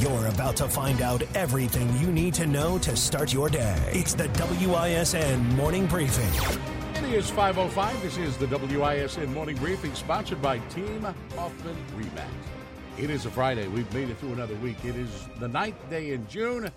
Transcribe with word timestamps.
You're 0.00 0.28
about 0.28 0.56
to 0.56 0.66
find 0.66 1.02
out 1.02 1.22
everything 1.36 1.94
you 1.98 2.10
need 2.10 2.32
to 2.32 2.46
know 2.46 2.78
to 2.78 2.96
start 2.96 3.34
your 3.34 3.50
day. 3.50 3.78
It's 3.92 4.14
the 4.14 4.28
WISN 4.28 5.44
Morning 5.56 5.84
Briefing. 5.84 6.30
It 6.94 7.12
is 7.12 7.30
5.05. 7.30 8.00
This 8.00 8.16
is 8.16 8.38
the 8.38 8.46
WISN 8.46 9.30
Morning 9.34 9.56
Briefing, 9.56 9.94
sponsored 9.94 10.40
by 10.40 10.56
Team 10.70 11.02
Hoffman 11.36 11.76
Remax. 11.94 12.30
It 12.96 13.10
is 13.10 13.26
a 13.26 13.30
Friday. 13.30 13.68
We've 13.68 13.92
made 13.92 14.08
it 14.08 14.16
through 14.16 14.32
another 14.32 14.54
week. 14.54 14.82
It 14.86 14.96
is 14.96 15.10
the 15.38 15.48
ninth 15.48 15.76
day 15.90 16.12
in 16.12 16.26
June, 16.28 16.70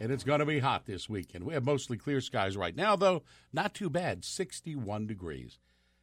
and 0.00 0.10
it's 0.10 0.24
going 0.24 0.40
to 0.40 0.44
be 0.44 0.58
hot 0.58 0.84
this 0.84 1.08
weekend. 1.08 1.44
We 1.44 1.54
have 1.54 1.64
mostly 1.64 1.96
clear 1.96 2.20
skies 2.20 2.56
right 2.56 2.74
now, 2.74 2.96
though. 2.96 3.22
Not 3.52 3.74
too 3.74 3.88
bad, 3.88 4.24
61 4.24 5.06
degrees. 5.06 5.60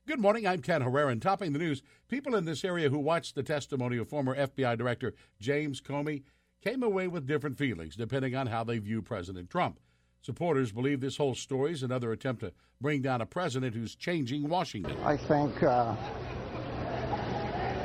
Good 0.08 0.22
morning. 0.22 0.48
I'm 0.48 0.62
Ken 0.62 0.82
Herrera. 0.82 1.12
And 1.12 1.22
topping 1.22 1.52
the 1.52 1.60
news, 1.60 1.84
people 2.08 2.34
in 2.34 2.46
this 2.46 2.64
area 2.64 2.88
who 2.90 2.98
watched 2.98 3.36
the 3.36 3.44
testimony 3.44 3.98
of 3.98 4.08
former 4.08 4.34
FBI 4.38 4.78
Director 4.78 5.14
James 5.38 5.82
Comey 5.82 6.24
came 6.62 6.84
away 6.84 7.08
with 7.08 7.28
different 7.28 7.58
feelings 7.58 7.96
depending 7.96 8.36
on 8.36 8.48
how 8.48 8.64
they 8.64 8.78
view 8.78 9.02
President 9.02 9.50
Trump. 9.50 9.80
Supporters 10.22 10.72
believe 10.72 11.02
this 11.02 11.18
whole 11.18 11.34
story 11.34 11.72
is 11.72 11.82
another 11.82 12.12
attempt 12.12 12.42
to 12.42 12.54
bring 12.80 13.02
down 13.02 13.22
a 13.22 13.26
president 13.26 13.74
who's 13.76 13.96
changing 13.96 14.48
Washington. 14.48 14.96
I 15.04 15.18
think 15.18 15.64
uh, 15.64 15.96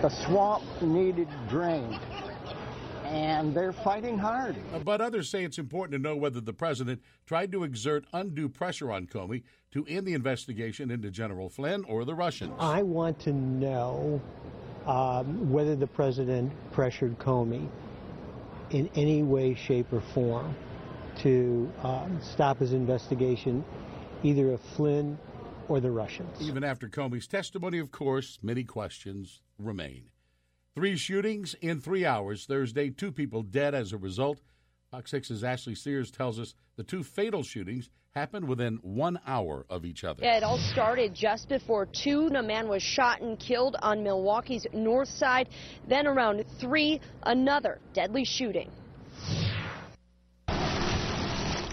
the 0.03 0.11
swamp 0.11 0.63
needed 0.83 1.29
drained, 1.49 1.99
and 3.05 3.55
they're 3.55 3.73
fighting 3.73 4.19
hard. 4.19 4.55
Uh, 4.75 4.81
But 4.81 5.01
others 5.01 5.31
say 5.31 5.45
it's 5.45 5.59
important 5.59 5.93
to 5.93 5.99
know 5.99 6.15
whether 6.15 6.43
the 6.43 6.53
president 6.53 7.01
tried 7.25 7.53
to 7.53 7.65
exert 7.65 8.05
undue 8.13 8.51
pressure 8.51 8.93
on 8.93 9.07
Comey 9.07 9.43
to 9.71 9.87
end 9.87 10.07
the 10.07 10.13
investigation 10.13 10.91
into 10.91 11.11
General 11.11 11.49
Flynn 11.49 11.85
or 11.85 12.05
the 12.05 12.15
Russians. 12.15 12.53
I 12.59 12.83
want 12.83 13.19
to 13.21 13.33
know 13.33 14.21
um, 14.87 15.51
whether 15.51 15.75
the 15.75 15.87
president 15.87 16.53
pressured 16.73 17.19
Comey 17.19 17.67
in 18.71 18.91
any 18.95 19.23
way, 19.23 19.55
shape, 19.55 19.93
or 19.93 20.01
form 20.01 20.55
to 21.19 21.71
um, 21.83 22.19
stop 22.21 22.59
his 22.59 22.73
investigation, 22.73 23.65
either 24.23 24.53
of 24.53 24.61
Flynn 24.61 25.19
or 25.69 25.81
the 25.81 25.91
Russians. 25.91 26.41
Even 26.41 26.63
after 26.65 26.89
Comey's 26.89 27.27
testimony, 27.27 27.79
of 27.79 27.91
course, 27.91 28.39
many 28.43 28.65
questions 28.65 29.43
remain. 29.59 30.11
Three 30.75 30.97
shootings 30.97 31.55
in 31.63 31.81
three 31.81 32.05
hours. 32.05 32.45
Thursday, 32.45 32.91
two 32.91 33.11
people 33.11 33.43
dead 33.43 33.75
as 33.75 33.93
a 33.93 33.97
result. 33.97 34.41
Fox 34.91 35.11
6's 35.11 35.43
Ashley 35.43 35.75
Sears 35.75 36.13
tells 36.13 36.39
us 36.39 36.55
the 36.77 36.85
two 36.85 37.03
fatal 37.03 37.43
shootings 37.43 37.91
happened 38.15 38.47
within 38.47 38.79
one 38.83 39.19
hour 39.27 39.67
of 39.69 39.85
each 39.85 40.05
other. 40.05 40.23
It 40.25 40.45
all 40.45 40.59
started 40.59 41.13
just 41.13 41.49
before 41.49 41.87
2. 41.87 42.29
A 42.29 42.43
man 42.43 42.69
was 42.69 42.83
shot 42.85 43.21
and 43.21 43.39
killed 43.39 43.77
on 43.83 44.05
Milwaukee's 44.05 44.65
north 44.73 45.09
side. 45.09 45.49
Then 45.89 46.07
around 46.07 46.45
3, 46.61 47.01
another 47.25 47.81
deadly 47.95 48.25
shooting. 48.25 48.71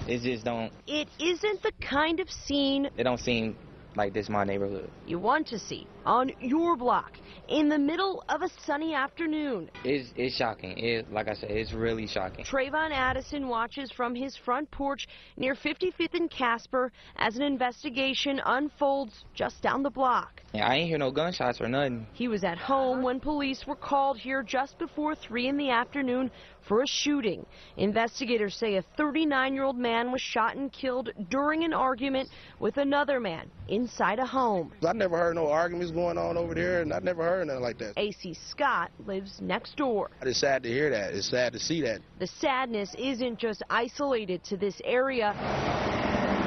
It 0.06 0.22
just 0.22 0.44
don't. 0.44 0.74
It 0.88 1.08
isn't 1.20 1.62
the 1.62 1.72
kind 1.80 2.20
of 2.20 2.30
scene 2.30 2.90
It 2.98 3.04
don't 3.04 3.20
seem 3.20 3.56
like 3.96 4.14
this 4.14 4.30
my 4.30 4.44
neighborhood. 4.44 4.90
you 5.06 5.20
want 5.20 5.48
to 5.48 5.60
see 5.60 5.88
on 6.06 6.32
your 6.40 6.76
block 6.76 7.18
in 7.48 7.70
the 7.70 7.78
middle 7.78 8.24
of 8.30 8.42
a 8.42 8.50
sunny 8.66 8.94
afternoon. 8.94 9.70
It's 9.84 10.10
it's 10.16 10.36
shocking. 10.36 10.78
It 10.78 11.12
like 11.12 11.28
I 11.28 11.34
said, 11.34 11.52
it's 11.52 11.74
really 11.74 12.08
shocking. 12.08 12.46
Trayvon 12.46 12.92
Addison 12.92 13.48
watches 13.48 13.92
from 13.92 14.16
his 14.16 14.36
front 14.36 14.70
porch 14.72 15.08
near 15.38 15.56
55th 15.56 16.14
and 16.14 16.30
Casper 16.30 16.92
as 17.18 17.36
an 17.36 17.42
investigation 17.42 18.42
unfolds 18.46 19.26
just 19.34 19.62
down 19.62 19.84
the 19.84 19.90
block. 19.90 20.42
Yeah, 20.54 20.68
I 20.68 20.76
ain't 20.76 20.90
hear 20.90 20.98
no 20.98 21.12
gunshots 21.12 21.60
or 21.62 21.68
nothing. 21.68 22.06
He 22.14 22.28
was 22.28 22.44
at 22.44 22.58
home 22.58 23.02
when 23.02 23.20
police 23.20 23.66
were 23.66 23.76
called 23.76 24.18
here 24.18 24.44
just 24.44 24.78
before 24.78 25.16
3 25.16 25.48
in 25.48 25.58
the 25.58 25.70
afternoon 25.70 26.32
for 26.68 26.82
a 26.82 26.88
shooting. 26.88 27.46
Investigators 27.78 28.56
say 28.56 28.76
a 28.76 28.82
39 28.98 29.54
year 29.54 29.64
old 29.64 29.78
man 29.78 30.12
was 30.12 30.22
shot 30.22 30.56
and 30.56 30.72
killed 30.72 31.12
during 31.30 31.64
an 31.64 31.74
argument 31.74 32.30
with 32.60 32.78
another 32.78 33.20
man 33.20 33.50
inside 33.68 34.20
a 34.20 34.26
home. 34.26 34.72
I 34.86 34.94
never 34.94 35.18
heard 35.18 35.36
no 35.36 35.50
arguments 35.50 35.92
going 35.92 36.18
on 36.18 36.38
over 36.38 36.54
there, 36.54 36.82
and 36.82 36.94
I 36.94 37.00
never 37.00 37.24
heard 37.24 37.48
nothing 37.48 37.62
like 37.62 37.78
that. 37.80 37.94
AC 37.98 38.34
Scott 38.50 38.92
lives 39.06 39.40
next 39.42 39.78
door. 39.78 40.10
It's 40.22 40.40
sad 40.40 40.64
to 40.64 40.70
hear 40.70 40.90
that. 40.90 41.14
It's 41.14 41.30
sad 41.30 41.54
to 41.54 41.60
see 41.60 41.82
that. 41.82 42.02
The 42.20 42.28
sadness 42.28 42.96
isn't 42.98 43.40
just 43.40 43.64
isolated 43.70 44.44
to 44.46 44.58
this 44.58 44.82
area. 44.84 45.34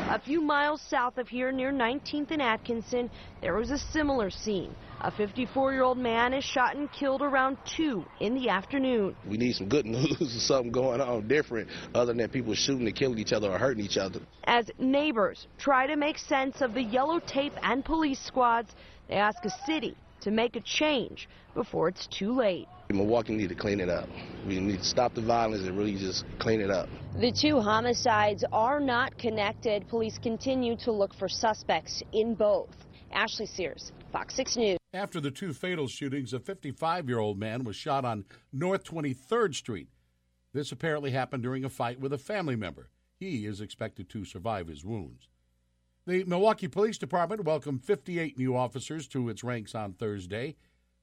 A 0.09 0.21
few 0.21 0.41
miles 0.41 0.81
south 0.81 1.19
of 1.19 1.29
here 1.29 1.51
near 1.51 1.73
19th 1.73 2.31
and 2.31 2.41
Atkinson, 2.41 3.11
there 3.41 3.55
was 3.55 3.73
a 3.73 3.79
similar 3.79 4.31
scene. 4.31 4.73
A 5.07 5.11
54 5.13 5.73
year 5.73 5.85
old 5.85 5.99
man 5.99 6.35
is 6.35 6.43
shot 6.43 6.75
and 6.75 6.91
killed 6.91 7.23
around 7.23 7.59
2 7.77 8.05
in 8.19 8.35
the 8.35 8.49
afternoon. 8.49 9.15
We 9.25 9.37
need 9.37 9.55
some 9.55 9.69
good 9.69 9.87
news 9.97 10.21
or 10.21 10.41
something 10.41 10.73
going 10.73 11.01
on 11.01 11.29
different 11.29 11.69
other 11.95 12.13
than 12.13 12.29
people 12.29 12.55
shooting 12.55 12.89
and 12.89 12.97
killing 12.97 13.17
each 13.17 13.33
other 13.33 13.49
or 13.53 13.57
hurting 13.57 13.85
each 13.85 13.99
other. 13.99 14.19
As 14.43 14.69
neighbors 14.81 15.47
try 15.59 15.87
to 15.87 15.95
make 15.95 16.19
sense 16.19 16.61
of 16.61 16.75
the 16.75 16.83
yellow 16.83 17.21
tape 17.21 17.53
and 17.63 17.85
police 17.85 18.19
squads, 18.19 18.73
they 19.09 19.15
ask 19.15 19.45
a 19.45 19.51
city 19.65 19.97
to 20.23 20.33
make 20.33 20.57
a 20.57 20.61
change 20.61 21.29
before 21.55 21.87
it's 21.87 22.09
too 22.09 22.37
late. 22.37 22.67
Milwaukee 22.91 23.37
need 23.37 23.51
to 23.51 23.55
clean 23.55 23.79
it 23.79 23.89
up. 23.89 24.09
We 24.45 24.59
need 24.59 24.79
to 24.79 24.85
stop 24.85 25.15
the 25.15 25.23
violence 25.23 25.63
and 25.69 25.79
really 25.79 25.95
just 25.95 26.25
clean 26.41 26.61
it 26.61 26.71
up. 26.71 26.89
The 27.21 27.31
two 27.31 27.61
homicides 27.61 28.45
are 28.51 28.81
not 28.81 29.17
connected. 29.19 29.87
Police 29.87 30.19
continue 30.19 30.75
to 30.79 30.91
look 30.91 31.15
for 31.15 31.29
suspects 31.29 32.03
in 32.13 32.35
both. 32.35 32.86
Ashley 33.13 33.47
Sears, 33.47 33.93
Fox 34.13 34.35
6 34.35 34.57
News. 34.57 34.79
After 34.93 35.21
the 35.21 35.31
two 35.31 35.53
fatal 35.53 35.89
shootings, 35.89 36.33
a 36.33 36.41
55 36.41 37.09
year 37.09 37.19
old 37.19 37.39
man 37.39 37.65
was 37.65 37.77
shot 37.77 38.05
on 38.05 38.25
North 38.53 38.85
23rd 38.85 39.55
Street. 39.55 39.89
This 40.53 40.73
apparently 40.73 41.11
happened 41.11 41.43
during 41.43 41.65
a 41.65 41.71
fight 41.71 42.01
with 42.01 42.13
a 42.13 42.19
family 42.19 42.57
member. 42.57 42.89
He 43.19 43.47
is 43.47 43.61
expected 43.61 44.09
to 44.11 44.25
survive 44.25 44.69
his 44.69 44.85
wounds. 44.85 45.29
The 46.07 46.25
Milwaukee 46.25 46.69
Police 46.69 46.99
Department 46.99 47.45
welcomed 47.45 47.85
58 47.85 48.39
new 48.39 48.57
officers 48.57 49.09
to 49.09 49.29
its 49.29 49.43
ranks 49.43 49.75
on 49.75 49.93
Thursday. 49.93 50.57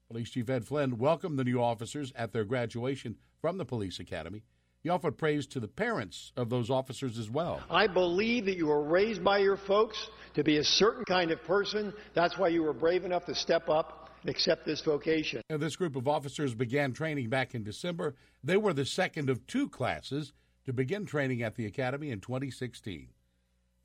Police 0.08 0.30
Chief 0.30 0.48
Ed 0.48 0.66
Flynn 0.66 0.98
welcomed 0.98 1.38
the 1.38 1.44
new 1.44 1.62
officers 1.62 2.12
at 2.16 2.32
their 2.32 2.44
graduation 2.44 3.16
from 3.40 3.58
the 3.58 3.64
police 3.64 4.00
academy. 4.00 4.44
He 4.84 4.90
offered 4.90 5.16
praise 5.16 5.46
to 5.46 5.60
the 5.60 5.66
parents 5.66 6.30
of 6.36 6.50
those 6.50 6.68
officers 6.68 7.18
as 7.18 7.30
well. 7.30 7.62
I 7.70 7.86
believe 7.86 8.44
that 8.44 8.58
you 8.58 8.66
were 8.66 8.84
raised 8.84 9.24
by 9.24 9.38
your 9.38 9.56
folks 9.56 10.10
to 10.34 10.44
be 10.44 10.58
a 10.58 10.64
certain 10.64 11.06
kind 11.06 11.30
of 11.30 11.42
person. 11.42 11.94
That's 12.12 12.36
why 12.36 12.48
you 12.48 12.62
were 12.62 12.74
brave 12.74 13.06
enough 13.06 13.24
to 13.24 13.34
step 13.34 13.70
up 13.70 14.10
and 14.20 14.30
accept 14.30 14.66
this 14.66 14.82
vocation. 14.82 15.40
Now, 15.48 15.56
this 15.56 15.74
group 15.74 15.96
of 15.96 16.06
officers 16.06 16.54
began 16.54 16.92
training 16.92 17.30
back 17.30 17.54
in 17.54 17.64
December. 17.64 18.14
They 18.44 18.58
were 18.58 18.74
the 18.74 18.84
second 18.84 19.30
of 19.30 19.46
two 19.46 19.70
classes 19.70 20.34
to 20.66 20.74
begin 20.74 21.06
training 21.06 21.42
at 21.42 21.54
the 21.54 21.64
academy 21.64 22.10
in 22.10 22.20
2016. 22.20 23.08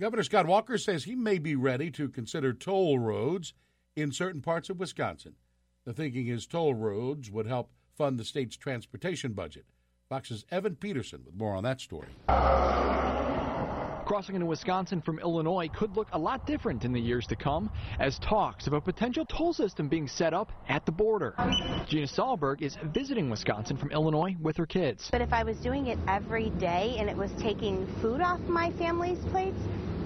Governor 0.01 0.23
Scott 0.23 0.47
Walker 0.47 0.77
says 0.77 1.05
he 1.05 1.15
may 1.15 1.37
be 1.37 1.55
ready 1.55 1.91
to 1.91 2.09
consider 2.09 2.51
toll 2.51 2.99
roads 2.99 3.53
in 3.95 4.11
certain 4.11 4.41
parts 4.41 4.69
of 4.69 4.79
Wisconsin. 4.79 5.35
The 5.85 5.93
thinking 5.93 6.27
is 6.27 6.45
toll 6.45 6.73
roads 6.73 7.31
would 7.31 7.47
help 7.47 7.71
fund 7.95 8.19
the 8.19 8.25
state's 8.25 8.57
transportation 8.57 9.31
budget. 9.31 9.65
Fox's 10.09 10.43
Evan 10.49 10.75
Peterson 10.75 11.21
with 11.23 11.35
more 11.35 11.55
on 11.55 11.63
that 11.63 11.79
story. 11.79 12.07
Crossing 14.07 14.33
into 14.33 14.47
Wisconsin 14.47 15.03
from 15.03 15.19
Illinois 15.19 15.69
could 15.71 15.95
look 15.95 16.07
a 16.13 16.17
lot 16.17 16.43
different 16.47 16.83
in 16.83 16.91
the 16.91 16.99
years 16.99 17.27
to 17.27 17.35
come 17.35 17.69
as 17.99 18.17
talks 18.17 18.65
of 18.65 18.73
a 18.73 18.81
potential 18.81 19.23
toll 19.23 19.53
system 19.53 19.87
being 19.87 20.07
set 20.07 20.33
up 20.33 20.51
at 20.67 20.83
the 20.87 20.91
border. 20.91 21.35
Gina 21.87 22.07
Sahlberg 22.07 22.63
is 22.63 22.75
visiting 22.85 23.29
Wisconsin 23.29 23.77
from 23.77 23.91
Illinois 23.91 24.35
with 24.41 24.57
her 24.57 24.65
kids. 24.65 25.09
But 25.11 25.21
if 25.21 25.31
I 25.31 25.43
was 25.43 25.59
doing 25.59 25.85
it 25.85 25.99
every 26.07 26.49
day 26.57 26.95
and 26.97 27.07
it 27.07 27.15
was 27.15 27.29
taking 27.37 27.85
food 28.01 28.19
off 28.19 28.39
my 28.49 28.71
family's 28.79 29.19
plates, 29.25 29.59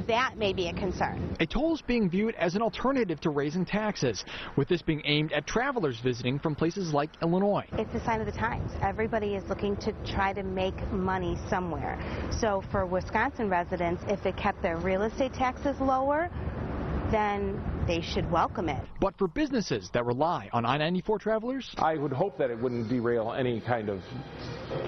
that 0.08 0.38
may 0.38 0.54
be 0.54 0.68
a 0.68 0.74
concern. 0.74 1.36
A 1.40 1.46
toll 1.46 1.74
is 1.74 1.82
being 1.82 2.10
viewed 2.10 2.36
as 2.36 2.56
an 2.56 2.62
alternative 2.62 3.20
to 3.22 3.30
raising 3.30 3.66
taxes, 3.66 4.24
with 4.56 4.68
this 4.68 4.82
being 4.82 5.02
aimed 5.06 5.32
at 5.34 5.46
travelers 5.48 6.00
visiting 6.00 6.40
from 6.40 6.56
places 6.56 6.94
like 6.94 7.10
Illinois. 7.22 7.66
It's 7.74 7.94
a 7.96 8.04
sign 8.04 8.20
of 8.20 8.26
the 8.26 8.32
times. 8.32 8.72
Everybody 8.82 9.36
is 9.36 9.44
looking 9.50 9.76
to 9.78 9.94
try 10.06 10.34
to 10.34 10.44
make 10.44 10.76
money 10.92 11.38
somewhere. 11.50 12.00
So 12.32 12.64
for 12.72 12.86
Wisconsin 12.86 13.50
residents, 13.50 14.04
if 14.08 14.26
it 14.26 14.38
kept 14.38 14.62
their 14.62 14.78
real 14.78 15.04
estate 15.04 15.34
taxes 15.34 15.80
lower, 15.80 16.30
then 17.12 17.62
they 17.88 18.02
should 18.02 18.30
welcome 18.32 18.70
it. 18.70 18.84
But 19.00 19.18
for 19.18 19.28
businesses 19.28 19.90
that 19.94 20.06
rely 20.06 20.50
on 20.54 20.66
I-94 20.66 21.20
travelers, 21.20 21.74
I 21.78 21.96
would 21.96 22.14
hope 22.14 22.38
that 22.38 22.50
it 22.50 22.60
wouldn't 22.60 22.90
derail 22.90 23.34
any 23.34 23.62
kind 23.62 23.90
of 23.90 24.02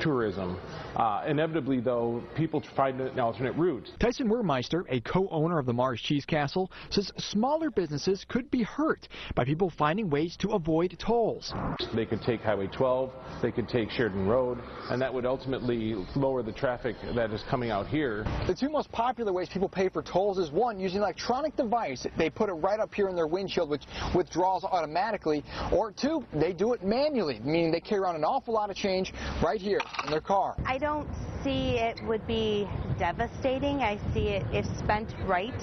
tourism. 0.02 0.58
Uh, 0.96 1.24
inevitably, 1.28 1.80
though, 1.80 2.24
people 2.36 2.64
find 2.76 3.00
an 3.02 3.20
alternate 3.20 3.56
route. 3.56 3.90
Tyson 4.00 4.30
Wermeister, 4.30 4.84
a 4.90 5.02
co-owner 5.02 5.60
of 5.60 5.66
the 5.66 5.74
Mars 5.74 6.02
Cheese 6.02 6.26
Castle, 6.26 6.72
says 6.90 7.12
smaller 7.18 7.70
businesses 7.70 8.26
could 8.28 8.50
be 8.50 8.64
hurt 8.64 9.08
by 9.36 9.44
people 9.44 9.70
finding 9.70 10.10
ways 10.10 10.38
to 10.38 10.52
avoid 10.52 10.98
tolls. 11.00 11.54
They 11.94 12.06
could 12.06 12.22
take 12.22 12.42
Highway 12.42 12.68
12, 12.68 13.12
they 13.42 13.52
could 13.52 13.68
take 13.68 13.90
Sheridan 13.92 14.28
Road, 14.28 14.60
and 14.90 15.02
that 15.02 15.14
would 15.14 15.26
ultimately 15.26 15.96
lower 16.16 16.44
the 16.44 16.54
traffic 16.54 16.96
that 17.16 17.32
is 17.32 17.44
coming 17.50 17.72
out 17.72 17.88
here. 17.88 18.24
The 18.48 18.56
two 18.56 18.70
most 18.70 18.92
popular 18.92 19.34
ways 19.34 19.50
people 19.50 19.70
pay 19.70 19.90
for 19.90 20.02
tolls 20.02 20.38
is 20.38 20.52
one, 20.52 20.80
using 20.80 20.98
an 20.98 21.04
electronic 21.04 21.56
device. 21.56 22.06
They 22.18 22.30
put 22.30 22.50
it 22.50 22.54
right 22.54 22.80
up 22.80 22.85
here 22.94 23.08
in 23.08 23.16
their 23.16 23.28
windshield, 23.28 23.70
which 23.70 23.84
withdraws 24.14 24.64
automatically, 24.64 25.44
or 25.72 25.92
two, 25.92 26.24
they 26.34 26.54
do 26.54 26.74
it 26.74 26.84
manually, 26.84 27.40
meaning 27.44 27.72
they 27.72 27.80
carry 27.80 28.02
around 28.02 28.16
an 28.16 28.24
awful 28.24 28.54
lot 28.54 28.70
of 28.70 28.76
change 28.76 29.14
right 29.44 29.62
here 29.62 29.80
in 30.04 30.12
their 30.12 30.22
car. 30.22 30.56
I 30.66 30.78
don't 30.78 31.08
see 31.44 31.78
it 31.78 32.00
would 32.06 32.26
be 32.28 32.68
devastating. 32.98 33.82
I 33.82 34.00
see 34.14 34.30
it, 34.30 34.46
if 34.52 34.66
spent 34.78 35.14
right, 35.26 35.54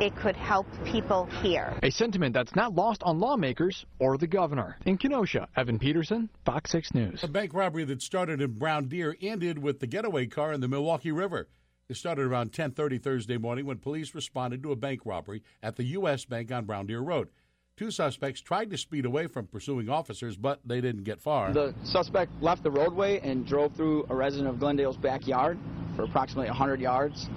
it 0.00 0.16
could 0.16 0.36
help 0.36 0.66
people 0.84 1.26
here. 1.42 1.78
A 1.82 1.90
sentiment 1.90 2.34
that's 2.34 2.54
not 2.56 2.74
lost 2.74 3.02
on 3.04 3.20
lawmakers 3.20 3.86
or 3.98 4.18
the 4.18 4.26
governor. 4.26 4.76
In 4.84 4.98
Kenosha, 4.98 5.48
Evan 5.56 5.78
Peterson, 5.78 6.28
Fox 6.44 6.70
6 6.72 6.94
News. 6.94 7.22
A 7.22 7.28
bank 7.28 7.54
robbery 7.54 7.84
that 7.84 8.02
started 8.02 8.40
in 8.40 8.52
Brown 8.52 8.88
Deer 8.88 9.16
ended 9.22 9.58
with 9.58 9.80
the 9.80 9.86
getaway 9.86 10.26
car 10.26 10.52
in 10.52 10.60
the 10.60 10.68
Milwaukee 10.68 11.12
River. 11.12 11.48
It 11.88 11.96
started 11.96 12.26
around 12.26 12.52
10:30 12.52 13.02
Thursday 13.02 13.36
morning 13.36 13.66
when 13.66 13.78
police 13.78 14.14
responded 14.14 14.62
to 14.62 14.72
a 14.72 14.76
bank 14.76 15.00
robbery 15.04 15.42
at 15.62 15.76
the 15.76 15.84
U.S. 15.84 16.24
Bank 16.24 16.50
on 16.52 16.64
Brown 16.64 16.86
Deer 16.86 17.00
Road. 17.00 17.28
Two 17.76 17.90
suspects 17.90 18.40
tried 18.40 18.70
to 18.70 18.76
speed 18.76 19.06
away 19.06 19.26
from 19.26 19.46
pursuing 19.46 19.88
officers, 19.88 20.36
but 20.36 20.60
they 20.64 20.80
didn't 20.80 21.04
get 21.04 21.20
far. 21.20 21.52
The 21.52 21.74
suspect 21.84 22.30
left 22.42 22.62
the 22.62 22.70
roadway 22.70 23.18
and 23.20 23.46
drove 23.46 23.74
through 23.74 24.06
a 24.10 24.14
resident 24.14 24.48
of 24.48 24.60
Glendale's 24.60 24.98
backyard 24.98 25.58
for 25.96 26.04
approximately 26.04 26.48
100 26.48 26.80
yards 26.80 27.28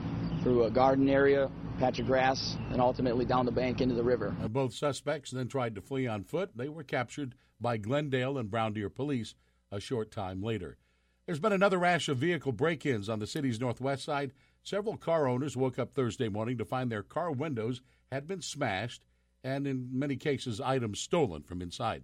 through 0.43 0.65
a 0.65 0.71
garden 0.71 1.09
area, 1.09 1.49
patch 1.79 1.99
of 1.99 2.05
grass, 2.05 2.57
and 2.71 2.81
ultimately 2.81 3.25
down 3.25 3.45
the 3.45 3.51
bank 3.51 3.81
into 3.81 3.95
the 3.95 4.03
river. 4.03 4.35
Uh, 4.43 4.47
Both 4.47 4.73
suspects 4.73 5.31
then 5.31 5.47
tried 5.47 5.73
to 5.75 5.81
flee 5.81 6.05
on 6.05 6.23
foot. 6.23 6.51
They 6.55 6.69
were 6.69 6.83
captured 6.83 7.35
by 7.59 7.77
Glendale 7.77 8.37
and 8.37 8.51
Brown 8.51 8.73
Deer 8.73 8.89
police 8.89 9.35
a 9.71 9.79
short 9.79 10.11
time 10.11 10.41
later. 10.41 10.77
There's 11.25 11.39
been 11.39 11.53
another 11.53 11.79
rash 11.79 12.07
of 12.07 12.17
vehicle 12.17 12.51
break 12.51 12.85
ins 12.85 13.09
on 13.09 13.17
the 13.17 13.25
city's 13.25 13.59
northwest 13.59 14.03
side. 14.03 14.31
Several 14.61 14.95
car 14.95 15.27
owners 15.27 15.57
woke 15.57 15.79
up 15.79 15.91
Thursday 15.91 16.29
morning 16.29 16.55
to 16.59 16.65
find 16.65 16.91
their 16.91 17.01
car 17.01 17.31
windows 17.31 17.81
had 18.11 18.27
been 18.27 18.41
smashed 18.41 19.03
and, 19.43 19.65
in 19.65 19.89
many 19.91 20.17
cases, 20.17 20.61
items 20.61 20.99
stolen 20.99 21.41
from 21.41 21.63
inside. 21.63 22.03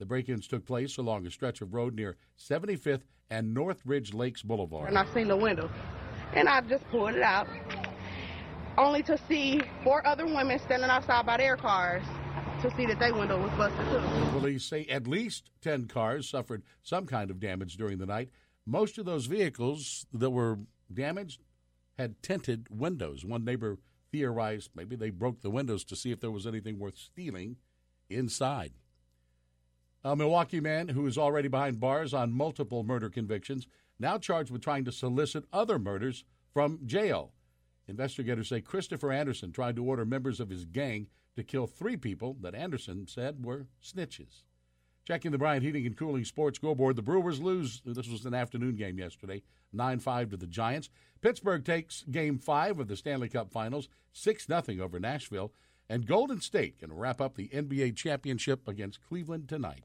The 0.00 0.06
break 0.06 0.28
ins 0.28 0.48
took 0.48 0.66
place 0.66 0.96
along 0.96 1.26
a 1.26 1.30
stretch 1.30 1.60
of 1.60 1.74
road 1.74 1.94
near 1.94 2.16
75th 2.36 3.02
and 3.30 3.54
Northridge 3.54 4.12
Lakes 4.12 4.42
Boulevard. 4.42 4.88
and 4.88 4.98
I 4.98 5.06
seen 5.14 5.28
the 5.28 5.36
window. 5.36 5.70
And 6.34 6.48
I 6.48 6.60
just 6.62 6.88
pulled 6.90 7.14
it 7.14 7.22
out, 7.22 7.46
only 8.76 9.02
to 9.04 9.16
see 9.28 9.62
four 9.84 10.04
other 10.04 10.26
women 10.26 10.58
standing 10.58 10.90
outside 10.90 11.24
by 11.24 11.36
their 11.36 11.56
cars 11.56 12.02
to 12.62 12.70
see 12.76 12.86
that 12.86 12.98
their 12.98 13.14
window 13.14 13.40
was 13.40 13.50
busted 13.52 13.86
too. 13.90 14.30
Police 14.38 14.64
say 14.64 14.86
at 14.86 15.06
least 15.06 15.50
10 15.62 15.86
cars 15.86 16.28
suffered 16.28 16.62
some 16.82 17.06
kind 17.06 17.30
of 17.30 17.38
damage 17.38 17.76
during 17.76 17.98
the 17.98 18.06
night. 18.06 18.30
Most 18.66 18.98
of 18.98 19.04
those 19.04 19.26
vehicles 19.26 20.06
that 20.12 20.30
were 20.30 20.58
damaged 20.92 21.42
had 21.96 22.22
tinted 22.22 22.66
windows. 22.68 23.24
One 23.24 23.44
neighbor 23.44 23.78
theorized 24.10 24.70
maybe 24.74 24.96
they 24.96 25.10
broke 25.10 25.40
the 25.40 25.50
windows 25.50 25.84
to 25.84 25.96
see 25.96 26.10
if 26.10 26.20
there 26.20 26.30
was 26.30 26.46
anything 26.46 26.78
worth 26.78 26.98
stealing 26.98 27.56
inside. 28.10 28.72
A 30.04 30.16
Milwaukee 30.16 30.60
man 30.60 30.88
who 30.88 31.06
is 31.06 31.18
already 31.18 31.48
behind 31.48 31.80
bars 31.80 32.12
on 32.12 32.32
multiple 32.32 32.84
murder 32.84 33.08
convictions, 33.08 33.66
now 33.98 34.18
charged 34.18 34.50
with 34.50 34.62
trying 34.62 34.84
to 34.84 34.92
solicit 34.92 35.44
other 35.52 35.78
murders 35.78 36.24
from 36.52 36.80
jail. 36.86 37.32
Investigators 37.88 38.48
say 38.48 38.60
Christopher 38.60 39.12
Anderson 39.12 39.52
tried 39.52 39.76
to 39.76 39.84
order 39.84 40.04
members 40.04 40.38
of 40.38 40.50
his 40.50 40.64
gang 40.64 41.08
to 41.34 41.42
kill 41.42 41.66
three 41.66 41.96
people 41.96 42.36
that 42.40 42.54
Anderson 42.54 43.06
said 43.06 43.44
were 43.44 43.66
snitches. 43.82 44.42
Checking 45.06 45.30
the 45.30 45.38
Bryant 45.38 45.62
Heating 45.62 45.86
and 45.86 45.96
Cooling 45.96 46.24
Sports 46.24 46.56
scoreboard, 46.56 46.96
the 46.96 47.02
Brewers 47.02 47.40
lose. 47.40 47.80
This 47.86 48.08
was 48.08 48.24
an 48.26 48.34
afternoon 48.34 48.74
game 48.74 48.98
yesterday, 48.98 49.42
9 49.72 50.00
5 50.00 50.30
to 50.30 50.36
the 50.36 50.48
Giants. 50.48 50.90
Pittsburgh 51.20 51.64
takes 51.64 52.02
game 52.10 52.38
five 52.38 52.80
of 52.80 52.88
the 52.88 52.96
Stanley 52.96 53.28
Cup 53.28 53.52
Finals, 53.52 53.88
6 54.12 54.46
0 54.46 54.62
over 54.80 54.98
Nashville. 54.98 55.52
And 55.88 56.08
Golden 56.08 56.40
State 56.40 56.80
can 56.80 56.92
wrap 56.92 57.20
up 57.20 57.36
the 57.36 57.46
NBA 57.48 57.94
championship 57.94 58.66
against 58.66 59.00
Cleveland 59.00 59.48
tonight. 59.48 59.84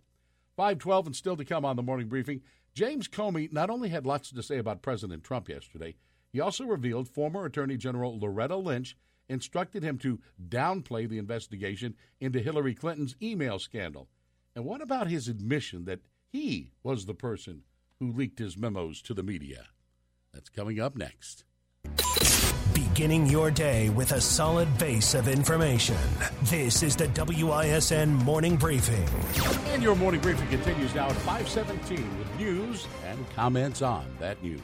512 0.58 1.06
and 1.06 1.16
still 1.16 1.38
to 1.38 1.46
come 1.46 1.66
on 1.66 1.76
the 1.76 1.84
morning 1.84 2.08
briefing. 2.08 2.42
James 2.74 3.08
Comey 3.08 3.54
not 3.54 3.70
only 3.70 3.90
had 3.90 4.08
lots 4.08 4.32
to 4.32 4.42
say 4.42 4.58
about 4.58 4.82
President 4.82 5.24
Trump 5.24 5.48
yesterday, 5.50 5.94
he 6.34 6.40
also 6.40 6.66
revealed 6.66 7.08
former 7.08 7.46
Attorney 7.46 7.78
General 7.78 8.20
Loretta 8.20 8.56
Lynch 8.56 8.98
instructed 9.30 9.84
him 9.84 10.00
to 10.00 10.20
downplay 10.50 11.08
the 11.08 11.20
investigation 11.20 11.94
into 12.20 12.40
Hillary 12.40 12.74
Clinton's 12.74 13.16
email 13.22 13.60
scandal. 13.60 14.08
And 14.56 14.66
what 14.66 14.82
about 14.82 15.08
his 15.08 15.30
admission 15.30 15.86
that 15.86 16.02
he 16.32 16.72
was 16.84 17.06
the 17.06 17.14
person 17.14 17.64
who 18.00 18.12
leaked 18.12 18.40
his 18.40 18.58
memos 18.58 19.02
to 19.04 19.14
the 19.14 19.24
media? 19.24 19.68
That's 20.34 20.50
coming 20.50 20.80
up 20.80 20.96
next. 20.96 21.46
Beginning 22.74 23.28
your 23.28 23.50
day 23.50 23.90
with 23.90 24.12
a 24.12 24.20
solid 24.20 24.78
base 24.78 25.14
of 25.14 25.30
information. 25.30 25.98
This 26.44 26.84
is 26.84 26.98
the 26.98 27.08
WISN 27.08 28.14
Morning 28.14 28.58
Briefing. 28.58 29.08
And 29.68 29.82
your 29.82 29.96
morning 29.96 30.20
briefing 30.20 30.48
continues 30.50 30.94
now 30.94 31.08
at 31.08 31.16
517 31.18 32.18
with 32.18 32.38
news 32.38 32.88
and 33.06 33.30
comments 33.32 33.82
on 33.82 34.06
that 34.20 34.42
news. 34.44 34.60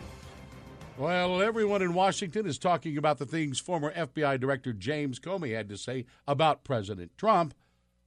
Well, 0.97 1.41
everyone 1.41 1.81
in 1.81 1.93
Washington 1.93 2.45
is 2.45 2.57
talking 2.57 2.97
about 2.97 3.19
the 3.19 3.25
things 3.25 3.59
former 3.59 3.93
FBI 3.93 4.39
Director 4.39 4.73
James 4.73 5.19
Comey 5.19 5.55
had 5.55 5.69
to 5.69 5.77
say 5.77 6.05
about 6.27 6.65
President 6.65 7.11
Trump. 7.17 7.53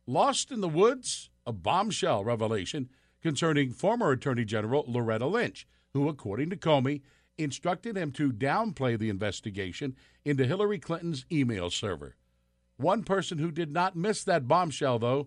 Lost 0.06 0.50
in 0.50 0.60
the 0.60 0.68
woods, 0.68 1.29
a 1.50 1.52
bombshell 1.52 2.22
revelation 2.22 2.88
concerning 3.20 3.72
former 3.72 4.12
Attorney 4.12 4.44
General 4.44 4.84
Loretta 4.86 5.26
Lynch, 5.26 5.66
who, 5.92 6.08
according 6.08 6.48
to 6.50 6.56
Comey, 6.56 7.02
instructed 7.36 7.96
him 7.96 8.12
to 8.12 8.32
downplay 8.32 8.96
the 8.96 9.10
investigation 9.10 9.96
into 10.24 10.46
Hillary 10.46 10.78
Clinton's 10.78 11.26
email 11.32 11.68
server. 11.68 12.14
One 12.76 13.02
person 13.02 13.38
who 13.38 13.50
did 13.50 13.72
not 13.72 13.96
miss 13.96 14.22
that 14.22 14.46
bombshell, 14.46 15.00
though, 15.00 15.26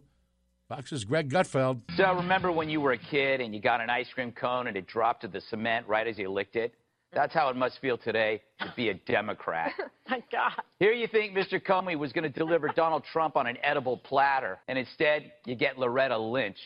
Fox's 0.70 1.04
Greg 1.04 1.30
Gutfeld. 1.30 1.82
So 1.98 2.16
remember 2.16 2.54
when 2.54 2.70
you 2.70 2.80
were 2.80 2.94
a 2.94 2.98
kid 2.98 3.42
and 3.42 3.54
you 3.54 3.60
got 3.60 3.82
an 3.82 3.90
ice 3.90 4.08
cream 4.14 4.32
cone 4.32 4.68
and 4.68 4.78
it 4.78 4.88
dropped 4.88 5.24
to 5.24 5.28
the 5.28 5.42
cement 5.42 5.86
right 5.90 6.08
as 6.08 6.18
you 6.18 6.32
licked 6.32 6.56
it? 6.56 6.74
That's 7.14 7.34
how 7.34 7.50
it 7.50 7.56
must 7.56 7.80
feel 7.80 7.98
today 7.98 8.42
to 8.60 8.74
be 8.76 8.90
a 8.90 8.96
Democrat. 8.96 9.72
My 10.10 10.24
God. 10.32 10.52
Here 10.80 10.94
you 10.94 11.08
think 11.08 11.36
Mr. 11.36 11.64
Comey 11.64 11.98
was 11.98 12.12
going 12.12 12.24
to 12.24 12.30
deliver 12.30 12.70
Donald 12.70 13.04
Trump 13.12 13.36
on 13.36 13.48
an 13.48 13.58
edible 13.64 13.98
platter, 13.98 14.60
and 14.68 14.78
instead 14.78 15.32
you 15.46 15.56
get 15.56 15.78
Loretta 15.78 16.18
Lynch. 16.18 16.58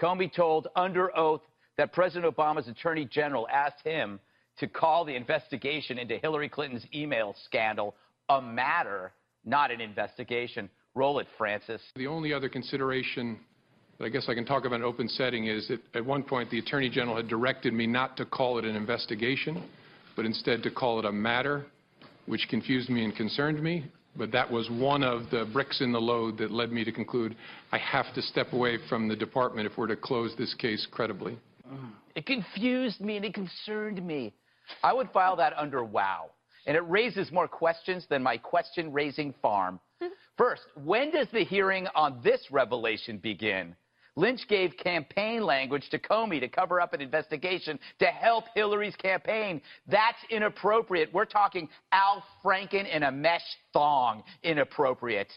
Comey 0.00 0.32
told 0.34 0.68
under 0.76 1.16
oath 1.16 1.42
that 1.76 1.92
President 1.92 2.34
Obama's 2.34 2.68
Attorney 2.68 3.04
General 3.04 3.46
asked 3.52 3.84
him 3.84 4.18
to 4.58 4.66
call 4.66 5.04
the 5.04 5.14
investigation 5.14 5.98
into 5.98 6.18
Hillary 6.18 6.48
Clinton's 6.48 6.86
email 6.94 7.34
scandal 7.44 7.94
a 8.28 8.40
matter, 8.40 9.12
not 9.44 9.70
an 9.70 9.80
investigation. 9.80 10.70
Roll 10.94 11.18
it, 11.18 11.26
Francis. 11.38 11.80
The 11.96 12.06
only 12.06 12.32
other 12.32 12.48
consideration 12.48 13.38
that 13.98 14.04
I 14.04 14.08
guess 14.08 14.26
I 14.28 14.34
can 14.34 14.44
talk 14.44 14.64
about 14.64 14.76
in 14.76 14.82
open 14.82 15.08
setting 15.08 15.46
is 15.46 15.68
that 15.68 15.80
at 15.94 16.04
one 16.04 16.22
point 16.22 16.50
the 16.50 16.58
Attorney 16.58 16.90
General 16.90 17.16
had 17.16 17.28
directed 17.28 17.72
me 17.72 17.86
not 17.86 18.16
to 18.18 18.24
call 18.24 18.58
it 18.58 18.64
an 18.64 18.76
investigation, 18.76 19.62
but 20.16 20.24
instead 20.24 20.62
to 20.62 20.70
call 20.70 20.98
it 20.98 21.04
a 21.04 21.12
matter, 21.12 21.66
which 22.26 22.46
confused 22.48 22.88
me 22.90 23.04
and 23.04 23.14
concerned 23.14 23.62
me. 23.62 23.84
But 24.14 24.30
that 24.32 24.50
was 24.50 24.68
one 24.70 25.02
of 25.02 25.30
the 25.30 25.48
bricks 25.52 25.80
in 25.80 25.90
the 25.90 26.00
load 26.00 26.36
that 26.38 26.50
led 26.50 26.70
me 26.70 26.84
to 26.84 26.92
conclude 26.92 27.34
I 27.72 27.78
have 27.78 28.12
to 28.14 28.22
step 28.22 28.52
away 28.52 28.78
from 28.88 29.08
the 29.08 29.16
department 29.16 29.66
if 29.66 29.78
we're 29.78 29.86
to 29.86 29.96
close 29.96 30.34
this 30.36 30.52
case 30.54 30.86
credibly. 30.90 31.38
Uh-huh. 31.64 31.86
It 32.14 32.26
confused 32.26 33.00
me 33.00 33.16
and 33.16 33.24
it 33.24 33.32
concerned 33.32 34.04
me. 34.06 34.34
I 34.82 34.92
would 34.92 35.10
file 35.10 35.36
that 35.36 35.54
under 35.56 35.82
wow. 35.82 36.30
And 36.66 36.76
it 36.76 36.88
raises 36.88 37.32
more 37.32 37.48
questions 37.48 38.06
than 38.08 38.22
my 38.22 38.36
question 38.36 38.92
raising 38.92 39.34
farm. 39.40 39.80
First, 40.36 40.62
when 40.84 41.10
does 41.10 41.26
the 41.32 41.44
hearing 41.44 41.88
on 41.94 42.20
this 42.22 42.40
revelation 42.50 43.18
begin? 43.18 43.74
Lynch 44.16 44.46
gave 44.48 44.76
campaign 44.76 45.42
language 45.42 45.88
to 45.90 45.98
Comey 45.98 46.40
to 46.40 46.48
cover 46.48 46.80
up 46.80 46.92
an 46.92 47.00
investigation 47.00 47.78
to 47.98 48.06
help 48.06 48.44
Hillary's 48.54 48.96
campaign. 48.96 49.62
That's 49.86 50.18
inappropriate. 50.30 51.12
We're 51.12 51.24
talking 51.24 51.68
Al 51.92 52.22
Franken 52.44 52.88
in 52.94 53.04
a 53.04 53.10
mesh 53.10 53.40
thong. 53.72 54.22
Inappropriate. 54.42 55.32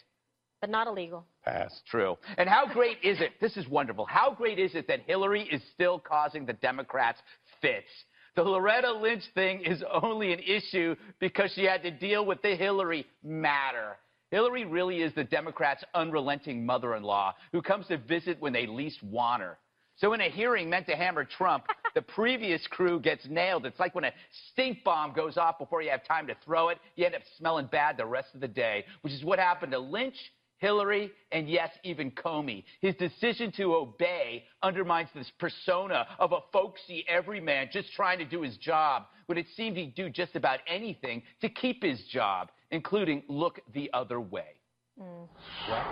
But 0.62 0.70
not 0.70 0.88
illegal. 0.88 1.26
Pass. 1.44 1.82
True. 1.90 2.18
And 2.38 2.50
how 2.50 2.66
great 2.66 2.98
is 3.04 3.22
it? 3.22 3.34
This 3.40 3.56
is 3.56 3.68
wonderful. 3.68 4.06
How 4.06 4.34
great 4.34 4.60
is 4.60 4.76
it 4.76 4.88
that 4.88 5.02
Hillary 5.02 5.44
is 5.44 5.62
still 5.74 6.00
causing 6.00 6.46
the 6.46 6.54
Democrats 6.54 7.20
fits? 7.62 7.90
The 8.36 8.44
Loretta 8.44 8.92
Lynch 8.92 9.24
thing 9.34 9.62
is 9.62 9.82
only 10.02 10.34
an 10.34 10.40
issue 10.40 10.96
because 11.20 11.54
she 11.56 11.64
had 11.64 11.84
to 11.84 11.92
deal 11.92 12.26
with 12.26 12.42
the 12.42 12.56
Hillary 12.56 13.06
matter. 13.24 13.96
Hillary 14.36 14.66
really 14.66 15.02
is 15.02 15.14
the 15.14 15.24
Democrats' 15.24 15.86
unrelenting 15.94 16.66
mother-in-law 16.66 17.34
who 17.54 17.62
comes 17.62 17.88
to 17.88 17.96
visit 17.98 18.38
when 18.42 18.52
they 18.52 18.68
least 18.68 19.02
want 19.02 19.42
her. 19.42 19.58
So 19.96 20.12
in 20.12 20.20
a 20.20 20.30
hearing 20.30 20.70
meant 20.70 20.88
to 20.88 20.96
hammer 20.98 21.24
Trump, 21.24 21.68
the 21.96 22.02
previous 22.02 22.68
crew 22.68 23.00
gets 23.00 23.26
nailed. 23.30 23.66
It's 23.66 23.80
like 23.80 23.96
when 23.96 24.04
a 24.04 24.12
stink 24.52 24.84
bomb 24.84 25.14
goes 25.14 25.38
off 25.38 25.58
before 25.58 25.82
you 25.82 25.90
have 25.90 26.06
time 26.06 26.28
to 26.28 26.36
throw 26.44 26.68
it, 26.68 26.80
you 26.98 27.06
end 27.06 27.16
up 27.16 27.22
smelling 27.38 27.68
bad 27.68 27.96
the 27.96 28.06
rest 28.06 28.36
of 28.36 28.42
the 28.42 28.48
day, 28.50 28.84
which 29.04 29.14
is 29.14 29.24
what 29.24 29.40
happened 29.40 29.72
to 29.72 29.80
Lynch, 29.80 30.18
Hillary, 30.58 31.14
and 31.32 31.50
yes, 31.50 31.70
even 31.84 32.12
Comey. 32.12 32.66
His 32.82 32.96
decision 32.96 33.54
to 33.54 33.74
obey 33.74 34.44
undermines 34.62 35.10
this 35.16 35.32
persona 35.40 36.08
of 36.20 36.34
a 36.34 36.40
folksy 36.52 37.06
everyman 37.08 37.70
just 37.72 37.94
trying 37.94 38.20
to 38.20 38.26
do 38.26 38.42
his 38.42 38.58
job, 38.58 39.04
when 39.28 39.38
it 39.38 39.48
seemed 39.56 39.78
he'd 39.78 39.96
do 39.96 40.10
just 40.10 40.36
about 40.36 40.60
anything 40.68 41.24
to 41.40 41.48
keep 41.50 41.82
his 41.82 42.04
job, 42.12 42.50
including 42.76 43.24
look 43.28 43.60
the 43.74 43.90
other 43.94 44.20
way. 44.22 44.60
Mm. 45.02 45.28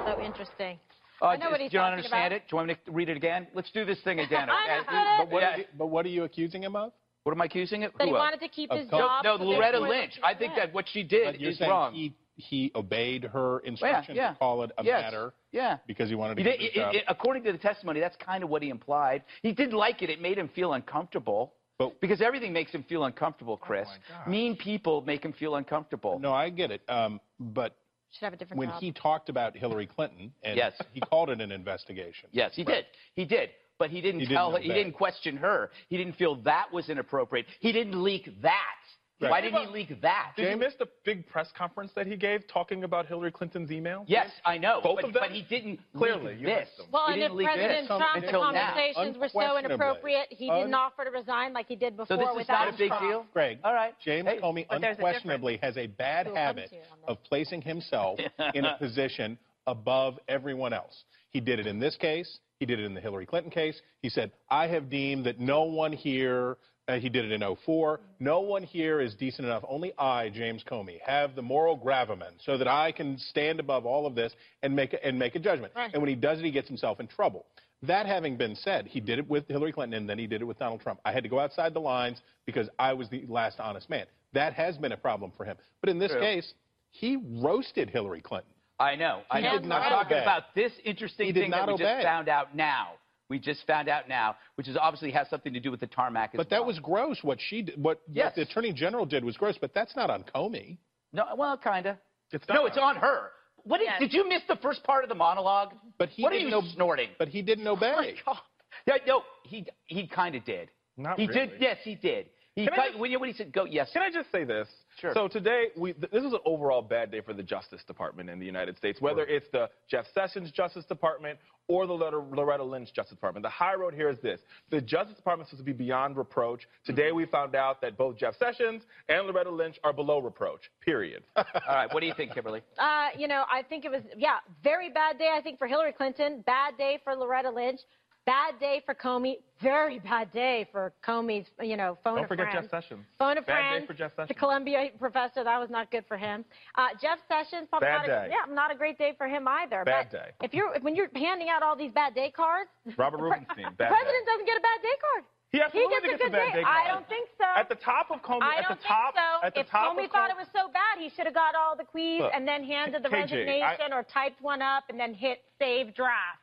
So 0.05 0.21
interesting. 0.21 0.79
Uh, 1.21 1.25
I 1.27 1.35
know 1.37 1.45
do- 1.45 1.51
what 1.51 1.61
he's 1.61 1.71
do 1.71 1.77
you 1.77 1.81
talking 1.81 1.93
understand 1.97 2.33
about. 2.33 2.35
it? 2.37 2.47
Do 2.49 2.53
you 2.53 2.55
want 2.57 2.67
me 2.69 2.75
to 2.85 2.91
read 2.91 3.09
it 3.09 3.17
again? 3.17 3.47
Let's 3.53 3.71
do 3.71 3.85
this 3.85 3.99
thing 4.03 4.19
again. 4.27 4.49
I 4.49 4.79
okay? 4.79 4.79
it. 4.79 5.17
But 5.19 5.31
what, 5.31 5.41
Yeah. 5.41 5.53
are 5.53 5.57
you, 5.59 5.65
but 5.77 5.87
what 5.87 6.05
are 6.05 6.09
you 6.09 6.23
accusing 6.25 6.63
him 6.63 6.75
of? 6.75 6.91
What 7.23 7.31
am 7.31 7.41
I 7.41 7.45
accusing 7.45 7.83
it? 7.83 7.93
That 7.97 8.03
he 8.03 8.09
Who 8.09 8.15
of? 8.17 8.19
wanted 8.19 8.41
to 8.41 8.49
keep 8.49 8.69
Of 8.71 8.79
his 8.79 8.89
co- 8.89 8.99
job. 8.99 9.23
No, 9.23 9.37
so 9.37 9.43
Loretta 9.45 9.79
Lynch. 9.79 10.19
I 10.21 10.33
think 10.35 10.55
that 10.55 10.73
what 10.73 10.85
she 10.89 11.03
But 11.03 11.09
did 11.09 11.41
you're 11.41 11.51
is 11.51 11.61
wrong. 11.61 11.93
he 11.93 12.13
he 12.35 12.71
obeyed 12.73 13.23
her 13.25 13.61
Oh, 13.63 13.71
yeah, 13.79 14.01
yeah. 14.11 14.31
to 14.31 14.35
call 14.39 14.63
it 14.63 14.71
a 14.79 14.83
Yes. 14.83 15.03
matter 15.03 15.33
Yeah. 15.51 15.77
because 15.85 16.09
he 16.09 16.15
wanted 16.15 16.35
to 16.37 16.41
He 16.41 16.49
get 16.49 16.57
did, 16.59 16.65
his 16.65 16.73
job. 16.73 16.95
it- 16.95 16.97
it- 16.97 17.03
according 17.07 17.43
to 17.43 17.51
the 17.51 17.59
testimony, 17.59 17.99
that's 17.99 18.15
kind 18.17 18.43
of 18.43 18.49
what 18.49 18.63
he 18.63 18.69
implied. 18.69 19.23
He 19.43 19.51
didn't 19.53 19.75
like 19.77 20.01
it. 20.01 20.09
It 20.09 20.19
made 20.19 20.37
him 20.39 20.47
feel 20.49 20.73
uncomfortable. 20.73 21.53
Because 22.01 22.21
everything 22.21 22.53
makes 22.53 22.71
him 22.71 22.83
feel 22.83 23.03
uncomfortable, 23.05 23.57
Chris. 23.57 23.87
mean 24.27 24.55
people 24.55 25.01
make 25.01 25.23
him 25.23 25.33
feel 25.33 25.55
uncomfortable. 25.55 26.19
No, 26.19 26.33
I 26.33 26.49
get 26.49 26.71
it. 26.71 26.81
Um, 26.87 27.19
but 27.39 27.75
Should 28.11 28.25
have 28.25 28.33
a 28.33 28.37
different 28.37 28.59
when 28.59 28.69
job. 28.69 28.81
he 28.81 28.91
talked 28.91 29.29
about 29.29 29.55
Hillary 29.57 29.87
Clinton, 29.87 30.33
and 30.43 30.55
Yes. 30.55 30.73
he 30.93 31.01
called 31.01 31.29
it 31.29 31.41
an 31.41 31.51
investigation. 31.51 32.29
Yes, 32.31 32.51
he 32.55 32.63
did. 32.63 32.85
He 33.15 33.25
did. 33.25 33.49
But 33.79 33.89
he 33.89 34.01
didn't 34.01 34.19
He 34.21 34.27
didn't 34.27 34.37
tell. 34.37 34.51
He 34.55 34.69
obey. 34.69 34.75
didn't 34.83 34.93
question 34.93 35.35
her. 35.37 35.71
He 35.89 35.97
didn't 35.97 36.13
feel 36.13 36.35
that 36.43 36.71
was 36.71 36.89
inappropriate. 36.89 37.47
He 37.59 37.71
didn't 37.71 38.01
leak 38.01 38.29
that. 38.43 38.75
Right. 39.23 39.31
Why 39.31 39.41
didn't 39.41 39.61
he 39.61 39.67
leak 39.73 40.01
that? 40.01 40.33
Did 40.35 40.51
you 40.51 40.57
miss 40.57 40.73
the 40.77 40.87
big 41.05 41.27
press 41.27 41.47
conference 41.57 41.91
that 41.95 42.07
he 42.07 42.15
gave 42.15 42.47
talking 42.47 42.83
about 42.83 43.05
Hillary 43.05 43.31
Clinton's 43.31 43.71
email? 43.71 44.03
Yes, 44.07 44.29
I 44.45 44.57
know. 44.57 44.81
Both 44.83 44.97
but, 44.97 45.05
of 45.05 45.13
them? 45.13 45.23
but 45.27 45.31
he 45.31 45.43
didn't 45.43 45.79
Clearly, 45.97 46.33
leak 46.33 46.41
you 46.41 46.45
this. 46.47 46.67
them. 46.77 46.87
Well, 46.91 47.07
he 47.07 47.13
and 47.13 47.21
didn't 47.21 47.31
if 47.31 47.37
leak 47.37 47.47
President 47.47 47.79
this 47.81 47.87
Trump, 47.87 48.03
until 48.15 48.51
now. 48.51 48.51
conversations 48.73 49.17
were 49.17 49.29
so 49.29 49.39
Unquestionably. 49.39 49.65
inappropriate, 49.65 50.27
he 50.29 50.49
didn't 50.49 50.63
Un- 50.65 50.73
offer 50.73 51.05
to 51.05 51.11
resign 51.11 51.53
like 51.53 51.67
he 51.67 51.75
did 51.75 51.95
before 51.97 52.17
So 52.17 52.21
this 52.21 52.29
is 52.29 52.35
without 52.35 52.65
not 52.65 52.73
a 52.73 52.77
big 52.77 52.89
Trump. 52.89 53.03
deal? 53.03 53.25
Greg, 53.33 53.59
All 53.63 53.73
right. 53.73 53.93
James 54.03 54.27
Hey, 54.27 54.39
Comey 54.39 54.65
but 54.69 54.83
a 54.83 54.89
unquestionably 54.89 55.57
has 55.61 55.77
a 55.77 55.87
bad 55.87 56.27
Who 56.27 56.35
habit 56.35 56.69
comes 56.69 56.71
here 56.71 56.81
on 57.07 57.11
of 57.13 57.23
placing 57.23 57.61
himself 57.61 58.19
in 58.53 58.65
a 58.65 58.77
position 58.79 59.37
above 59.67 60.19
everyone 60.27 60.73
else. 60.73 61.03
He 61.29 61.39
did 61.39 61.59
it 61.59 61.67
in 61.67 61.79
this 61.79 61.95
case. 61.95 62.39
He 62.59 62.65
did 62.65 62.79
it 62.79 62.85
in 62.85 62.93
the 62.93 63.01
Hillary 63.01 63.25
Clinton 63.25 63.51
case. 63.51 63.79
He 64.01 64.09
said, 64.09 64.31
I 64.49 64.67
have 64.67 64.89
deemed 64.89 65.25
that 65.25 65.39
no 65.39 65.63
one 65.63 65.91
here, 65.91 66.57
uh, 66.87 66.97
he 66.99 67.09
did 67.09 67.25
it 67.25 67.31
in 67.31 67.55
04, 67.65 68.01
no 68.19 68.41
one 68.41 68.63
here 68.63 68.99
is 68.99 69.15
decent 69.15 69.45
enough. 69.47 69.63
Only 69.67 69.93
I, 69.97 70.29
James 70.29 70.63
Comey, 70.69 70.99
have 71.05 71.35
the 71.35 71.41
moral 71.41 71.75
gravamen 71.75 72.33
so 72.43 72.57
that 72.57 72.67
I 72.67 72.91
can 72.91 73.17
stand 73.17 73.59
above 73.59 73.85
all 73.85 74.05
of 74.05 74.15
this 74.15 74.33
and 74.63 74.75
make 74.75 74.93
a, 74.93 75.05
and 75.05 75.17
make 75.17 75.35
a 75.35 75.39
judgment. 75.39 75.73
Right. 75.75 75.91
And 75.93 76.01
when 76.01 76.09
he 76.09 76.15
does 76.15 76.39
it, 76.39 76.45
he 76.45 76.51
gets 76.51 76.67
himself 76.67 76.99
in 76.99 77.07
trouble. 77.07 77.45
That 77.83 78.05
having 78.05 78.37
been 78.37 78.55
said, 78.55 78.87
he 78.87 78.99
did 78.99 79.19
it 79.19 79.29
with 79.29 79.47
Hillary 79.47 79.71
Clinton 79.73 79.97
and 79.97 80.09
then 80.09 80.17
he 80.17 80.27
did 80.27 80.41
it 80.41 80.45
with 80.45 80.59
Donald 80.59 80.81
Trump. 80.81 80.99
I 81.05 81.11
had 81.11 81.23
to 81.23 81.29
go 81.29 81.39
outside 81.39 81.73
the 81.73 81.81
lines 81.81 82.19
because 82.45 82.69
I 82.79 82.93
was 82.93 83.09
the 83.09 83.25
last 83.27 83.59
honest 83.59 83.89
man. 83.89 84.05
That 84.33 84.53
has 84.53 84.77
been 84.77 84.93
a 84.93 84.97
problem 84.97 85.31
for 85.35 85.45
him. 85.45 85.57
But 85.81 85.89
in 85.89 85.99
this 85.99 86.11
True. 86.11 86.21
case, 86.21 86.53
he 86.91 87.17
roasted 87.41 87.89
Hillary 87.89 88.21
Clinton. 88.21 88.49
I 88.79 88.95
know. 88.95 89.21
I 89.29 89.37
He 89.39 89.43
know. 89.47 89.59
did 89.59 89.65
not 89.67 89.81
I'm 89.83 89.89
talking 89.89 90.17
obey. 90.17 90.23
about 90.23 90.55
this 90.55 90.71
interesting 90.83 91.27
He 91.27 91.33
thing 91.33 91.51
that 91.51 91.57
not 91.57 91.67
we 91.67 91.73
obey. 91.75 91.83
just 91.83 92.03
found 92.05 92.27
out 92.29 92.55
now. 92.55 92.93
We 93.33 93.39
just 93.39 93.65
found 93.65 93.89
out 93.89 94.07
now, 94.07 94.35
which 94.57 94.67
is 94.67 94.77
obviously 94.79 95.09
has 95.09 95.27
something 95.27 95.53
to 95.53 95.59
do 95.59 95.71
with 95.71 95.79
the 95.79 95.87
tarmac 95.87 96.35
as 96.35 96.37
But 96.37 96.51
that 96.51 96.59
well. 96.59 96.67
was 96.67 96.77
gross. 96.77 97.17
What 97.23 97.39
she 97.41 97.63
did, 97.63 97.81
what, 97.83 97.99
Yes. 98.07 98.25
what 98.25 98.35
the 98.35 98.41
attorney 98.43 98.71
general 98.73 99.07
did 99.07 99.25
was 99.25 99.35
gross. 99.37 99.57
But 99.59 99.73
that's 99.73 99.95
not 99.95 100.11
on 100.11 100.23
Comey. 100.23 100.77
No, 101.13 101.23
well, 101.35 101.57
kind 101.57 101.87
of. 101.87 101.97
It's 102.31 102.47
No, 102.47 102.67
it's 102.67 102.77
on 102.77 102.95
her. 102.97 103.31
What 103.63 103.79
did, 103.79 103.85
Yes. 103.85 103.99
did 104.01 104.13
you 104.13 104.29
miss 104.29 104.43
the 104.47 104.57
first 104.57 104.83
part 104.83 105.03
of 105.03 105.09
the 105.09 105.15
monologue? 105.15 105.73
But 105.97 106.09
he 106.09 106.21
what 106.21 106.31
are 106.31 106.35
didn't 106.37 106.51
you 106.51 106.57
ob- 106.57 106.65
snorting? 106.75 107.09
But 107.17 107.29
he 107.29 107.41
didn't 107.41 107.65
obey. 107.67 108.17
Oh 108.27 108.37
yeah, 108.85 108.97
no, 109.07 109.23
he 109.45 109.65
he 109.87 110.05
kind 110.05 110.35
of 110.35 110.45
did. 110.45 110.69
Not 110.95 111.19
he 111.19 111.25
really. 111.25 111.47
did. 111.47 111.59
Yes, 111.59 111.77
he 111.83 111.95
did. 111.95 112.29
He 112.55 112.65
Can 112.65 112.73
I 112.73 112.75
cut- 112.75 112.85
just- 112.89 112.99
when, 112.99 113.11
you, 113.11 113.19
when 113.19 113.29
he 113.29 113.35
said 113.35 113.51
go, 113.51 113.65
yes. 113.65 113.89
Can 113.93 114.01
I 114.03 114.11
just 114.11 114.31
say 114.31 114.43
this? 114.43 114.67
Sure. 114.99 115.11
So 115.13 115.27
today, 115.27 115.69
we, 115.75 115.93
th- 115.93 116.11
this 116.11 116.23
is 116.23 116.33
an 116.33 116.39
overall 116.45 116.83
bad 116.83 117.11
day 117.11 117.21
for 117.21 117.33
the 117.33 117.41
Justice 117.41 117.83
Department 117.83 118.29
in 118.29 118.39
the 118.39 118.45
United 118.45 118.77
States, 118.77 119.01
whether 119.01 119.23
it's 119.25 119.47
the 119.51 119.69
Jeff 119.89 120.05
Sessions 120.13 120.51
Justice 120.51 120.85
Department 120.85 121.39
or 121.67 121.87
the 121.87 121.93
Loretta, 121.93 122.19
Loretta 122.19 122.63
Lynch 122.63 122.93
Justice 122.93 123.15
Department. 123.15 123.43
The 123.43 123.49
high 123.49 123.73
road 123.73 123.93
here 123.95 124.09
is 124.09 124.19
this. 124.19 124.41
The 124.69 124.81
Justice 124.81 125.15
Department 125.15 125.47
is 125.47 125.51
supposed 125.51 125.65
to 125.65 125.73
be 125.73 125.77
beyond 125.85 126.15
reproach. 126.17 126.67
Today, 126.85 127.11
we 127.11 127.25
found 127.25 127.55
out 127.55 127.81
that 127.81 127.97
both 127.97 128.17
Jeff 128.17 128.35
Sessions 128.37 128.83
and 129.09 129.25
Loretta 129.25 129.49
Lynch 129.49 129.79
are 129.83 129.93
below 129.93 130.19
reproach, 130.19 130.69
period. 130.81 131.23
All 131.35 131.45
right, 131.69 131.91
what 131.91 132.01
do 132.01 132.05
you 132.05 132.13
think, 132.13 132.33
Kimberly? 132.33 132.61
Uh, 132.77 133.07
you 133.17 133.27
know, 133.27 133.45
I 133.51 133.63
think 133.63 133.85
it 133.85 133.89
was, 133.91 134.01
yeah, 134.17 134.37
very 134.63 134.89
bad 134.91 135.17
day, 135.17 135.29
I 135.35 135.41
think, 135.41 135.57
for 135.57 135.65
Hillary 135.67 135.93
Clinton. 135.93 136.43
Bad 136.45 136.77
day 136.77 136.99
for 137.03 137.15
Loretta 137.15 137.49
Lynch. 137.49 137.79
Bad 138.25 138.57
day 138.59 138.81
for 138.85 138.95
Comey. 138.95 139.37
Very 139.61 139.99
bad 139.99 140.31
day 140.31 140.65
for 140.71 140.93
Comey's, 141.05 141.47
you 141.61 141.75
know, 141.75 141.97
phone 142.03 142.15
Don't 142.15 142.25
a 142.25 142.27
forget 142.27 142.51
friend. 142.51 142.67
Jeff 142.71 142.83
Sessions. 142.83 143.03
Phone 143.19 143.37
a 143.37 143.41
Bad 143.41 143.45
friend. 143.45 143.81
day 143.83 143.87
for 143.87 143.93
Jeff 143.93 144.11
Sessions. 144.15 144.27
The 144.29 144.33
Columbia 144.39 144.89
professor, 144.97 145.43
that 145.43 145.59
was 145.59 145.69
not 145.69 145.91
good 145.91 146.05
for 146.07 146.15
him. 146.15 146.45
Uh, 146.75 146.87
Jeff 147.01 147.19
Sessions, 147.27 147.67
probably 147.69 147.87
Bad 147.87 148.07
not 148.07 148.07
day. 148.07 148.25
A, 148.27 148.29
yeah, 148.29 148.53
not 148.53 148.71
a 148.71 148.75
great 148.75 148.97
day 148.97 149.13
for 149.17 149.27
him 149.27 149.45
either. 149.47 149.83
Bad 149.83 150.07
but 150.09 150.17
day. 150.17 150.29
If 150.41 150.53
you're 150.53 150.71
when 150.79 150.95
you're 150.95 151.09
handing 151.15 151.49
out 151.49 151.63
all 151.63 151.75
these 151.75 151.91
bad 151.91 152.15
day 152.15 152.31
cards, 152.31 152.69
Robert 152.97 153.19
Rubenstein, 153.19 153.65
the 153.77 153.85
president 153.91 154.23
day. 154.25 154.31
doesn't 154.31 154.45
get 154.45 154.57
a 154.57 154.61
bad 154.63 154.79
day 154.81 154.95
card. 155.03 155.23
He 155.51 155.61
absolutely 155.61 155.93
gets 155.93 156.05
a 156.05 156.07
gets 156.07 156.21
a 156.21 156.23
good 156.23 156.31
bad 156.31 156.53
day 156.53 156.63
card. 156.63 156.77
I 156.79 156.87
don't 156.87 157.07
think 157.09 157.29
so. 157.37 157.45
At 157.55 157.67
the 157.69 157.75
top 157.75 158.09
of 158.09 158.21
Comey, 158.23 158.41
I 158.41 158.57
at 158.63 158.67
don't 158.69 158.79
the 158.79 158.87
top, 158.87 159.13
think 159.13 159.23
so. 159.23 159.47
at 159.47 159.53
the 159.53 159.59
if 159.61 159.67
top 159.69 159.95
Comey 159.97 160.09
thought 160.09 160.29
it 160.31 160.35
was 160.37 160.47
so 160.55 160.67
bad, 160.71 160.97
he 160.97 161.09
should 161.13 161.25
have 161.25 161.35
got 161.35 161.55
all 161.55 161.75
the 161.75 161.83
quees 161.83 162.21
Look, 162.21 162.31
and 162.33 162.47
then 162.47 162.63
handed 162.63 163.03
the 163.03 163.09
KJ, 163.09 163.13
I- 163.13 163.21
resignation 163.21 163.93
or 163.93 164.01
typed 164.03 164.41
one 164.41 164.61
up 164.63 164.85
and 164.89 164.99
then 164.99 165.13
hit 165.13 165.43
save 165.59 165.93
draft. 165.93 166.39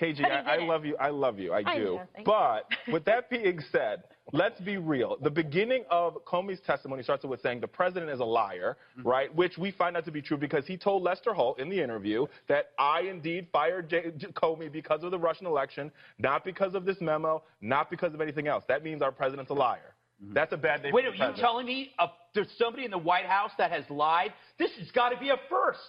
KG, 0.00 0.22
But 0.22 0.32
I, 0.32 0.56
I 0.56 0.58
love 0.66 0.84
you. 0.84 0.96
I 0.98 1.10
love 1.10 1.38
you. 1.38 1.52
I 1.52 1.62
I 1.64 1.78
do. 1.78 1.84
know, 1.84 2.02
but 2.24 2.66
with 2.92 3.04
that 3.04 3.30
being 3.30 3.60
said, 3.70 4.02
let's 4.32 4.60
be 4.60 4.76
real. 4.76 5.16
The 5.22 5.30
beginning 5.30 5.84
of 5.90 6.16
Comey's 6.24 6.60
testimony 6.66 7.02
starts 7.04 7.24
with 7.24 7.40
saying 7.42 7.60
the 7.60 7.68
president 7.68 8.10
is 8.10 8.20
a 8.20 8.24
liar, 8.24 8.76
Mm-hmm. 8.98 9.08
right? 9.08 9.34
Which 9.34 9.56
we 9.58 9.70
find 9.70 9.96
out 9.96 10.04
to 10.06 10.10
be 10.10 10.20
true 10.22 10.36
because 10.36 10.66
he 10.66 10.76
told 10.76 11.02
Lester 11.04 11.32
Holt 11.32 11.60
in 11.60 11.68
the 11.68 11.80
interview 11.80 12.26
that 12.48 12.70
I 12.78 13.02
indeed 13.02 13.46
fired 13.52 13.88
J- 13.88 14.12
J- 14.16 14.28
Comey 14.28 14.70
because 14.72 15.02
of 15.04 15.10
the 15.12 15.18
Russian 15.18 15.46
election, 15.46 15.92
not 16.18 16.44
because 16.44 16.74
of 16.74 16.84
this 16.84 16.96
memo, 17.00 17.42
not 17.60 17.88
because 17.90 18.14
of 18.14 18.20
anything 18.20 18.48
else. 18.48 18.64
That 18.68 18.82
means 18.82 19.00
our 19.02 19.12
president's 19.12 19.50
a 19.50 19.54
liar. 19.54 19.94
That's 20.32 20.52
a 20.52 20.56
bad 20.56 20.82
day 20.82 20.88
Mm-hmm. 20.88 20.94
Wait, 20.96 21.04
for 21.16 21.22
are 21.24 21.30
the 21.32 21.36
you 21.36 21.42
telling 21.42 21.66
me 21.66 21.90
uh, 21.98 22.06
there's 22.34 22.48
somebody 22.58 22.84
in 22.84 22.90
the 22.90 22.98
White 22.98 23.26
House 23.26 23.50
that 23.58 23.70
has 23.70 23.84
lied? 23.90 24.32
This 24.58 24.70
has 24.78 24.90
got 24.92 25.10
to 25.10 25.18
be 25.18 25.28
a 25.30 25.36
first. 25.50 25.80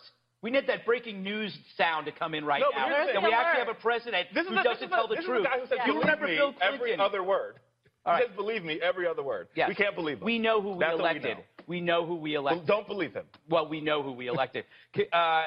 We 0.45 0.51
need 0.51 0.67
that 0.67 0.85
breaking 0.85 1.23
news 1.23 1.57
sound 1.75 2.05
to 2.05 2.11
come 2.11 2.35
in 2.35 2.45
right 2.45 2.61
No, 2.61 2.69
now. 2.69 2.85
here's 2.87 3.13
that 3.13 3.23
we 3.23 3.33
actually 3.33 3.65
have 3.65 3.75
a 3.75 3.81
president 3.81 4.27
This 4.31 4.43
is 4.43 4.49
who 4.49 4.53
the- 4.53 4.61
doesn't 4.61 4.73
this 4.73 4.83
is 4.83 4.89
the- 4.91 4.95
tell 4.95 5.07
the 5.07 5.15
this 5.15 5.23
is 5.23 5.27
truth. 5.27 5.41
the 5.41 5.49
guy 5.49 5.59
who 5.59 5.65
said, 5.65 5.77
you 5.87 5.93
"Believe 5.93 6.01
remember 6.01 6.27
me 6.27 6.35
Bill 6.35 6.53
Clinton? 6.53 6.73
every 6.75 6.97
other 6.99 7.23
word. 7.23 7.59
All 8.05 8.15
He 8.17 8.21
says, 8.27 8.35
believe 8.35 8.63
me, 8.63 8.79
every 8.79 9.07
other 9.07 9.23
word. 9.23 9.47
Yes. 9.55 9.69
We 9.69 9.73
can't 9.73 9.95
believe 9.95 10.19
him. 10.19 10.23
We 10.25 10.37
know 10.37 10.61
who 10.61 10.73
we 10.73 10.77
That's 10.81 10.91
what 10.91 10.97
we 10.99 11.09
elected. 11.09 11.37
know. 11.39 11.43
We 11.65 11.81
know 11.81 12.05
who 12.05 12.13
we 12.13 12.35
elected. 12.35 12.67
Don't 12.67 12.85
believe 12.85 13.15
him. 13.15 13.25
Well, 13.49 13.67
we 13.67 13.81
know 13.81 14.03
who 14.03 14.11
we 14.11 14.27
elected. 14.27 14.65
Uh, 15.11 15.45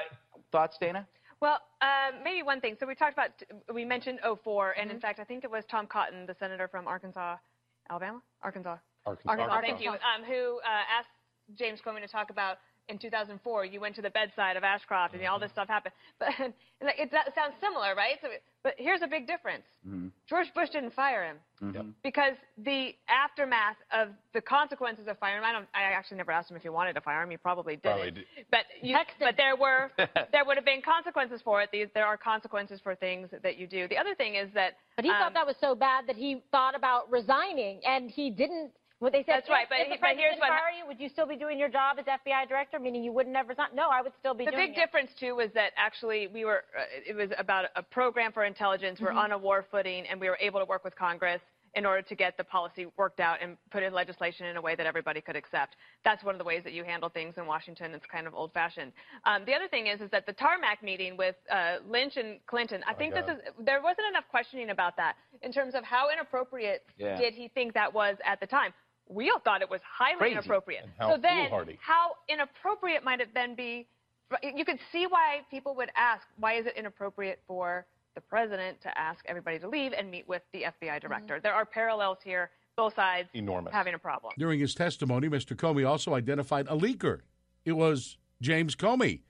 thoughts, 0.50 0.76
Dana? 0.80 1.06
Well, 1.38 1.60
uh, 1.80 2.10
maybe 2.24 2.42
one 2.42 2.60
thing. 2.60 2.76
So 2.80 2.84
we 2.84 2.96
talked 2.96 3.12
about, 3.12 3.30
we 3.72 3.84
mentioned 3.84 4.18
04, 4.42 4.72
and 4.72 4.88
Mm-hmm. 4.88 4.96
in 4.96 5.00
fact, 5.00 5.20
I 5.20 5.24
think 5.24 5.44
it 5.44 5.50
was 5.52 5.64
Tom 5.66 5.86
Cotton, 5.86 6.26
the 6.26 6.34
senator 6.40 6.66
from 6.66 6.88
Arkansas, 6.88 7.36
Alabama? 7.88 8.20
Arkansas. 8.42 8.78
Arkansas. 9.06 9.30
Arkansas, 9.30 9.60
thank 9.60 9.80
you. 9.80 9.90
Um, 9.90 10.24
who 10.26 10.58
uh, 10.64 10.68
asked 10.98 11.10
James 11.54 11.80
Comey 11.86 12.00
to 12.00 12.08
talk 12.08 12.30
about 12.30 12.58
in 12.88 12.98
2004, 12.98 13.64
you 13.64 13.80
went 13.80 13.94
to 13.96 14.02
the 14.02 14.10
bedside 14.10 14.56
of 14.56 14.64
Ashcroft 14.64 15.14
and 15.14 15.24
all 15.26 15.38
this 15.38 15.50
stuff 15.52 15.68
happened. 15.68 15.94
But 16.18 16.86
like, 16.86 16.98
it, 16.98 17.10
that 17.10 17.34
sounds 17.34 17.54
similar, 17.60 17.94
right? 17.94 18.16
So, 18.22 18.28
but 18.62 18.74
here's 18.78 19.02
a 19.02 19.06
big 19.06 19.26
difference. 19.26 19.64
George 20.28 20.46
Bush 20.54 20.68
didn't 20.70 20.92
fire 20.94 21.24
him 21.24 21.36
Mm-hmm. 21.62 21.90
because 22.04 22.34
the 22.56 22.94
aftermath 23.08 23.74
of 23.92 24.10
the 24.32 24.40
consequences 24.40 25.08
of 25.08 25.18
firing 25.18 25.38
him. 25.38 25.44
I 25.44 25.50
don't. 25.50 25.66
I 25.74 25.90
actually 25.92 26.18
never 26.18 26.30
asked 26.30 26.48
him 26.48 26.56
if 26.56 26.62
he 26.62 26.68
wanted 26.68 26.92
to 26.92 27.00
fire 27.00 27.20
him. 27.20 27.30
He 27.30 27.36
probably 27.36 27.74
did. 27.74 27.82
Probably 27.82 28.10
did. 28.12 28.24
But 28.48 28.60
you, 28.80 28.96
but 29.18 29.36
there 29.36 29.56
were 29.56 29.90
there 30.32 30.44
would 30.46 30.56
have 30.56 30.64
been 30.64 30.82
consequences 30.82 31.40
for 31.42 31.60
it. 31.60 31.70
There 31.94 32.06
are 32.06 32.16
consequences 32.16 32.78
for 32.80 32.94
things 32.94 33.30
that 33.42 33.58
you 33.58 33.66
do. 33.66 33.88
The 33.88 33.96
other 33.98 34.14
thing 34.14 34.36
is 34.36 34.48
that. 34.54 34.74
But 34.94 35.04
he 35.04 35.10
um, 35.10 35.16
thought 35.18 35.34
that 35.34 35.46
was 35.48 35.56
so 35.60 35.74
bad 35.74 36.06
that 36.06 36.14
he 36.14 36.40
thought 36.52 36.76
about 36.76 37.10
resigning, 37.10 37.80
and 37.84 38.08
he 38.08 38.30
didn't. 38.30 38.70
What 39.00 39.12
they 39.12 39.22
said, 39.22 39.36
That's 39.36 39.48
right, 39.48 39.66
but 39.68 39.78
if 39.78 39.86
he- 39.86 39.92
the 39.92 39.96
but 39.96 40.00
president 40.00 40.20
here's 40.20 40.34
didn't 40.34 40.40
what- 40.40 40.58
fire 40.58 40.70
you, 40.76 40.86
would 40.86 40.98
you 40.98 41.08
still 41.08 41.26
be 41.26 41.36
doing 41.36 41.56
your 41.58 41.68
job 41.68 41.98
as 42.00 42.06
FBI 42.08 42.46
director? 42.46 42.80
Meaning 42.80 43.04
you 43.04 43.12
would 43.12 43.28
never 43.28 43.50
resign? 43.50 43.68
No, 43.72 43.88
I 43.90 44.02
would 44.02 44.12
still 44.18 44.34
be 44.34 44.44
the 44.44 44.50
doing 44.50 44.68
big 44.70 44.78
it. 44.78 44.80
difference 44.80 45.14
too 45.14 45.36
was 45.36 45.52
that 45.52 45.72
actually 45.76 46.26
we 46.26 46.44
were 46.44 46.64
uh, 46.76 46.82
it 47.06 47.14
was 47.14 47.30
about 47.38 47.66
a 47.76 47.82
program 47.82 48.32
for 48.32 48.44
intelligence 48.44 49.00
we're 49.00 49.10
Mhm. 49.12 49.16
on 49.24 49.32
a 49.32 49.38
war 49.38 49.62
footing 49.70 50.06
and 50.08 50.20
we 50.20 50.28
were 50.28 50.36
able 50.40 50.58
to 50.58 50.66
work 50.66 50.82
with 50.82 50.96
congress 50.96 51.40
in 51.74 51.84
order 51.86 52.00
to 52.02 52.14
get 52.16 52.36
the 52.36 52.42
policy 52.42 52.86
worked 52.96 53.20
out 53.20 53.40
and 53.40 53.56
put 53.70 53.82
in 53.84 53.92
legislation 53.92 54.46
in 54.46 54.56
a 54.56 54.60
way 54.60 54.74
that 54.74 54.86
everybody 54.86 55.20
could 55.20 55.36
accept. 55.36 55.76
That's 56.02 56.24
one 56.24 56.34
of 56.34 56.38
the 56.38 56.44
ways 56.44 56.64
that 56.64 56.72
you 56.72 56.82
handle 56.82 57.10
things 57.10 57.36
in 57.36 57.44
Washington. 57.46 57.92
It's 57.94 58.06
kind 58.06 58.26
of 58.26 58.34
old-fashioned. 58.34 58.90
Um, 59.24 59.44
the 59.44 59.54
other 59.54 59.68
thing 59.68 59.86
is, 59.86 60.00
is 60.00 60.10
that 60.10 60.24
the 60.24 60.32
tarmac 60.32 60.82
meeting 60.82 61.14
with 61.18 61.36
uh, 61.50 61.76
Lynch 61.86 62.16
and 62.16 62.44
Clinton, 62.46 62.82
I 62.86 62.94
think 62.94 63.12
this 63.12 63.28
is 63.28 63.38
there 63.58 63.82
wasn't 63.82 64.08
enough 64.08 64.26
questioning 64.28 64.70
about 64.70 64.96
that 64.96 65.16
in 65.42 65.52
terms 65.52 65.74
of 65.74 65.84
how 65.84 66.08
inappropriate 66.10 66.84
Yeah. 66.96 67.16
did 67.18 67.34
he 67.34 67.48
think 67.48 67.74
that 67.74 67.92
was 67.92 68.16
at 68.24 68.40
the 68.40 68.46
time. 68.46 68.72
We 69.08 69.30
all 69.30 69.40
thought 69.40 69.62
it 69.62 69.70
was 69.70 69.80
highly 69.82 70.18
Crazy. 70.18 70.32
inappropriate. 70.34 70.84
And 70.84 70.92
how 70.98 71.14
so 71.14 71.20
then, 71.20 71.48
foolhardy. 71.48 71.78
how 71.80 72.12
inappropriate 72.28 73.04
might 73.04 73.20
it 73.20 73.30
then 73.34 73.54
be? 73.54 73.86
You 74.42 74.64
could 74.64 74.78
see 74.92 75.06
why 75.06 75.40
people 75.50 75.74
would 75.76 75.90
ask, 75.96 76.26
why 76.38 76.54
is 76.54 76.66
it 76.66 76.74
inappropriate 76.76 77.40
for 77.46 77.86
the 78.14 78.20
president 78.20 78.80
to 78.82 78.98
ask 78.98 79.24
everybody 79.26 79.58
to 79.58 79.68
leave 79.68 79.92
and 79.92 80.10
meet 80.10 80.28
with 80.28 80.42
the 80.52 80.62
FBI 80.62 80.72
mm-hmm. 80.82 81.06
director? 81.06 81.40
There 81.40 81.54
are 81.54 81.64
parallels 81.64 82.18
here, 82.22 82.50
both 82.76 82.94
sides 82.94 83.30
Enormous. 83.32 83.72
having 83.72 83.94
a 83.94 83.98
problem. 83.98 84.34
During 84.36 84.60
his 84.60 84.74
testimony, 84.74 85.28
Mr. 85.28 85.56
Comey 85.56 85.88
also 85.88 86.14
identified 86.14 86.66
a 86.68 86.76
leaker. 86.76 87.20
It 87.64 87.72
was 87.72 88.18
James 88.42 88.76
Comey. 88.76 89.22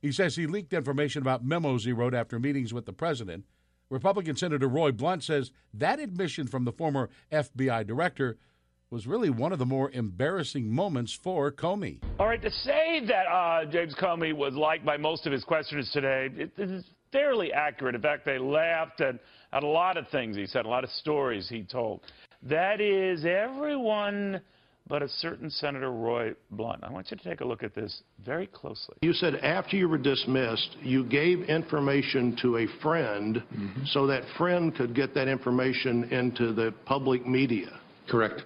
He 0.00 0.12
says 0.12 0.36
he 0.36 0.46
leaked 0.46 0.72
information 0.72 1.22
about 1.22 1.44
memos 1.44 1.84
he 1.84 1.92
wrote 1.92 2.14
after 2.14 2.38
meetings 2.38 2.72
with 2.72 2.86
the 2.86 2.92
president. 2.92 3.44
Republican 3.90 4.36
Senator 4.36 4.68
Roy 4.68 4.90
Blunt 4.90 5.22
says 5.22 5.52
that 5.74 6.00
admission 6.00 6.46
from 6.46 6.64
the 6.64 6.72
former 6.72 7.08
FBI 7.30 7.86
director 7.86 8.38
was 8.90 9.06
really 9.06 9.30
one 9.30 9.52
of 9.52 9.58
the 9.58 9.66
more 9.66 9.90
embarrassing 9.90 10.72
moments 10.72 11.12
for 11.22 11.50
Comey. 11.50 11.98
All 12.18 12.26
right, 12.26 12.40
to 12.40 12.50
say 12.50 13.00
that 13.06 13.26
uh, 13.26 13.64
James 13.66 13.94
Comey 13.94 14.32
was 14.32 14.54
liked 14.54 14.84
by 14.84 14.96
most 14.96 15.26
of 15.26 15.32
his 15.32 15.44
questioners 15.44 15.90
today, 15.92 16.28
it, 16.36 16.52
it 16.56 16.70
is 16.70 16.84
fairly 17.12 17.52
accurate. 17.52 17.94
In 17.94 18.02
fact, 18.02 18.24
they 18.24 18.38
laughed 18.38 19.00
at, 19.00 19.16
at 19.52 19.62
a 19.62 19.66
lot 19.66 19.96
of 19.96 20.08
things 20.08 20.36
he 20.36 20.46
said, 20.46 20.66
a 20.66 20.68
lot 20.68 20.84
of 20.84 20.90
stories 20.90 21.48
he 21.48 21.62
told. 21.62 22.00
That 22.42 22.80
is 22.80 23.24
everyone 23.24 24.40
but 24.88 25.02
a 25.02 25.08
certain 25.08 25.50
Senator 25.50 25.90
Roy 25.90 26.32
Blunt. 26.52 26.84
I 26.84 26.92
want 26.92 27.10
you 27.10 27.16
to 27.16 27.24
take 27.24 27.40
a 27.40 27.44
look 27.44 27.64
at 27.64 27.74
this 27.74 28.02
very 28.24 28.46
closely. 28.46 28.94
You 29.02 29.12
said 29.12 29.34
after 29.36 29.76
you 29.76 29.88
were 29.88 29.98
dismissed, 29.98 30.76
you 30.80 31.04
gave 31.04 31.42
information 31.42 32.36
to 32.42 32.58
a 32.58 32.66
friend 32.82 33.42
so 33.86 34.06
that 34.06 34.22
friend 34.38 34.74
could 34.74 34.94
get 34.94 35.12
that 35.14 35.26
information 35.26 36.04
into 36.12 36.52
the 36.52 36.72
public 36.84 37.26
media. 37.26 37.80
Correct. 38.08 38.44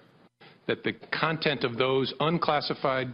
That 0.70 0.84
the 0.84 0.92
content 1.10 1.64
of 1.64 1.76
those 1.76 2.14
unclassified, 2.20 3.08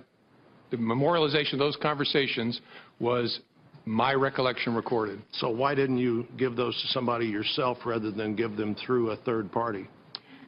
the 0.70 0.76
memorialization 0.76 1.54
of 1.54 1.58
those 1.58 1.74
conversations 1.80 2.60
was 3.00 3.40
my 3.86 4.12
recollection 4.12 4.74
recorded. 4.74 5.22
So 5.32 5.48
why 5.48 5.74
didn't 5.74 5.96
you 5.96 6.26
give 6.36 6.54
those 6.54 6.78
to 6.82 6.88
somebody 6.88 7.24
yourself 7.24 7.78
rather 7.86 8.10
than 8.10 8.36
give 8.36 8.58
them 8.58 8.74
through 8.74 9.12
a 9.12 9.16
third 9.16 9.50
party? 9.50 9.88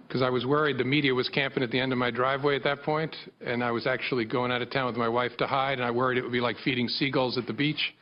Because 0.07 0.21
I 0.21 0.29
was 0.29 0.45
worried 0.45 0.77
the 0.77 0.85
media 0.85 1.15
was 1.15 1.31
camping 1.31 1.63
at 1.63 1.71
the 1.71 1.81
end 1.81 1.93
of 1.93 1.99
my 1.99 2.11
driveway 2.11 2.57
at 2.57 2.65
that 2.65 2.83
point, 2.83 3.17
and 3.41 3.65
I 3.65 3.71
was 3.71 3.87
actually 3.87 4.27
going 4.27 4.53
out 4.53 4.61
of 4.61 4.69
town 4.71 4.85
with 4.85 4.97
my 4.97 5.09
wife 5.09 5.35
to 5.39 5.47
hide, 5.47 5.79
and 5.79 5.85
I 5.85 5.91
worried 5.91 6.19
it 6.19 6.23
would 6.23 6.33
be 6.33 6.43
like 6.43 6.57
feeding 6.63 6.89
seagulls 6.89 7.39
at 7.39 7.47
the 7.47 7.55
beach 7.55 7.95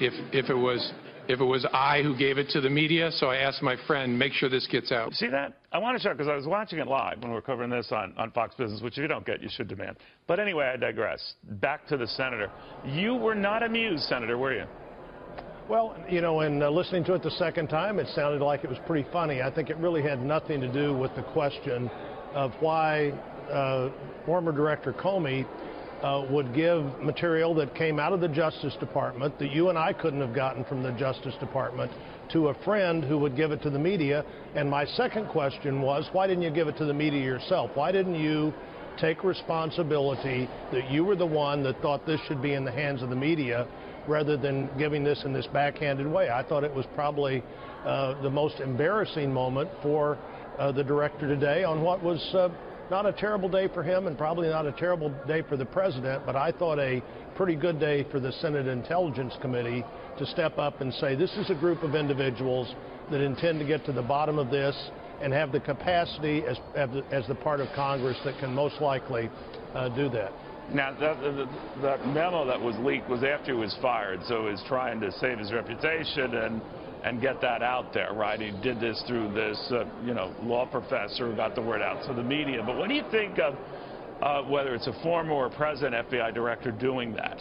if, 0.00 0.14
if, 0.32 0.48
it, 0.48 0.56
was, 0.56 0.94
if 1.28 1.40
it 1.40 1.44
was 1.44 1.66
I 1.72 2.02
who 2.02 2.16
gave 2.16 2.38
it 2.38 2.48
to 2.50 2.60
the 2.60 2.70
media. 2.70 3.10
So 3.10 3.28
I 3.28 3.36
asked 3.36 3.62
my 3.62 3.76
friend, 3.86 4.18
make 4.18 4.32
sure 4.32 4.48
this 4.48 4.66
gets 4.66 4.92
out. 4.92 5.12
See 5.14 5.28
that? 5.28 5.58
I 5.72 5.78
want 5.78 5.96
to 5.96 6.02
show 6.02 6.12
because 6.12 6.28
I 6.28 6.34
was 6.34 6.46
watching 6.46 6.78
it 6.78 6.86
live 6.86 7.18
when 7.20 7.30
we 7.30 7.34
were 7.34 7.42
covering 7.42 7.70
this 7.70 7.88
on, 7.90 8.14
on 8.16 8.30
Fox 8.30 8.54
Business, 8.54 8.80
which 8.80 8.94
if 8.94 9.02
you 9.02 9.08
don't 9.08 9.26
get, 9.26 9.42
you 9.42 9.48
should 9.50 9.68
demand. 9.68 9.96
But 10.26 10.40
anyway, 10.40 10.70
I 10.72 10.76
digress. 10.76 11.34
Back 11.44 11.86
to 11.88 11.96
the 11.96 12.06
senator. 12.06 12.50
You 12.84 13.14
were 13.14 13.34
not 13.34 13.62
amused, 13.62 14.04
Senator, 14.04 14.38
were 14.38 14.54
you? 14.54 14.64
Well, 15.68 15.96
you 16.08 16.20
know, 16.20 16.42
in 16.42 16.62
uh, 16.62 16.70
listening 16.70 17.02
to 17.04 17.14
it 17.14 17.24
the 17.24 17.30
second 17.32 17.68
time, 17.68 17.98
it 17.98 18.06
sounded 18.14 18.40
like 18.40 18.62
it 18.62 18.70
was 18.70 18.78
pretty 18.86 19.08
funny. 19.12 19.42
I 19.42 19.52
think 19.52 19.68
it 19.68 19.76
really 19.78 20.02
had 20.02 20.22
nothing 20.22 20.60
to 20.60 20.72
do 20.72 20.96
with 20.96 21.14
the 21.16 21.22
question 21.22 21.90
of 22.34 22.52
why 22.60 23.10
uh, 23.50 23.90
former 24.24 24.52
Director 24.52 24.92
Comey 24.92 25.44
uh, 26.02 26.24
would 26.30 26.54
give 26.54 26.84
material 27.02 27.54
that 27.54 27.74
came 27.74 27.98
out 27.98 28.12
of 28.12 28.20
the 28.20 28.28
Justice 28.28 28.74
Department 28.78 29.38
that 29.38 29.50
you 29.50 29.68
and 29.70 29.78
I 29.78 29.92
couldn't 29.92 30.20
have 30.20 30.34
gotten 30.34 30.64
from 30.64 30.82
the 30.82 30.92
Justice 30.92 31.34
Department 31.40 31.90
to 32.32 32.48
a 32.48 32.54
friend 32.64 33.04
who 33.04 33.18
would 33.18 33.36
give 33.36 33.52
it 33.52 33.62
to 33.62 33.70
the 33.70 33.78
media. 33.78 34.24
And 34.54 34.68
my 34.68 34.84
second 34.84 35.28
question 35.28 35.80
was, 35.80 36.08
why 36.12 36.26
didn't 36.26 36.42
you 36.42 36.50
give 36.50 36.68
it 36.68 36.76
to 36.78 36.84
the 36.84 36.94
media 36.94 37.22
yourself? 37.22 37.70
Why 37.74 37.92
didn't 37.92 38.16
you 38.16 38.52
take 39.00 39.24
responsibility 39.24 40.48
that 40.72 40.90
you 40.90 41.04
were 41.04 41.16
the 41.16 41.26
one 41.26 41.62
that 41.62 41.80
thought 41.82 42.06
this 42.06 42.20
should 42.26 42.42
be 42.42 42.54
in 42.54 42.64
the 42.64 42.72
hands 42.72 43.02
of 43.02 43.10
the 43.10 43.16
media 43.16 43.66
rather 44.08 44.36
than 44.36 44.70
giving 44.78 45.04
this 45.04 45.22
in 45.24 45.32
this 45.32 45.46
backhanded 45.52 46.06
way? 46.06 46.30
I 46.30 46.42
thought 46.42 46.64
it 46.64 46.74
was 46.74 46.86
probably 46.94 47.42
uh, 47.84 48.20
the 48.22 48.30
most 48.30 48.60
embarrassing 48.60 49.32
moment 49.32 49.70
for 49.82 50.18
uh, 50.58 50.72
the 50.72 50.84
director 50.84 51.28
today 51.28 51.64
on 51.64 51.82
what 51.82 52.02
was 52.02 52.20
uh, 52.34 52.48
not 52.90 53.06
a 53.06 53.12
terrible 53.12 53.48
day 53.48 53.68
for 53.68 53.82
him 53.82 54.06
and 54.06 54.16
probably 54.16 54.48
not 54.48 54.66
a 54.66 54.72
terrible 54.72 55.12
day 55.26 55.42
for 55.48 55.56
the 55.56 55.64
president, 55.64 56.24
but 56.24 56.36
I 56.36 56.52
thought 56.52 56.78
a 56.78 57.02
pretty 57.34 57.56
good 57.56 57.80
day 57.80 58.06
for 58.10 58.20
the 58.20 58.32
Senate 58.32 58.66
Intelligence 58.66 59.34
Committee 59.40 59.84
to 60.18 60.26
step 60.26 60.58
up 60.58 60.80
and 60.80 60.92
say 60.94 61.14
this 61.14 61.32
is 61.36 61.50
a 61.50 61.54
group 61.54 61.82
of 61.82 61.94
individuals 61.94 62.74
that 63.10 63.20
intend 63.20 63.58
to 63.60 63.66
get 63.66 63.84
to 63.86 63.92
the 63.92 64.02
bottom 64.02 64.38
of 64.38 64.50
this 64.50 64.90
and 65.20 65.32
have 65.32 65.52
the 65.52 65.60
capacity 65.60 66.42
as, 66.46 66.58
as, 66.74 67.26
the, 67.26 67.34
part 67.34 67.60
of 67.60 67.68
Congress 67.74 68.18
that 68.24 68.38
can 68.38 68.54
most 68.54 68.80
likely 68.80 69.30
uh, 69.74 69.88
do 69.90 70.08
that. 70.10 70.32
Now, 70.72 70.92
that, 70.98 71.20
that, 71.20 71.48
that 71.82 72.06
memo 72.08 72.44
that 72.46 72.60
was 72.60 72.76
leaked 72.80 73.08
was 73.08 73.22
after 73.22 73.54
he 73.54 73.58
was 73.58 73.76
fired, 73.80 74.20
so 74.26 74.48
he's 74.48 74.62
trying 74.66 75.00
to 75.00 75.12
save 75.12 75.38
his 75.38 75.52
reputation 75.52 76.34
and 76.34 76.60
and 77.06 77.20
get 77.20 77.40
that 77.40 77.62
out 77.62 77.94
there, 77.94 78.12
right? 78.12 78.40
He 78.40 78.50
did 78.62 78.80
this 78.80 79.00
through 79.06 79.32
this, 79.32 79.56
uh, 79.70 79.84
you 80.04 80.12
know, 80.12 80.34
law 80.42 80.66
professor 80.66 81.30
who 81.30 81.36
got 81.36 81.54
the 81.54 81.62
word 81.62 81.80
out 81.80 82.04
to 82.08 82.12
the 82.12 82.22
media. 82.22 82.64
But 82.66 82.76
what 82.76 82.88
do 82.88 82.94
you 82.94 83.04
think 83.12 83.38
of 83.38 83.54
uh, 84.20 84.42
whether 84.42 84.74
it's 84.74 84.88
a 84.88 85.02
former 85.04 85.32
or 85.32 85.48
present 85.48 85.94
FBI 85.94 86.34
director 86.34 86.72
doing 86.72 87.14
that? 87.14 87.40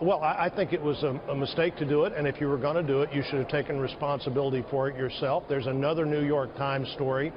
Well, 0.00 0.20
I, 0.22 0.46
I 0.46 0.52
think 0.54 0.72
it 0.72 0.80
was 0.80 1.02
a, 1.02 1.20
a 1.28 1.34
mistake 1.34 1.74
to 1.78 1.84
do 1.84 2.04
it, 2.04 2.12
and 2.16 2.24
if 2.28 2.40
you 2.40 2.46
were 2.46 2.56
going 2.56 2.76
to 2.76 2.84
do 2.84 3.02
it, 3.02 3.12
you 3.12 3.24
should 3.28 3.40
have 3.40 3.48
taken 3.48 3.80
responsibility 3.80 4.64
for 4.70 4.88
it 4.88 4.96
yourself. 4.96 5.42
There's 5.48 5.66
another 5.66 6.06
New 6.06 6.24
York 6.24 6.56
Times 6.56 6.88
story 6.92 7.32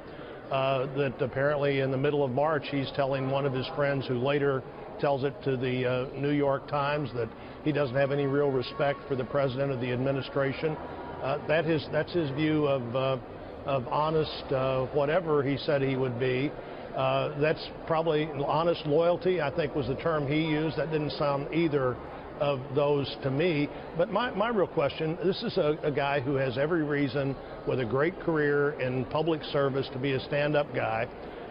uh, 0.52 0.86
that 0.96 1.20
apparently 1.20 1.80
in 1.80 1.90
the 1.90 1.98
middle 1.98 2.24
of 2.24 2.30
March 2.30 2.66
he's 2.70 2.90
telling 2.94 3.30
one 3.30 3.46
of 3.46 3.52
his 3.52 3.66
friends 3.74 4.06
who 4.06 4.14
later 4.14 4.62
tells 5.00 5.24
it 5.24 5.34
to 5.44 5.56
the 5.56 5.86
uh, 5.86 6.06
New 6.18 6.30
York 6.30 6.68
Times 6.68 7.10
that 7.14 7.28
he 7.64 7.72
doesn't 7.72 7.96
have 7.96 8.12
any 8.12 8.26
real 8.26 8.50
respect 8.50 9.00
for 9.08 9.16
the 9.16 9.24
president 9.24 9.72
of 9.72 9.80
the 9.80 9.92
administration. 9.92 10.76
Uh, 11.22 11.38
that 11.48 11.66
is, 11.66 11.86
that's 11.90 12.12
his 12.12 12.30
view 12.32 12.66
of, 12.66 12.94
uh, 12.94 13.18
of 13.66 13.86
honest, 13.88 14.52
uh, 14.52 14.86
whatever 14.86 15.42
he 15.42 15.56
said 15.56 15.80
he 15.82 15.96
would 15.96 16.18
be. 16.18 16.50
Uh, 16.94 17.38
that's 17.40 17.70
probably 17.86 18.28
honest 18.46 18.86
loyalty, 18.86 19.40
I 19.40 19.50
think 19.54 19.74
was 19.74 19.88
the 19.88 19.96
term 19.96 20.28
he 20.28 20.42
used. 20.42 20.76
That 20.76 20.92
didn't 20.92 21.12
sound 21.12 21.52
either 21.52 21.96
of 22.40 22.60
those 22.74 23.16
to 23.22 23.30
me. 23.30 23.68
But 23.96 24.10
my, 24.10 24.30
my 24.30 24.48
real 24.48 24.66
question 24.66 25.16
this 25.24 25.42
is 25.42 25.56
a, 25.56 25.78
a 25.82 25.90
guy 25.90 26.20
who 26.20 26.34
has 26.34 26.58
every 26.58 26.82
reason, 26.82 27.34
with 27.66 27.80
a 27.80 27.84
great 27.84 28.18
career 28.20 28.72
in 28.80 29.04
public 29.06 29.42
service, 29.44 29.88
to 29.92 29.98
be 29.98 30.12
a 30.12 30.20
stand 30.20 30.56
up 30.56 30.72
guy. 30.74 31.08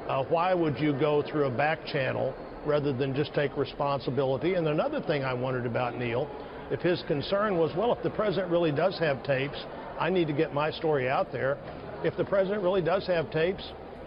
Uh, 0.07 0.23
why 0.25 0.53
would 0.53 0.77
you 0.79 0.93
go 0.93 1.23
through 1.29 1.45
a 1.45 1.51
back 1.51 1.85
channel 1.85 2.33
rather 2.65 2.93
than 2.93 3.15
just 3.15 3.33
take 3.33 3.55
responsibility? 3.57 4.55
And 4.55 4.67
another 4.67 5.01
thing 5.01 5.23
I 5.23 5.33
wondered 5.33 5.65
about 5.65 5.97
Neil, 5.97 6.29
if 6.71 6.81
his 6.81 7.01
concern 7.07 7.57
was, 7.57 7.71
well, 7.75 7.93
if 7.93 8.03
the 8.03 8.09
president 8.09 8.51
really 8.51 8.71
does 8.71 8.97
have 8.99 9.23
tapes, 9.23 9.57
I 9.99 10.09
need 10.09 10.27
to 10.27 10.33
get 10.33 10.53
my 10.53 10.71
story 10.71 11.09
out 11.09 11.31
there. 11.31 11.57
If 12.03 12.17
the 12.17 12.25
president 12.25 12.63
really 12.63 12.81
does 12.81 13.05
have 13.07 13.31
tapes, 13.31 13.63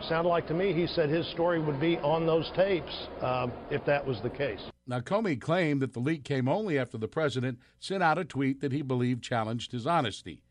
sounded 0.08 0.28
like 0.28 0.46
to 0.48 0.54
me 0.54 0.72
he 0.72 0.86
said 0.86 1.08
his 1.08 1.26
story 1.30 1.60
would 1.60 1.80
be 1.80 1.96
on 1.98 2.26
those 2.26 2.50
tapes 2.54 2.92
um, 3.22 3.52
if 3.70 3.84
that 3.86 4.06
was 4.06 4.20
the 4.22 4.30
case. 4.30 4.60
Now, 4.86 5.00
Comey 5.00 5.40
claimed 5.40 5.80
that 5.82 5.94
the 5.94 6.00
leak 6.00 6.22
came 6.22 6.48
only 6.48 6.78
after 6.78 6.98
the 6.98 7.08
president 7.08 7.58
sent 7.80 8.02
out 8.02 8.18
a 8.18 8.24
tweet 8.24 8.60
that 8.60 8.72
he 8.72 8.82
believed 8.82 9.22
challenged 9.22 9.72
his 9.72 9.86
honesty. 9.86 10.42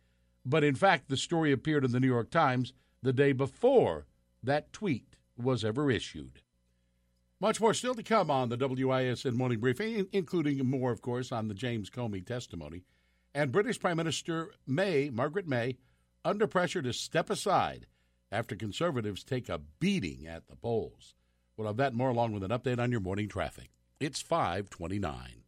But 0.46 0.63
in 0.63 0.76
fact, 0.76 1.10
the 1.10 1.18
story 1.18 1.52
appeared 1.52 1.86
in 1.86 1.91
the 1.91 2.00
New 2.00 2.08
York 2.08 2.30
Times 2.30 2.74
the 3.02 3.13
day 3.13 3.32
before 3.32 4.06
that 4.44 4.74
tweet 4.74 5.15
was 5.38 5.63
ever 5.63 5.89
issued. 5.89 6.41
Much 7.46 7.62
more 7.62 7.76
still 7.76 7.94
to 7.94 8.02
come 8.02 8.32
on 8.32 8.50
the 8.50 8.58
WISN 8.58 9.36
morning 9.36 9.60
briefing, 9.60 10.08
including 10.12 10.66
more, 10.68 10.92
of 10.92 11.04
course, 11.04 11.32
on 11.32 11.48
the 11.48 11.54
James 11.54 11.92
Comey 11.92 12.26
testimony. 12.26 12.82
And 13.36 13.52
British 13.52 13.80
Prime 13.80 13.98
Minister 13.98 14.50
May, 14.66 15.12
Margaret 15.12 15.48
May, 15.48 15.78
under 16.24 16.48
pressure 16.48 16.82
to 16.82 16.92
step 16.92 17.30
aside 17.30 17.86
after 18.32 18.56
conservatives 18.56 19.24
take 19.24 19.48
a 19.48 19.62
beating 19.80 20.26
at 20.26 20.48
the 20.48 20.56
polls. 20.56 21.14
We'll 21.56 21.68
have 21.68 21.78
that 21.78 21.94
more 21.94 22.10
along 22.10 22.32
with 22.32 22.42
an 22.42 22.50
update 22.50 22.80
on 22.80 22.90
your 22.90 23.00
morning 23.00 23.30
traffic. 23.30 23.70
It's 24.00 24.24
529. 24.24 25.44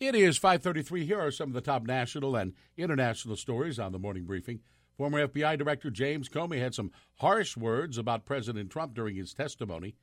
It 0.00 0.14
is 0.14 0.38
533. 0.38 1.04
Here 1.04 1.20
are 1.20 1.30
some 1.30 1.50
of 1.50 1.54
the 1.54 1.60
top 1.60 1.82
national 1.82 2.36
and 2.36 2.54
international 2.78 3.36
stories 3.36 3.78
on 3.78 3.92
the 3.92 3.98
morning 3.98 4.24
briefing. 4.24 4.60
Former 4.96 5.28
FBI 5.28 5.58
Director 5.58 5.90
James 5.90 6.30
Comey 6.30 6.58
had 6.58 6.74
some 6.74 6.90
harsh 7.16 7.54
words 7.54 7.98
about 7.98 8.24
President 8.24 8.70
Trump 8.70 8.94
during 8.94 9.16
his 9.16 9.34
testimony, 9.34 9.94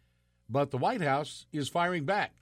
but 0.49 0.71
the 0.71 0.77
White 0.77 1.01
House 1.01 1.45
is 1.53 1.69
firing 1.69 2.05
back. 2.05 2.33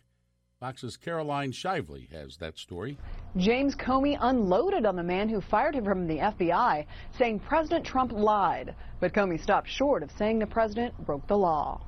Fox's 0.59 0.97
Caroline 0.97 1.51
Shively 1.51 2.09
has 2.11 2.37
that 2.37 2.57
story. 2.57 2.97
James 3.35 3.75
Comey 3.75 4.17
unloaded 4.19 4.87
on 4.87 4.95
the 4.95 5.03
man 5.03 5.29
who 5.29 5.39
fired 5.39 5.75
him 5.75 5.85
from 5.85 6.07
the 6.07 6.17
FBI, 6.17 6.85
saying 7.17 7.39
President 7.41 7.85
Trump 7.85 8.11
lied. 8.11 8.73
But 8.99 9.13
Comey 9.13 9.41
stopped 9.41 9.69
short 9.69 10.01
of 10.01 10.09
saying 10.17 10.39
the 10.39 10.47
president 10.47 10.97
broke 11.05 11.27
the 11.27 11.37
law. 11.37 11.85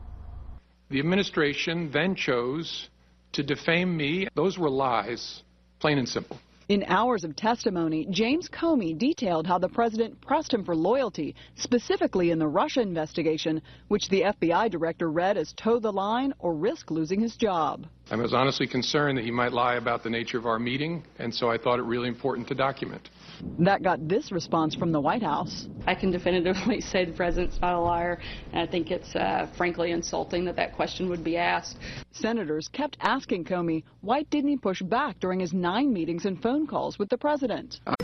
The 0.89 0.99
administration 0.99 1.89
then 1.91 2.13
chose 2.13 2.89
to 3.32 3.41
defame 3.41 3.95
me. 3.97 4.27
Those 4.36 4.60
were 4.60 4.69
lies, 4.69 5.43
plain 5.79 5.97
and 5.97 6.08
simple. 6.08 6.38
In 6.69 6.84
hours 6.88 7.23
of 7.23 7.36
testimony, 7.36 8.05
James 8.12 8.47
Comey 8.47 8.95
detailed 8.95 9.47
how 9.47 9.58
the 9.58 9.67
president 9.67 10.21
pressed 10.21 10.53
him 10.53 10.63
for 10.63 10.75
loyalty, 10.75 11.34
specifically 11.55 12.29
in 12.29 12.38
the 12.38 12.47
Russia 12.47 12.82
investigation, 12.82 13.60
which 13.88 14.08
the 14.10 14.21
FBI 14.21 14.69
director 14.69 15.10
read 15.10 15.36
as 15.36 15.51
toe 15.53 15.79
the 15.79 15.91
line 15.91 16.32
or 16.38 16.53
risk 16.53 16.91
losing 16.91 17.19
his 17.19 17.36
job. 17.36 17.88
I 18.12 18.17
was 18.17 18.36
honestly 18.36 18.67
concerned 18.67 19.17
that 19.17 19.25
he 19.25 19.32
might 19.32 19.51
lie 19.51 19.77
about 19.77 20.03
the 20.03 20.12
nature 20.12 20.38
of 20.38 20.45
our 20.45 20.60
meeting, 20.60 21.01
and 21.17 21.34
so 21.34 21.49
I 21.49 21.58
thought 21.58 21.79
it 21.79 21.86
really 21.86 22.08
important 22.08 22.47
to 22.49 22.53
document. 22.53 23.10
That 23.60 23.84
got 23.84 24.08
this 24.08 24.32
response 24.32 24.75
from 24.75 24.91
the 24.91 24.99
White 25.02 25.23
House. 25.23 25.67
I 25.86 25.95
can 25.95 26.12
definitively 26.12 26.82
say 26.91 27.06
the 27.06 27.13
president's 27.13 27.60
not 27.62 27.75
a 27.75 27.80
liar, 27.80 28.19
and 28.52 28.62
I 28.62 28.71
think 28.71 28.91
it's 28.91 29.15
uh, 29.15 29.47
frankly 29.58 29.91
insulting 29.91 30.45
that 30.45 30.56
that 30.56 30.75
question 30.75 31.10
would 31.10 31.23
be 31.23 31.38
asked. 31.38 31.78
Senators 32.12 32.67
kept 32.67 32.97
asking 33.02 33.45
Comey 33.45 33.84
why 34.02 34.23
didn't 34.23 34.49
he 34.49 34.58
push 34.58 34.82
back 34.82 35.19
during 35.19 35.39
his 35.39 35.54
nine 35.54 35.91
meetings 35.93 36.25
and 36.25 36.41
phone 36.41 36.67
calls 36.67 36.97
with 36.99 37.10
the 37.10 37.17
president. 37.17 37.80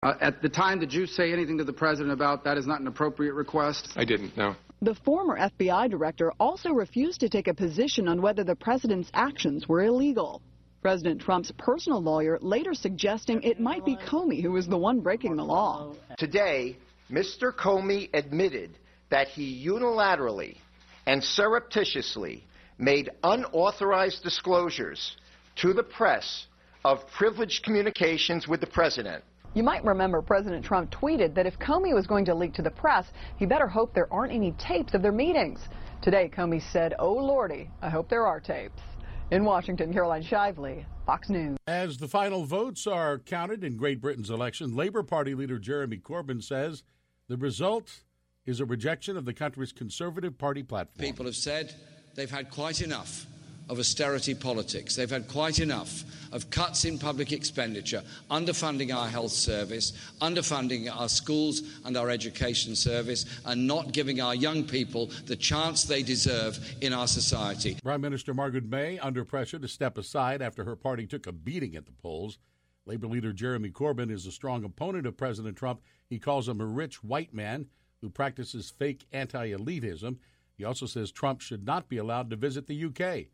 Uh, 0.01 0.15
at 0.21 0.41
the 0.41 0.49
time, 0.49 0.79
did 0.79 0.93
you 0.93 1.07
say 1.07 1.33
anything 1.33 1.59
to 1.59 1.65
the 1.65 1.73
president 1.73 2.13
about 2.13 2.45
that 2.45 2.57
is 2.57 2.69
not 2.69 2.81
an 2.81 2.87
appropriate 2.87 3.35
request? 3.35 3.89
I 3.97 4.05
didn't, 4.05 4.37
no. 4.37 4.55
The 4.81 4.95
former 4.95 5.37
FBI 5.37 5.91
director 5.91 6.33
also 6.39 6.71
refused 6.71 7.19
to 7.21 7.29
take 7.29 7.49
a 7.49 7.55
position 7.55 8.07
on 8.07 8.23
whether 8.23 8.45
the 8.45 8.55
president's 8.55 9.11
actions 9.13 9.69
were 9.69 9.83
illegal. 9.83 10.41
President 10.83 11.21
Trump's 11.21 11.51
personal 11.59 12.01
lawyer 12.01 12.39
later 12.41 12.75
suggesting 12.75 13.43
it 13.43 13.59
might 13.59 13.85
be 13.85 13.97
Comey 13.97 14.41
who 14.41 14.53
was 14.53 14.69
the 14.69 14.79
one 14.79 15.01
breaking 15.01 15.35
the 15.35 15.45
law. 15.45 15.93
Today, 16.17 16.77
Mr. 17.11 17.53
Comey 17.53 18.09
admitted 18.15 18.79
that 19.11 19.27
he 19.27 19.67
unilaterally 19.67 20.59
and 21.07 21.25
surreptitiously 21.25 22.45
made 22.79 23.11
unauthorized 23.25 24.23
disclosures 24.23 25.17
to 25.57 25.73
the 25.73 25.83
press 25.83 26.47
of 26.85 27.01
privileged 27.11 27.65
communications 27.65 28.47
with 28.47 28.61
the 28.61 28.67
president. 28.69 29.25
You 29.55 29.63
might 29.63 29.85
remember 29.85 30.21
President 30.21 30.65
Trump 30.65 30.91
tweeted 30.91 31.35
that 31.35 31.47
if 31.47 31.59
Comey 31.59 31.95
was 31.95 32.07
going 32.07 32.25
to 32.27 32.35
leak 32.35 32.53
to 32.55 32.63
the 32.63 32.71
press, 32.71 33.07
he 33.37 33.47
better 33.47 33.67
hope 33.67 33.95
there 33.95 34.13
aren't 34.13 34.33
any 34.33 34.53
tapes 34.53 34.95
of 34.95 35.03
their 35.03 35.13
meetings. 35.13 35.69
Today, 36.03 36.31
Comey 36.33 36.63
said, 36.71 36.95
Oh 36.99 37.15
lordy, 37.15 37.71
I 37.83 37.89
hope 37.89 38.09
there 38.09 38.27
are 38.27 38.41
tapes. 38.41 38.83
In 39.31 39.45
Washington, 39.45 39.93
Caroline 39.93 40.23
Shively, 40.23 40.85
Fox 41.05 41.29
News. 41.29 41.57
As 41.67 41.99
the 41.99 42.09
final 42.09 42.45
votes 42.45 42.87
are 42.87 43.19
counted 43.19 43.65
in 43.65 43.77
Great 43.77 44.01
Britain's 44.01 44.31
election, 44.31 44.75
Labour 44.75 45.03
Party 45.03 45.35
leader 45.35 45.59
Jeremy 45.59 45.99
Corbyn 45.99 46.43
says 46.43 46.83
the 47.29 47.37
result 47.37 48.05
is 48.47 48.61
a 48.61 48.65
rejection 48.65 49.17
of 49.17 49.25
the 49.27 49.35
country's 49.35 49.73
Conservative 49.73 50.39
Party 50.39 50.63
platform. 50.63 51.05
People 51.05 51.27
have 51.27 51.37
said 51.37 51.75
they've 52.15 52.31
had 52.31 52.51
quite 52.51 52.81
enough 52.81 53.27
of 53.69 53.79
austerity 53.79 54.35
politics. 54.35 54.97
They've 54.97 55.11
had 55.11 55.29
quite 55.29 55.59
enough 55.59 56.05
of 56.33 56.51
cuts 56.51 56.85
in 56.85 56.99
public 56.99 57.33
expenditure, 57.33 58.03
underfunding 58.31 58.95
our 58.95 59.09
health 59.09 59.33
service, 59.33 59.93
underfunding 60.21 60.95
our 60.95 61.09
schools 61.09 61.63
and 61.85 61.97
our 61.97 62.11
education 62.11 62.77
service, 62.77 63.25
and 63.47 63.67
not 63.67 63.93
giving 63.93 64.21
our 64.21 64.35
young 64.35 64.65
people 64.65 65.07
the 65.27 65.37
chance 65.37 65.85
they 65.85 66.03
deserve 66.03 66.59
in 66.81 66.93
our 66.93 67.07
society. 67.07 67.77
Prime 67.83 68.01
Minister 68.01 68.35
Margaret 68.35 68.65
May 68.65 68.99
under 68.99 69.25
pressure 69.25 69.59
to 69.59 69.69
step 69.69 69.99
aside 69.99 70.43
after 70.43 70.65
her 70.65 70.77
party 70.77 71.07
took 71.07 71.27
a 71.27 71.33
beating 71.33 71.77
at 71.77 71.87
the 71.87 71.93
polls. 71.93 72.39
Labor 72.87 73.07
leader 73.07 73.33
Jeremy 73.33 73.71
Corbyn 73.71 74.11
is 74.11 74.27
a 74.27 74.33
strong 74.33 74.65
opponent 74.65 75.07
of 75.07 75.17
President 75.17 75.57
Trump. 75.57 75.83
He 76.09 76.19
calls 76.19 76.49
him 76.49 76.61
a 76.61 76.67
rich 76.67 77.05
white 77.05 77.35
man 77.35 77.67
who 78.01 78.09
practices 78.09 78.71
fake 78.71 79.07
anti 79.13 79.51
elitism. 79.51 80.17
He 80.57 80.65
also 80.65 80.87
says 80.87 81.13
Trump 81.13 81.41
should 81.41 81.65
not 81.65 81.89
be 81.89 81.99
allowed 81.99 82.31
to 82.31 82.37
visit 82.37 82.67
the 82.67 82.85
UK. 82.85 83.29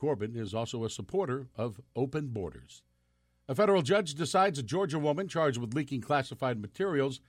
Corbyn 0.00 0.36
is 0.36 0.54
also 0.54 0.84
a 0.84 0.90
supporter 0.90 1.46
of 1.56 1.80
open 1.94 2.28
borders. 2.28 2.82
A 3.48 3.54
federal 3.54 3.82
judge 3.82 4.14
decides 4.14 4.58
a 4.58 4.62
Georgia 4.62 4.98
woman 4.98 5.28
charged 5.28 5.58
with 5.58 5.74
leaking 5.74 6.00
classified 6.00 6.60
materials 6.60 7.20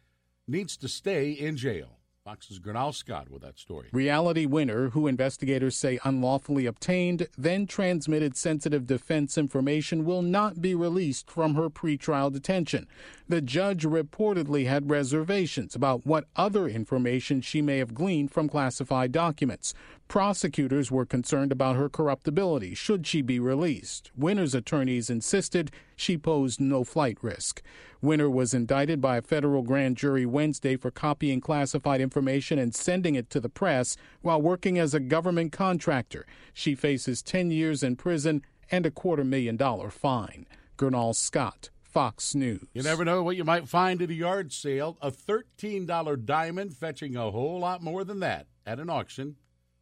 needs 0.47 0.75
to 0.77 0.87
stay 0.87 1.31
in 1.31 1.57
jail. 1.57 1.97
Fox's 2.27 2.59
Gernal 2.59 2.91
Scott 2.91 3.29
with 3.29 3.41
that 3.41 3.57
story. 3.57 3.87
Reality 3.93 4.45
Winner, 4.45 4.89
who 4.89 5.07
investigators 5.07 5.77
say 5.77 5.97
unlawfully 6.03 6.65
obtained, 6.65 7.29
then 7.37 7.65
transmitted 7.65 8.35
sensitive 8.35 8.85
defense 8.85 9.37
information, 9.37 10.03
will 10.03 10.21
not 10.21 10.61
be 10.61 10.75
released 10.75 11.31
from 11.31 11.55
her 11.55 11.69
pretrial 11.69 12.29
detention. 12.29 12.85
The 13.29 13.39
judge 13.39 13.85
reportedly 13.85 14.67
had 14.67 14.89
reservations 14.89 15.73
about 15.73 16.05
what 16.05 16.25
other 16.35 16.67
information 16.67 17.39
she 17.39 17.61
may 17.61 17.77
have 17.77 17.93
gleaned 17.93 18.33
from 18.33 18.49
classified 18.49 19.13
documents. 19.13 19.73
Prosecutors 20.07 20.89
were 20.89 21.05
concerned 21.05 21.51
about 21.51 21.75
her 21.75 21.89
corruptibility 21.89 22.73
should 22.73 23.05
she 23.05 23.21
be 23.21 23.41
released. 23.41 24.09
Winner's 24.15 24.55
attorneys 24.55 25.09
insisted 25.09 25.69
she 25.97 26.17
posed 26.17 26.61
no 26.61 26.85
flight 26.85 27.17
risk. 27.21 27.61
Winner 28.01 28.29
was 28.29 28.53
indicted 28.53 29.01
by 29.01 29.17
a 29.17 29.21
federal 29.21 29.63
grand 29.63 29.97
jury 29.97 30.25
Wednesday 30.25 30.77
for 30.77 30.91
copying 30.91 31.41
classified 31.41 31.99
information 31.99 32.57
and 32.57 32.73
sending 32.73 33.15
it 33.15 33.29
to 33.29 33.41
the 33.41 33.49
press 33.49 33.97
while 34.21 34.41
working 34.41 34.79
as 34.79 34.93
a 34.93 35.01
government 35.01 35.51
contractor. 35.51 36.25
She 36.53 36.73
faces 36.73 37.21
10 37.21 37.51
years 37.51 37.83
in 37.83 37.97
prison 37.97 38.43
and 38.71 38.85
a 38.85 38.91
quarter 38.91 39.25
million 39.25 39.57
dollar 39.57 39.89
fine. 39.89 40.45
Gernal 40.77 41.15
Scott, 41.15 41.69
Fox 41.81 42.33
News. 42.33 42.67
You 42.73 42.83
never 42.83 43.03
know 43.03 43.23
what 43.23 43.35
you 43.35 43.43
might 43.43 43.67
find 43.67 44.01
at 44.01 44.09
a 44.09 44.13
yard 44.13 44.53
sale. 44.53 44.97
A 45.01 45.11
$13 45.11 46.23
diamond 46.23 46.77
fetching 46.77 47.17
a 47.17 47.29
whole 47.31 47.59
lot 47.59 47.83
more 47.83 48.05
than 48.05 48.21
that 48.21 48.47
at 48.65 48.79
an 48.79 48.89
auction. 48.89 49.35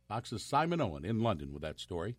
Fox's 0.08 0.44
Simon 0.44 0.82
Owen 0.82 1.04
in 1.04 1.22
London 1.22 1.52
with 1.52 1.64
that 1.64 1.80
story. 1.80 2.16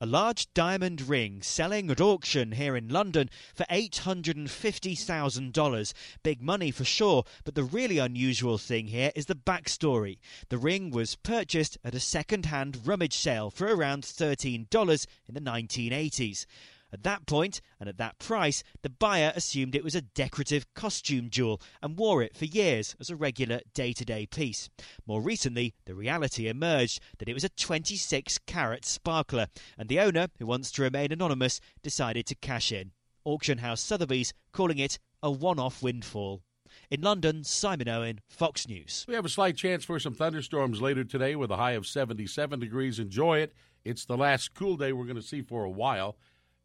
A 0.00 0.06
large 0.06 0.52
diamond 0.52 1.00
ring 1.02 1.42
selling 1.42 1.90
at 1.90 2.00
auction 2.00 2.52
here 2.52 2.74
in 2.76 2.88
London 2.88 3.28
for 3.54 3.64
$850,000. 3.64 5.92
Big 6.22 6.40
money 6.42 6.70
for 6.70 6.84
sure, 6.84 7.24
but 7.44 7.54
the 7.54 7.64
really 7.64 7.98
unusual 7.98 8.56
thing 8.58 8.88
here 8.88 9.10
is 9.14 9.24
the 9.26 9.34
backstory. 9.34 10.18
The 10.48 10.58
ring 10.58 10.90
was 10.90 11.16
purchased 11.16 11.78
at 11.82 11.94
a 11.94 12.00
second 12.00 12.44
hand 12.46 12.86
rummage 12.86 13.16
sale 13.16 13.50
for 13.50 13.66
around 13.66 14.04
$13 14.04 15.06
in 15.26 15.34
the 15.34 15.40
1980s. 15.40 16.46
At 16.92 17.02
that 17.02 17.26
point, 17.26 17.60
and 17.80 17.88
at 17.88 17.98
that 17.98 18.18
price, 18.18 18.62
the 18.82 18.90
buyer 18.90 19.32
assumed 19.34 19.74
it 19.74 19.84
was 19.84 19.94
a 19.94 20.00
decorative 20.00 20.72
costume 20.74 21.30
jewel 21.30 21.60
and 21.82 21.98
wore 21.98 22.22
it 22.22 22.36
for 22.36 22.44
years 22.44 22.94
as 23.00 23.10
a 23.10 23.16
regular 23.16 23.60
day 23.74 23.92
to 23.92 24.04
day 24.04 24.26
piece. 24.26 24.68
More 25.06 25.20
recently, 25.20 25.74
the 25.84 25.94
reality 25.94 26.48
emerged 26.48 27.00
that 27.18 27.28
it 27.28 27.34
was 27.34 27.44
a 27.44 27.48
26 27.48 28.38
carat 28.46 28.84
sparkler, 28.84 29.48
and 29.76 29.88
the 29.88 30.00
owner, 30.00 30.28
who 30.38 30.46
wants 30.46 30.70
to 30.72 30.82
remain 30.82 31.12
anonymous, 31.12 31.60
decided 31.82 32.26
to 32.26 32.34
cash 32.36 32.70
in. 32.70 32.92
Auction 33.24 33.58
house 33.58 33.80
Sotheby's 33.80 34.32
calling 34.52 34.78
it 34.78 34.98
a 35.22 35.30
one 35.30 35.58
off 35.58 35.82
windfall. 35.82 36.42
In 36.90 37.00
London, 37.00 37.42
Simon 37.42 37.88
Owen, 37.88 38.20
Fox 38.28 38.68
News. 38.68 39.04
We 39.08 39.14
have 39.14 39.24
a 39.24 39.30
slight 39.30 39.56
chance 39.56 39.84
for 39.84 39.98
some 39.98 40.14
thunderstorms 40.14 40.80
later 40.80 41.04
today 41.04 41.34
with 41.34 41.50
a 41.50 41.56
high 41.56 41.72
of 41.72 41.86
77 41.86 42.60
degrees. 42.60 42.98
Enjoy 42.98 43.38
it. 43.38 43.54
It's 43.84 44.04
the 44.04 44.16
last 44.16 44.54
cool 44.54 44.76
day 44.76 44.92
we're 44.92 45.04
going 45.04 45.16
to 45.16 45.22
see 45.22 45.42
for 45.42 45.64
a 45.64 45.70
while. 45.70 46.16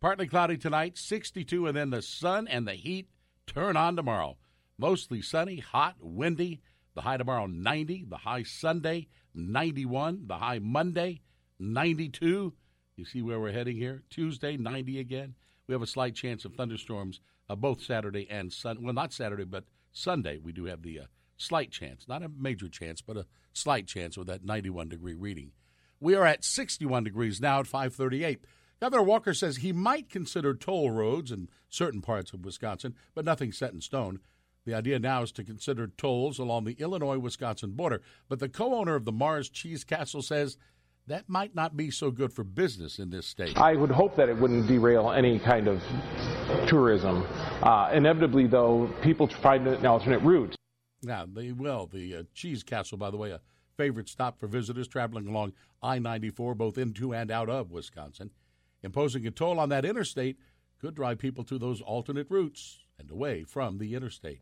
Partly 0.02 0.26
cloudy 0.26 0.58
tonight, 0.58 0.98
62, 0.98 1.68
and 1.68 1.78
then 1.78 1.92
the 1.92 2.02
sun 2.02 2.48
and 2.48 2.68
the 2.68 2.74
heat 2.74 3.08
turn 3.46 3.78
on 3.78 3.96
tomorrow. 3.96 4.36
Mostly 4.80 5.22
sunny, 5.22 5.58
hot, 5.58 5.98
windy. 6.00 6.60
The 6.96 7.02
high 7.02 7.18
tomorrow, 7.18 7.46
90. 7.46 8.06
The 8.10 8.18
high 8.18 8.42
Sunday, 8.42 9.10
91. 9.36 10.24
The 10.26 10.40
high 10.40 10.58
Monday, 10.58 11.22
92. 11.60 12.52
You 12.96 13.06
see 13.06 13.22
where 13.22 13.40
we're 13.40 13.52
heading 13.52 13.78
here? 13.78 14.02
Tuesday, 14.10 14.58
90 14.58 15.00
again. 15.00 15.36
We 15.68 15.76
have 15.76 15.84
a 15.84 15.88
slight 15.88 16.16
chance 16.16 16.46
of 16.46 16.56
thunderstorms 16.56 17.22
uh, 17.48 17.56
both 17.56 17.84
Saturday 17.84 18.28
and 18.28 18.52
Sunday. 18.52 18.82
Well, 18.84 18.96
not 18.96 19.14
Saturday, 19.14 19.46
but 19.46 19.66
Sunday. 19.92 20.40
We 20.40 20.52
do 20.52 20.66
have 20.66 20.82
the 20.82 21.02
uh, 21.02 21.06
slight 21.38 21.70
chance, 21.70 22.08
not 22.08 22.24
a 22.24 22.30
major 22.30 22.70
chance, 22.70 23.04
but 23.04 23.18
a 23.18 23.28
slight 23.54 23.86
chance 23.86 24.18
with 24.18 24.26
that 24.28 24.44
91 24.44 24.90
degree 24.90 25.14
reading. 25.14 25.52
We 26.00 26.16
are 26.16 26.26
at 26.26 26.44
61 26.44 27.04
degrees 27.04 27.40
now 27.40 27.60
at 27.60 27.68
538. 27.68 28.44
Governor 28.82 29.04
Walker 29.04 29.36
says 29.36 29.58
he 29.58 29.72
might 29.72 30.10
consider 30.10 30.56
toll 30.56 30.90
roads 30.90 31.32
in 31.32 31.50
certain 31.70 32.02
parts 32.02 32.34
of 32.34 32.44
Wisconsin, 32.44 32.96
but 33.14 33.24
nothing 33.24 33.52
set 33.52 33.74
in 33.74 33.80
stone. 33.80 34.20
The 34.66 34.74
idea 34.74 34.98
now 34.98 35.22
is 35.22 35.32
to 35.34 35.44
consider 35.44 35.88
tolls 35.88 36.40
along 36.40 36.64
the 36.64 36.76
Illinois 36.80 37.20
Wisconsin 37.20 37.72
border. 37.72 38.02
But 38.28 38.40
the 38.40 38.50
co 38.50 38.74
owner 38.74 38.96
of 38.96 39.06
the 39.06 39.12
Mars 39.12 39.50
Cheese 39.50 39.84
Castle 39.84 40.24
says 40.24 40.58
that 41.06 41.30
might 41.30 41.54
not 41.54 41.78
be 41.78 41.92
so 41.92 42.10
good 42.10 42.34
for 42.34 42.44
business 42.44 42.98
in 42.98 43.12
this 43.12 43.28
state. 43.28 43.56
I 43.56 43.76
would 43.76 43.92
hope 43.92 44.16
that 44.16 44.30
it 44.30 44.38
wouldn't 44.38 44.66
derail 44.66 45.12
any 45.12 45.38
kind 45.38 45.68
of 45.68 45.84
tourism. 46.68 47.24
Uh, 47.62 47.92
inevitably, 47.94 48.48
though, 48.48 48.92
people 49.04 49.28
find 49.28 49.68
an 49.68 49.86
alternate 49.86 50.22
route. 50.24 50.56
Now, 51.04 51.28
they 51.32 51.52
will. 51.52 51.86
The 51.86 52.16
uh, 52.16 52.24
Cheese 52.34 52.64
Castle, 52.64 52.98
by 52.98 53.12
the 53.12 53.18
way, 53.18 53.30
a 53.30 53.42
favorite 53.78 54.10
stop 54.10 54.40
for 54.40 54.48
visitors 54.48 54.88
traveling 54.88 55.28
along 55.28 55.54
I 55.84 56.00
94, 56.00 56.56
both 56.56 56.78
into 56.80 57.14
and 57.14 57.30
out 57.30 57.50
of 57.50 57.72
Wisconsin. 57.72 58.32
Imposing 58.84 59.28
a 59.28 59.32
toll 59.32 59.60
on 59.60 59.70
that 59.70 59.86
interstate 59.86 60.38
could 60.80 60.96
drive 60.96 61.20
people 61.20 61.44
to 61.44 61.60
those 61.60 61.82
alternate 61.82 62.28
routes 62.30 62.80
and 62.98 63.12
away 63.12 63.44
from 63.44 63.78
the 63.78 63.94
interstate. 63.94 64.42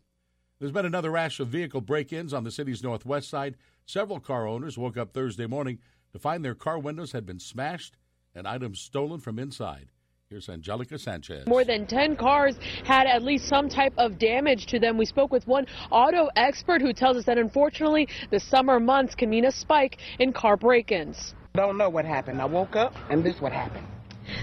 There's 0.59 0.71
been 0.71 0.85
another 0.85 1.11
rash 1.11 1.39
of 1.39 1.49
vehicle 1.49 1.81
break 1.81 2.11
ins 2.11 2.33
on 2.33 2.43
the 2.43 2.51
city's 2.51 2.83
northwest 2.83 3.29
side. 3.29 3.55
Several 3.85 4.19
car 4.19 4.47
owners 4.47 4.77
woke 4.77 4.97
up 4.97 5.13
Thursday 5.13 5.47
morning 5.47 5.79
to 6.11 6.19
find 6.19 6.43
their 6.43 6.55
car 6.55 6.79
windows 6.79 7.11
had 7.11 7.25
been 7.25 7.39
smashed 7.39 7.95
and 8.35 8.47
items 8.47 8.79
stolen 8.79 9.19
from 9.19 9.39
inside. 9.39 9.89
Here's 10.29 10.47
Angelica 10.47 10.99
Sanchez. 10.99 11.47
More 11.47 11.63
than 11.63 11.87
10 11.87 12.15
cars 12.15 12.55
had 12.83 13.07
at 13.07 13.23
least 13.23 13.47
some 13.47 13.67
type 13.67 13.93
of 13.97 14.19
damage 14.19 14.67
to 14.67 14.79
them. 14.79 14.95
We 14.95 15.05
spoke 15.05 15.31
with 15.31 15.47
one 15.47 15.65
auto 15.89 16.29
expert 16.35 16.81
who 16.81 16.93
tells 16.93 17.17
us 17.17 17.25
that 17.25 17.37
unfortunately 17.37 18.07
the 18.29 18.39
summer 18.39 18.79
months 18.79 19.15
can 19.15 19.29
mean 19.29 19.45
a 19.45 19.51
spike 19.51 19.97
in 20.19 20.31
car 20.31 20.55
break 20.55 20.91
ins. 20.91 21.33
Don't 21.55 21.77
know 21.77 21.89
what 21.89 22.05
happened. 22.05 22.41
I 22.41 22.45
woke 22.45 22.75
up 22.75 22.95
and 23.09 23.23
this 23.23 23.35
is 23.35 23.41
what 23.41 23.51
happened. 23.51 23.87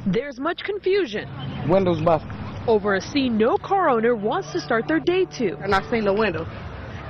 There's 0.06 0.38
much 0.38 0.64
confusion. 0.64 1.28
Windows 1.68 2.00
busted. 2.02 2.32
Over 2.66 2.94
a 2.94 3.00
scene 3.00 3.38
no 3.38 3.56
car 3.56 3.88
owner 3.88 4.14
wants 4.16 4.52
to 4.52 4.60
start 4.60 4.88
their 4.88 5.00
day 5.00 5.24
to. 5.38 5.56
And 5.58 5.74
I 5.74 5.88
seen 5.90 6.04
the 6.04 6.12
window. 6.12 6.44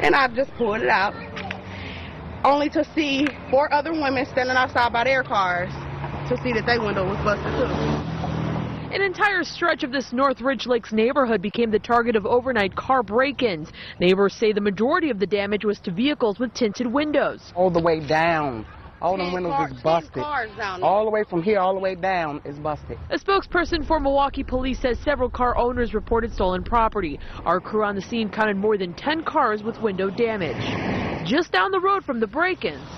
And 0.01 0.15
I 0.15 0.29
just 0.29 0.53
pulled 0.55 0.83
it 0.83 0.89
out. 0.89 1.15
Only 2.45 2.69
to 2.71 2.85
see 2.95 3.27
four 3.51 3.73
other 3.73 3.93
women 3.93 4.27
standing 4.27 4.57
outside 4.57 4.93
by 4.93 5.05
their 5.05 5.23
cars 5.23 5.73
to 6.29 6.37
see 6.43 6.53
that 6.53 6.67
their 6.67 6.81
window 6.81 7.09
was 7.09 7.17
busted 7.25 7.53
too. 7.55 8.07
An 8.95 9.03
entire 9.03 9.43
stretch 9.43 9.83
of 9.83 9.93
this 9.93 10.13
North 10.13 10.41
Ridge 10.41 10.67
Lakes 10.67 10.93
neighborhood 10.93 11.43
became 11.43 11.71
the 11.71 11.79
target 11.79 12.17
of 12.17 12.25
overnight 12.25 12.75
car 12.77 13.03
break-ins. 13.03 13.71
Neighbors 13.99 14.33
say 14.35 14.53
the 14.53 14.61
majority 14.61 15.11
of 15.11 15.19
the 15.19 15.27
damage 15.27 15.65
was 15.65 15.81
to 15.81 15.91
vehicles 15.91 16.39
with 16.39 16.55
tinted 16.55 16.87
windows. 16.87 17.53
All 17.55 17.71
the 17.71 17.81
way 17.81 18.01
down 18.07 18.65
all 19.01 19.17
them 19.17 19.33
windows 19.33 19.53
car, 19.53 19.69
is 19.69 19.83
busted. 19.83 20.23
All 20.83 21.05
the 21.05 21.11
way 21.11 21.25
from 21.25 21.43
here, 21.43 21.59
all 21.59 21.75
the 21.75 21.81
way 21.81 21.95
down 21.95 22.41
is 22.45 22.57
busted. 22.59 22.99
A 23.11 23.19
spokesperson 23.19 23.87
for 23.87 24.01
Milwaukee 24.01 24.43
Police 24.43 24.81
says 24.81 24.99
several 25.05 25.31
car 25.31 25.57
owners 25.57 25.95
reported 25.95 26.33
stolen 26.33 26.63
property. 26.63 27.19
Our 27.45 27.61
crew 27.61 27.85
on 27.85 27.95
the 27.95 28.03
scene 28.03 28.31
counted 28.31 28.57
more 28.57 28.77
than 28.77 28.95
10 28.95 29.25
cars 29.25 29.63
with 29.63 29.81
window 29.81 30.11
damage. 30.11 30.57
Just 31.27 31.53
down 31.53 31.71
the 31.73 31.81
road 31.81 32.05
from 32.05 32.21
the 32.21 32.27
break-ins, 32.27 32.89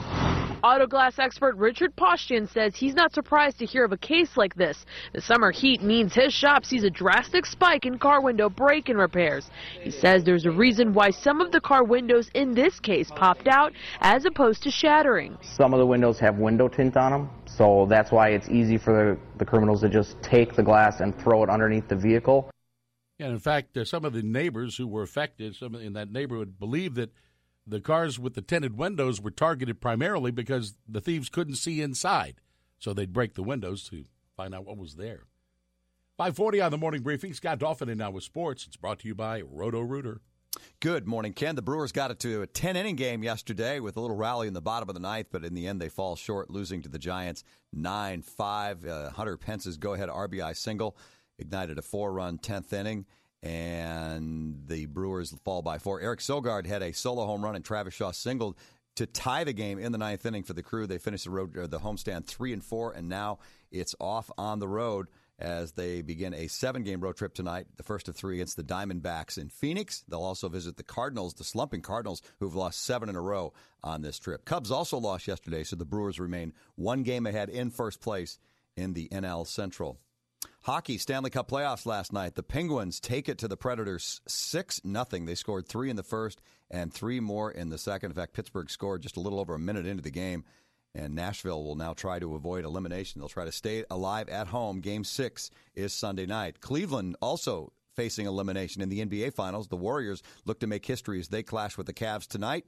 Auto 0.65 0.89
glass 0.89 1.21
expert 1.21 1.57
Richard 1.57 1.95
Postian 1.95 2.53
says 2.53 2.75
he's 2.75 2.95
not 2.95 3.15
surprised 3.15 3.61
to 3.61 3.65
hear 3.65 3.85
of 3.85 3.93
a 3.93 3.97
case 3.97 4.37
like 4.37 4.57
this. 4.57 4.87
The 5.13 5.21
summer 5.21 5.53
heat 5.53 5.83
means 5.83 6.15
his 6.15 6.33
shop 6.33 6.65
sees 6.65 6.83
a 6.83 6.91
drastic 6.91 7.47
spike 7.47 7.87
in 7.87 7.97
car 7.99 8.21
window 8.21 8.49
break-in 8.49 8.97
repairs. 8.97 9.51
He 9.81 9.93
says 9.93 10.25
there's 10.25 10.47
a 10.47 10.51
reason 10.51 10.93
why 10.93 11.11
some 11.11 11.41
of 11.41 11.53
the 11.53 11.61
car 11.61 11.85
windows 11.85 12.29
in 12.35 12.55
this 12.55 12.81
case 12.81 13.09
popped 13.15 13.47
out 13.47 13.73
as 14.01 14.25
opposed 14.25 14.65
to 14.65 14.71
shattering. 14.71 15.39
Some 15.43 15.73
of 15.73 15.79
the 15.79 15.87
windows 15.87 16.19
have 16.19 16.39
window 16.39 16.67
tint 16.67 16.97
on 16.97 17.13
them, 17.13 17.31
so 17.47 17.87
that's 17.89 18.11
why 18.11 18.31
it's 18.31 18.49
easy 18.49 18.79
for 18.79 18.93
the, 19.15 19.39
the 19.39 19.45
criminals 19.45 19.83
to 19.83 19.89
just 19.89 20.21
take 20.23 20.57
the 20.57 20.63
glass 20.63 20.99
and 20.99 21.17
throw 21.21 21.45
it 21.45 21.51
underneath 21.51 21.87
the 21.87 21.97
vehicle. 21.97 22.51
And 23.21 23.31
in 23.31 23.39
fact, 23.39 23.77
uh, 23.77 23.85
some 23.85 24.05
of 24.05 24.13
the 24.13 24.23
neighbors 24.23 24.77
who 24.77 24.89
were 24.89 25.03
affected, 25.03 25.55
some 25.55 25.77
in 25.77 25.93
that 25.93 26.11
neighborhood, 26.11 26.59
believe 26.59 26.97
that 26.97 27.11
the 27.69 27.81
cars 27.81 28.19
with 28.19 28.35
the 28.35 28.43
tinted 28.43 28.79
windows 28.79 29.21
were 29.21 29.31
targeted 29.31 29.81
primarily 29.81 30.31
because 30.31 30.77
the 30.89 31.01
thieves 31.01 31.29
couldn't 31.29 31.57
see 31.57 31.83
inside. 31.83 32.41
So 32.79 32.93
they'd 32.93 33.13
break 33.13 33.35
the 33.35 33.43
windows 33.43 33.89
to 33.91 34.05
find 34.37 34.55
out 34.55 34.65
what 34.65 34.79
was 34.79 34.97
there. 34.97 35.25
540 36.17 36.61
on 36.61 36.71
the 36.71 36.79
morning 36.79 37.03
briefing. 37.03 37.35
Scott 37.35 37.59
Dolphin 37.59 37.89
in 37.89 37.99
now 37.99 38.11
with 38.11 38.25
sports. 38.25 38.67
It's 38.67 38.77
brought 38.77 39.01
to 39.01 39.09
you 39.09 39.15
by 39.15 39.41
Roto 39.43 39.81
Rooter. 39.81 40.21
Good 40.81 41.07
morning, 41.07 41.33
Ken. 41.33 41.55
The 41.55 41.63
Brewers 41.63 41.93
got 41.93 42.11
it 42.11 42.19
to 42.21 42.43
a 42.43 42.47
10 42.47 42.77
inning 42.77 42.97
game 42.97 43.23
yesterday 43.23 43.81
with 43.81 43.97
a 43.97 44.01
little 44.01 44.17
rally 44.17 44.49
in 44.49 44.55
the 44.55 44.61
bottom 44.61 44.89
of 44.89 44.95
the 44.95 45.01
ninth, 45.01 45.29
but 45.31 45.45
in 45.45 45.55
the 45.55 45.67
end 45.67 45.81
they 45.81 45.89
fall 45.89 46.17
short, 46.17 46.51
losing 46.51 46.83
to 46.83 46.89
the 46.89 46.99
Giants 46.99 47.45
9 47.73 48.23
5. 48.23 48.85
Uh, 48.85 49.11
Hunter 49.11 49.37
Pence's 49.37 49.77
go 49.77 49.95
ahead 49.95 50.09
RBI 50.09 50.57
single 50.57 50.97
ignited 51.39 51.79
a 51.79 51.83
four 51.83 52.13
run 52.13 52.39
10th 52.39 52.73
inning 52.73 53.07
and 53.43 54.63
the 54.67 54.87
Brewers 54.87 55.35
fall 55.45 55.63
by 55.63 55.79
four. 55.79 56.01
Eric 56.01 56.21
Sogard 56.21 56.67
had 56.67 56.83
a 56.83 56.93
solo 56.93 57.27
home 57.27 57.45
run, 57.45 57.57
and 57.57 57.65
Travis 57.65 57.95
Shaw 57.95 58.11
singled 58.11 58.57
to 58.97 59.07
tie 59.07 59.45
the 59.45 59.53
game 59.53 59.79
in 59.79 59.93
the 59.93 59.99
ninth 59.99 60.27
inning 60.27 60.43
for 60.43 60.55
the 60.55 60.63
crew. 60.63 60.87
They 60.87 60.99
finished 60.99 61.25
the 61.25 61.31
road, 61.31 61.57
uh, 61.57 61.67
the 61.69 61.79
homestand 61.79 62.27
three 62.27 62.53
and 62.53 62.65
four, 62.65 62.93
and 62.93 63.09
now 63.09 63.39
it's 63.71 63.95
off 64.01 64.31
on 64.37 64.59
the 64.59 64.69
road 64.69 65.07
as 65.39 65.73
they 65.73 66.03
begin 66.03 66.35
a 66.35 66.49
seven-game 66.49 67.01
road 67.01 67.17
trip 67.17 67.33
tonight. 67.33 67.67
The 67.77 67.85
first 67.85 68.09
of 68.09 68.17
three 68.17 68.35
against 68.35 68.57
the 68.57 68.65
Diamondbacks 68.65 69.39
in 69.39 69.51
Phoenix. 69.51 70.03
They'll 70.09 70.23
also 70.23 70.49
visit 70.49 70.77
the 70.77 70.83
Cardinals, 70.83 71.35
the 71.35 71.45
slumping 71.45 71.81
Cardinals, 71.81 72.23
who've 72.41 72.57
lost 72.57 72.83
seven 72.83 73.09
in 73.09 73.15
a 73.15 73.21
row 73.21 73.53
on 73.85 74.03
this 74.03 74.19
trip. 74.19 74.45
Cubs 74.45 74.73
also 74.73 74.99
lost 74.99 75.29
yesterday, 75.29 75.63
so 75.63 75.77
the 75.77 75.85
Brewers 75.85 76.19
remain 76.19 76.53
one 76.75 77.05
game 77.05 77.25
ahead 77.25 77.51
in 77.51 77.71
first 77.71 78.01
place 78.01 78.41
in 78.77 78.95
the 78.95 79.09
NL 79.11 79.47
Central. 79.47 80.01
Hockey 80.63 80.99
Stanley 80.99 81.31
Cup 81.31 81.51
playoffs 81.51 81.87
last 81.87 82.13
night. 82.13 82.35
The 82.35 82.43
Penguins 82.43 83.01
take 83.01 83.29
it 83.29 83.39
to 83.39 83.49
the 83.49 83.57
Predators 83.57 84.21
6 84.29 84.83
nothing. 84.85 85.25
They 85.25 85.35
scored 85.35 85.67
3 85.67 85.91
in 85.91 85.97
the 85.97 86.03
first 86.03 86.41
and 86.71 86.93
3 86.93 87.21
more 87.21 87.51
in 87.51 87.71
the 87.71 87.79
second. 87.79 88.11
In 88.11 88.17
fact, 88.17 88.35
Pittsburgh 88.35 88.71
scored 88.71 89.03
just 89.03 89.17
a 89.17 89.21
little 89.21 89.41
over 89.41 89.55
a 89.55 89.59
minute 89.59 89.87
into 89.87 90.03
the 90.03 90.11
game 90.11 90.45
and 90.95 91.15
Nashville 91.15 91.65
will 91.65 91.75
now 91.75 91.95
try 91.95 92.19
to 92.19 92.35
avoid 92.35 92.65
elimination. 92.65 93.21
They'll 93.21 93.29
try 93.29 93.45
to 93.45 93.53
stay 93.53 93.85
alive 93.91 94.29
at 94.29 94.49
home. 94.49 94.81
Game 94.81 95.05
6 95.05 95.51
is 95.75 95.93
Sunday 95.93 96.27
night. 96.27 96.61
Cleveland 96.61 97.17
also 97.21 97.73
facing 97.95 98.27
elimination 98.27 98.83
in 98.83 98.89
the 98.89 99.05
NBA 99.05 99.35
Finals. 99.35 99.69
The 99.69 99.77
Warriors 99.77 100.23
look 100.45 100.61
to 100.61 100.67
make 100.67 100.87
history 100.87 101.19
as 101.19 101.29
they 101.29 101.43
clash 101.43 101.77
with 101.77 101.87
the 101.87 101.95
Cavs 101.95 102.27
tonight. 102.27 102.65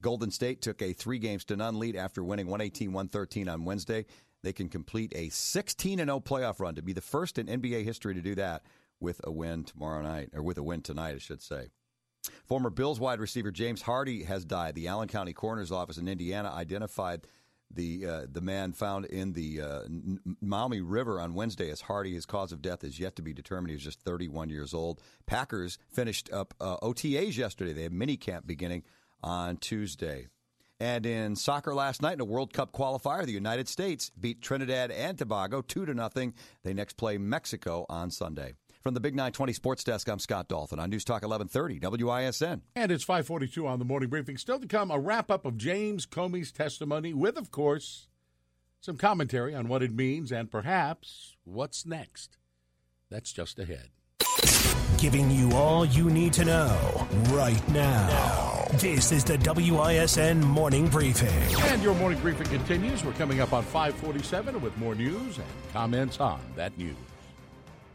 Golden 0.00 0.30
State 0.30 0.62
took 0.62 0.80
a 0.80 0.92
three 0.92 1.18
games 1.18 1.44
to 1.46 1.56
none 1.56 1.78
lead 1.78 1.96
after 1.96 2.22
winning 2.22 2.46
118 2.46 2.92
113 2.92 3.48
on 3.48 3.64
Wednesday 3.64 4.06
they 4.42 4.52
can 4.52 4.68
complete 4.68 5.12
a 5.14 5.28
16 5.28 5.98
0 5.98 6.20
playoff 6.20 6.60
run 6.60 6.74
to 6.76 6.82
be 6.82 6.92
the 6.92 7.00
first 7.00 7.38
in 7.38 7.46
NBA 7.46 7.84
history 7.84 8.14
to 8.14 8.22
do 8.22 8.34
that 8.36 8.62
with 9.00 9.20
a 9.24 9.30
win 9.30 9.64
tomorrow 9.64 10.02
night, 10.02 10.30
or 10.34 10.42
with 10.42 10.58
a 10.58 10.62
win 10.62 10.82
tonight, 10.82 11.14
I 11.14 11.18
should 11.18 11.42
say. 11.42 11.68
Former 12.44 12.70
Bills 12.70 13.00
wide 13.00 13.20
receiver 13.20 13.50
James 13.50 13.82
Hardy 13.82 14.24
has 14.24 14.44
died. 14.44 14.74
The 14.74 14.88
Allen 14.88 15.08
County 15.08 15.32
Coroner's 15.32 15.72
Office 15.72 15.98
in 15.98 16.08
Indiana 16.08 16.50
identified 16.50 17.26
the 17.70 18.06
uh, 18.06 18.26
the 18.30 18.40
man 18.40 18.72
found 18.72 19.04
in 19.04 19.34
the 19.34 19.60
uh, 19.60 19.80
Maumee 20.40 20.80
River 20.80 21.20
on 21.20 21.34
Wednesday 21.34 21.70
as 21.70 21.82
Hardy. 21.82 22.14
His 22.14 22.26
cause 22.26 22.50
of 22.50 22.62
death 22.62 22.82
is 22.82 22.98
yet 22.98 23.16
to 23.16 23.22
be 23.22 23.34
determined. 23.34 23.70
He 23.70 23.76
was 23.76 23.84
just 23.84 24.00
31 24.00 24.48
years 24.48 24.72
old. 24.72 25.00
Packers 25.26 25.78
finished 25.88 26.30
up 26.32 26.54
uh, 26.60 26.78
OTAs 26.78 27.36
yesterday. 27.36 27.72
They 27.72 27.82
have 27.82 27.92
mini 27.92 28.16
camp 28.16 28.46
beginning 28.46 28.84
on 29.22 29.58
Tuesday. 29.58 30.28
And 30.80 31.04
in 31.06 31.34
soccer 31.34 31.74
last 31.74 32.02
night 32.02 32.14
in 32.14 32.20
a 32.20 32.24
World 32.24 32.52
Cup 32.52 32.72
qualifier, 32.72 33.24
the 33.24 33.32
United 33.32 33.68
States 33.68 34.10
beat 34.18 34.40
Trinidad 34.40 34.90
and 34.90 35.18
Tobago 35.18 35.60
2 35.60 35.86
to 35.86 35.94
nothing. 35.94 36.34
They 36.62 36.72
next 36.72 36.96
play 36.96 37.18
Mexico 37.18 37.84
on 37.88 38.10
Sunday. 38.10 38.54
From 38.82 38.94
the 38.94 39.00
Big 39.00 39.14
920 39.14 39.52
Sports 39.52 39.82
Desk, 39.82 40.08
I'm 40.08 40.20
Scott 40.20 40.48
Dolphin 40.48 40.78
on 40.78 40.90
News 40.90 41.04
Talk 41.04 41.22
1130 41.22 41.80
WISN. 42.04 42.62
And 42.76 42.92
it's 42.92 43.02
542 43.04 43.66
on 43.66 43.80
the 43.80 43.84
morning 43.84 44.08
briefing. 44.08 44.36
Still 44.36 44.60
to 44.60 44.68
come, 44.68 44.90
a 44.90 44.98
wrap 44.98 45.30
up 45.30 45.44
of 45.44 45.58
James 45.58 46.06
Comey's 46.06 46.52
testimony 46.52 47.12
with, 47.12 47.36
of 47.36 47.50
course, 47.50 48.06
some 48.80 48.96
commentary 48.96 49.54
on 49.54 49.66
what 49.66 49.82
it 49.82 49.92
means 49.92 50.30
and 50.30 50.50
perhaps 50.50 51.36
what's 51.44 51.84
next. 51.84 52.38
That's 53.10 53.32
just 53.32 53.58
ahead 53.58 53.90
giving 54.98 55.30
you 55.30 55.52
all 55.52 55.84
you 55.84 56.10
need 56.10 56.32
to 56.32 56.44
know 56.44 57.06
right 57.30 57.68
now. 57.68 58.57
This 58.74 59.12
is 59.12 59.24
the 59.24 59.38
WISN 59.38 60.44
Morning 60.44 60.88
Briefing. 60.88 61.30
And 61.70 61.82
your 61.82 61.94
morning 61.94 62.20
briefing 62.20 62.46
continues. 62.48 63.02
We're 63.02 63.14
coming 63.14 63.40
up 63.40 63.54
on 63.54 63.62
547 63.64 64.60
with 64.60 64.76
more 64.76 64.94
news 64.94 65.38
and 65.38 65.46
comments 65.72 66.20
on 66.20 66.40
that 66.54 66.76
news. 66.76 66.94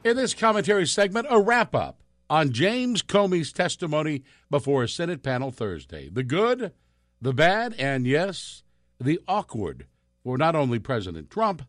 In 0.04 0.18
this 0.18 0.34
commentary 0.34 0.88
segment, 0.88 1.28
a 1.30 1.40
wrap 1.40 1.76
up 1.76 2.02
on 2.28 2.52
James 2.52 3.04
Comey's 3.04 3.54
testimony 3.54 4.24
before 4.50 4.84
a 4.84 4.90
Senate 4.90 5.22
panel 5.22 5.52
Thursday. 5.52 6.10
The 6.10 6.24
good, 6.24 6.74
the 7.22 7.34
bad, 7.34 7.76
and 7.78 8.08
yes, 8.08 8.64
the 9.00 9.20
awkward 9.28 9.86
for 10.24 10.40
not 10.40 10.56
only 10.56 10.80
President 10.80 11.30
Trump, 11.30 11.62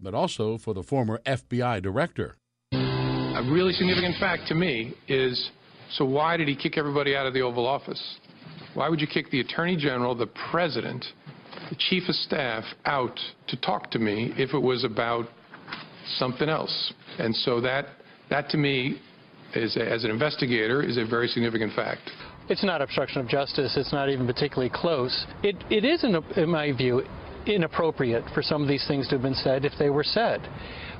but 0.00 0.14
also 0.14 0.56
for 0.56 0.72
the 0.72 0.82
former 0.82 1.20
FBI 1.26 1.82
director. 1.82 2.38
A 2.72 3.42
really 3.52 3.74
significant 3.74 4.16
fact 4.18 4.48
to 4.48 4.54
me 4.54 4.94
is 5.06 5.50
so 5.92 6.04
why 6.04 6.36
did 6.36 6.48
he 6.48 6.56
kick 6.56 6.76
everybody 6.76 7.16
out 7.16 7.26
of 7.26 7.34
the 7.34 7.42
Oval 7.42 7.66
Office? 7.66 8.00
Why 8.78 8.88
would 8.88 9.00
you 9.00 9.08
kick 9.08 9.28
the 9.32 9.40
Attorney 9.40 9.76
General, 9.76 10.14
the 10.14 10.28
President, 10.52 11.04
the 11.68 11.74
Chief 11.90 12.04
of 12.08 12.14
Staff 12.14 12.62
out 12.84 13.18
to 13.48 13.56
talk 13.56 13.90
to 13.90 13.98
me 13.98 14.32
if 14.36 14.54
it 14.54 14.58
was 14.62 14.84
about 14.84 15.26
something 16.16 16.48
else? 16.48 16.92
And 17.18 17.34
so 17.34 17.60
that, 17.60 17.86
that 18.30 18.48
to 18.50 18.56
me, 18.56 19.00
is 19.52 19.76
a, 19.76 19.84
as 19.84 20.04
an 20.04 20.12
investigator, 20.12 20.80
is 20.80 20.96
a 20.96 21.04
very 21.04 21.26
significant 21.26 21.74
fact. 21.74 22.08
It's 22.48 22.62
not 22.62 22.80
obstruction 22.80 23.20
of 23.20 23.26
justice. 23.26 23.76
It's 23.76 23.92
not 23.92 24.10
even 24.10 24.28
particularly 24.28 24.70
close. 24.72 25.26
It, 25.42 25.56
it 25.70 25.84
is, 25.84 26.04
in, 26.04 26.14
in 26.36 26.48
my 26.48 26.70
view, 26.70 27.02
inappropriate 27.46 28.22
for 28.32 28.42
some 28.42 28.62
of 28.62 28.68
these 28.68 28.86
things 28.86 29.08
to 29.08 29.16
have 29.16 29.22
been 29.22 29.34
said 29.34 29.64
if 29.64 29.72
they 29.80 29.90
were 29.90 30.04
said. 30.04 30.40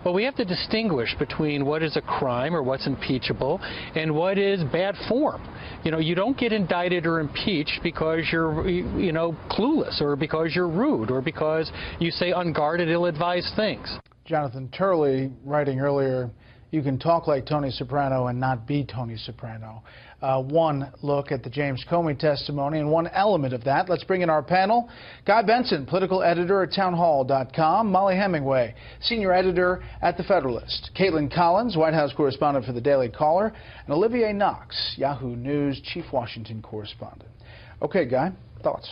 But 0.04 0.12
we 0.12 0.24
have 0.24 0.36
to 0.36 0.44
distinguish 0.44 1.14
between 1.18 1.66
what 1.66 1.82
is 1.82 1.96
a 1.96 2.00
crime 2.00 2.54
or 2.54 2.62
what's 2.62 2.86
impeachable 2.86 3.60
and 3.94 4.14
what 4.14 4.38
is 4.38 4.62
bad 4.72 4.94
form. 5.08 5.42
You 5.84 5.90
know, 5.90 5.98
you 5.98 6.14
don't 6.14 6.36
get 6.36 6.52
indicted 6.52 7.06
or 7.06 7.20
impeached 7.20 7.80
because 7.82 8.20
you're, 8.32 8.68
you 8.68 9.12
know, 9.12 9.36
clueless 9.50 10.00
or 10.00 10.16
because 10.16 10.54
you're 10.54 10.68
rude 10.68 11.10
or 11.10 11.20
because 11.20 11.70
you 11.98 12.10
say 12.10 12.32
unguarded, 12.32 12.88
ill-advised 12.88 13.54
things. 13.56 13.98
Jonathan 14.24 14.68
Turley 14.70 15.30
writing 15.44 15.80
earlier, 15.80 16.30
you 16.70 16.82
can 16.82 16.98
talk 16.98 17.26
like 17.26 17.46
Tony 17.46 17.70
Soprano 17.70 18.26
and 18.26 18.38
not 18.38 18.66
be 18.66 18.84
Tony 18.84 19.16
Soprano. 19.16 19.82
Uh, 20.20 20.42
one 20.42 20.92
look 21.02 21.30
at 21.30 21.44
the 21.44 21.50
James 21.50 21.84
Comey 21.88 22.18
testimony 22.18 22.80
and 22.80 22.90
one 22.90 23.06
element 23.08 23.54
of 23.54 23.62
that. 23.64 23.88
Let's 23.88 24.02
bring 24.02 24.22
in 24.22 24.30
our 24.30 24.42
panel. 24.42 24.88
Guy 25.24 25.42
Benson, 25.42 25.86
political 25.86 26.24
editor 26.24 26.62
at 26.62 26.72
townhall.com. 26.72 27.92
Mollie 27.92 28.16
Hemingway, 28.16 28.74
senior 29.00 29.32
editor 29.32 29.82
at 30.02 30.16
The 30.16 30.24
Federalist. 30.24 30.90
Kaitlan 30.98 31.32
Collins, 31.32 31.76
White 31.76 31.94
House 31.94 32.12
correspondent 32.16 32.66
for 32.66 32.72
The 32.72 32.80
Daily 32.80 33.08
Caller. 33.08 33.52
And 33.84 33.94
Olivier 33.94 34.32
Knox, 34.32 34.94
Yahoo 34.96 35.36
News 35.36 35.80
chief 35.84 36.06
Washington 36.12 36.62
correspondent. 36.62 37.30
Okay, 37.80 38.04
Guy, 38.04 38.32
thoughts? 38.64 38.90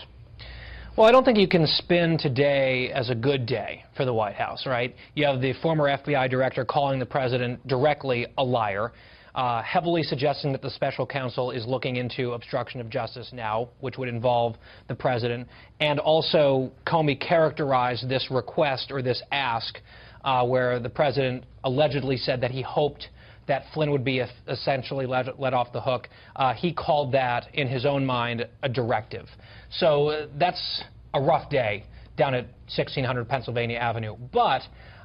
Well, 0.96 1.06
I 1.06 1.12
don't 1.12 1.24
think 1.24 1.36
you 1.36 1.48
can 1.48 1.66
spin 1.66 2.16
today 2.16 2.90
as 2.90 3.10
a 3.10 3.14
good 3.14 3.44
day 3.44 3.84
for 3.96 4.06
the 4.06 4.14
White 4.14 4.36
House, 4.36 4.64
right? 4.64 4.94
You 5.14 5.26
have 5.26 5.42
the 5.42 5.52
former 5.60 5.88
FBI 5.88 6.30
director 6.30 6.64
calling 6.64 6.98
the 6.98 7.04
president 7.04 7.66
directly 7.66 8.26
a 8.38 8.42
liar, 8.42 8.92
uh, 9.36 9.62
heavily 9.62 10.02
suggesting 10.02 10.50
that 10.52 10.62
the 10.62 10.70
special 10.70 11.06
counsel 11.06 11.50
is 11.50 11.66
looking 11.66 11.96
into 11.96 12.32
obstruction 12.32 12.80
of 12.80 12.88
justice 12.88 13.30
now, 13.32 13.68
which 13.80 13.98
would 13.98 14.08
involve 14.08 14.56
the 14.88 14.94
president, 14.94 15.46
and 15.78 16.00
also 16.00 16.72
Comey 16.86 17.20
characterized 17.20 18.08
this 18.08 18.28
request 18.30 18.90
or 18.90 19.02
this 19.02 19.22
ask 19.30 19.78
uh, 20.24 20.44
where 20.44 20.80
the 20.80 20.88
president 20.88 21.44
allegedly 21.64 22.16
said 22.16 22.40
that 22.40 22.50
he 22.50 22.62
hoped 22.62 23.08
that 23.46 23.64
Flynn 23.74 23.92
would 23.92 24.04
be 24.04 24.24
essentially 24.48 25.06
let, 25.06 25.38
let 25.38 25.54
off 25.54 25.72
the 25.72 25.80
hook. 25.80 26.08
Uh, 26.34 26.52
he 26.54 26.72
called 26.72 27.12
that, 27.12 27.46
in 27.54 27.68
his 27.68 27.86
own 27.86 28.04
mind, 28.04 28.44
a 28.62 28.68
directive. 28.68 29.26
So 29.70 30.08
uh, 30.08 30.26
that's 30.38 30.82
a 31.14 31.20
rough 31.20 31.48
day 31.48 31.84
down 32.16 32.34
at 32.34 32.44
1600 32.74 33.28
Pennsylvania 33.28 33.78
Avenue. 33.78 34.16
But 34.32 34.62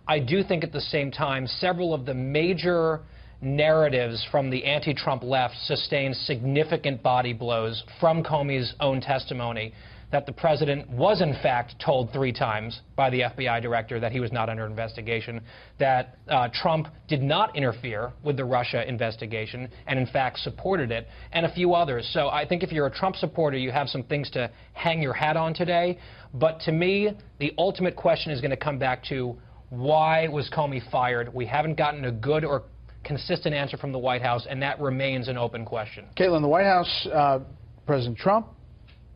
I 0.07 0.19
do 0.19 0.41
think 0.43 0.63
at 0.63 0.71
the 0.71 0.81
same 0.81 1.11
time, 1.11 1.45
several 1.45 1.93
of 1.93 2.05
the 2.05 2.13
major 2.13 3.01
narratives 3.41 4.25
from 4.31 4.49
the 4.49 4.63
anti-Trump 4.63 5.23
left 5.23 5.55
sustained 5.65 6.15
significant 6.15 7.01
body 7.01 7.33
blows 7.33 7.83
from 7.99 8.23
Comey's 8.23 8.73
own 8.79 9.01
testimony 9.01 9.73
that 10.11 10.25
the 10.25 10.31
president 10.31 10.89
was 10.89 11.21
in 11.21 11.33
fact 11.41 11.75
told 11.83 12.11
three 12.11 12.33
times 12.33 12.81
by 12.95 13.09
the 13.09 13.21
FBI 13.21 13.61
director 13.61 13.99
that 13.99 14.11
he 14.11 14.19
was 14.19 14.31
not 14.31 14.49
under 14.49 14.65
investigation, 14.65 15.41
that 15.79 16.17
uh, 16.27 16.49
Trump 16.53 16.87
did 17.07 17.23
not 17.23 17.55
interfere 17.55 18.11
with 18.23 18.35
the 18.37 18.43
Russia 18.43 18.87
investigation 18.87 19.69
and 19.87 19.97
in 19.97 20.05
fact 20.05 20.39
supported 20.39 20.91
it, 20.91 21.07
and 21.31 21.45
a 21.45 21.53
few 21.53 21.73
others. 21.73 22.09
So 22.13 22.27
I 22.29 22.45
think 22.45 22.61
if 22.61 22.71
you're 22.71 22.87
a 22.87 22.91
Trump 22.91 23.15
supporter, 23.15 23.57
you 23.57 23.71
have 23.71 23.87
some 23.87 24.03
things 24.03 24.29
to 24.31 24.51
hang 24.73 25.01
your 25.01 25.13
hat 25.13 25.37
on 25.37 25.53
today. 25.53 25.97
But 26.33 26.59
to 26.61 26.71
me, 26.71 27.11
the 27.39 27.53
ultimate 27.57 27.95
question 27.95 28.31
is 28.31 28.41
going 28.41 28.51
to 28.51 28.57
come 28.57 28.77
back 28.77 29.03
to 29.05 29.37
why 29.69 30.27
was 30.27 30.49
Comey 30.49 30.81
fired? 30.91 31.33
We 31.33 31.45
haven't 31.45 31.77
gotten 31.77 32.03
a 32.03 32.11
good 32.11 32.43
or 32.43 32.63
consistent 33.03 33.55
answer 33.55 33.77
from 33.77 33.91
the 33.91 33.99
White 33.99 34.21
House, 34.21 34.47
and 34.49 34.61
that 34.61 34.79
remains 34.79 35.27
an 35.27 35.37
open 35.37 35.65
question. 35.65 36.05
Kaitlan, 36.17 36.41
the 36.41 36.47
White 36.47 36.65
House, 36.65 37.07
uh, 37.13 37.39
President 37.85 38.17
Trump 38.17 38.47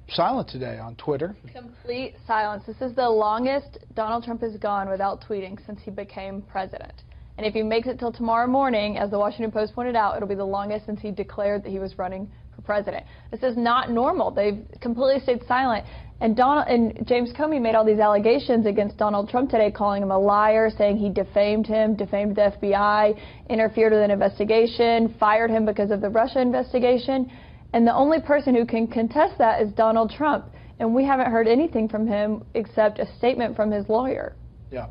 silent 0.10 0.48
today 0.48 0.78
on 0.78 0.96
Twitter. 0.96 1.36
Complete 1.54 2.16
silence. 2.28 2.64
This 2.68 2.80
is 2.82 2.96
the 2.96 3.10
longest 3.10 3.80
Donald 3.96 4.24
Trump 4.24 4.42
has 4.42 4.56
gone 4.58 4.90
without 4.90 5.24
tweeting 5.28 5.64
since 5.66 5.80
he 5.84 5.92
became 5.92 6.42
president. 6.44 6.94
And 7.38 7.46
if 7.46 7.54
he 7.54 7.64
makes 7.64 7.88
it 7.88 8.00
till 8.00 8.14
tomorrow 8.14 8.48
morning, 8.48 8.98
as 8.98 9.12
the 9.12 9.20
Washington 9.20 9.52
Post 9.52 9.74
pointed 9.74 9.96
out, 9.96 10.16
it'll 10.16 10.28
be 10.28 10.36
the 10.36 10.46
longest 10.46 10.86
since 10.86 11.02
he 11.02 11.12
declared 11.12 11.64
that 11.64 11.70
he 11.70 11.80
was 11.80 11.98
running 11.98 12.32
for 12.56 12.62
president. 12.62 13.06
This 13.32 13.44
is 13.44 13.58
not 13.58 13.92
normal. 13.92 14.32
They've 14.32 14.66
completely 14.80 15.22
stayed 15.22 15.46
silent. 15.48 15.86
And 16.22 16.36
Donald 16.36 16.68
and 16.70 17.06
James 17.08 17.34
Comey 17.34 17.62
made 17.62 17.76
all 17.76 17.84
these 17.84 18.00
allegations 18.00 18.66
against 18.66 18.98
Donald 18.98 19.30
Trump 19.30 19.50
today, 19.50 19.70
calling 19.70 20.02
him 20.02 20.12
a 20.12 20.18
liar, 20.18 20.70
saying 20.78 20.98
he 20.98 21.10
defamed 21.10 21.68
him, 21.68 21.96
defamed 21.96 22.38
the 22.38 22.54
FBI, 22.62 23.20
interfered 23.50 23.92
with 23.92 24.02
an 24.02 24.12
investigation, 24.12 25.14
fired 25.20 25.52
him 25.52 25.66
because 25.66 25.92
of 25.92 26.00
the 26.00 26.10
Russia 26.10 26.40
investigation. 26.40 27.30
And 27.74 27.86
the 27.86 27.94
only 27.94 28.22
person 28.22 28.56
who 28.56 28.66
can 28.66 28.88
contest 28.88 29.38
that 29.40 29.62
is 29.62 29.74
Donald 29.74 30.10
Trump. 30.10 30.46
And 30.80 30.96
we 30.96 31.04
haven't 31.04 31.32
heard 31.32 31.48
anything 31.48 31.90
from 31.90 32.08
him 32.08 32.46
except 32.54 33.00
a 33.00 33.18
statement 33.18 33.56
from 33.56 33.70
his 33.70 33.88
lawyer. 33.90 34.36
Yeah. 34.72 34.88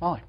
Mollie. 0.00 0.22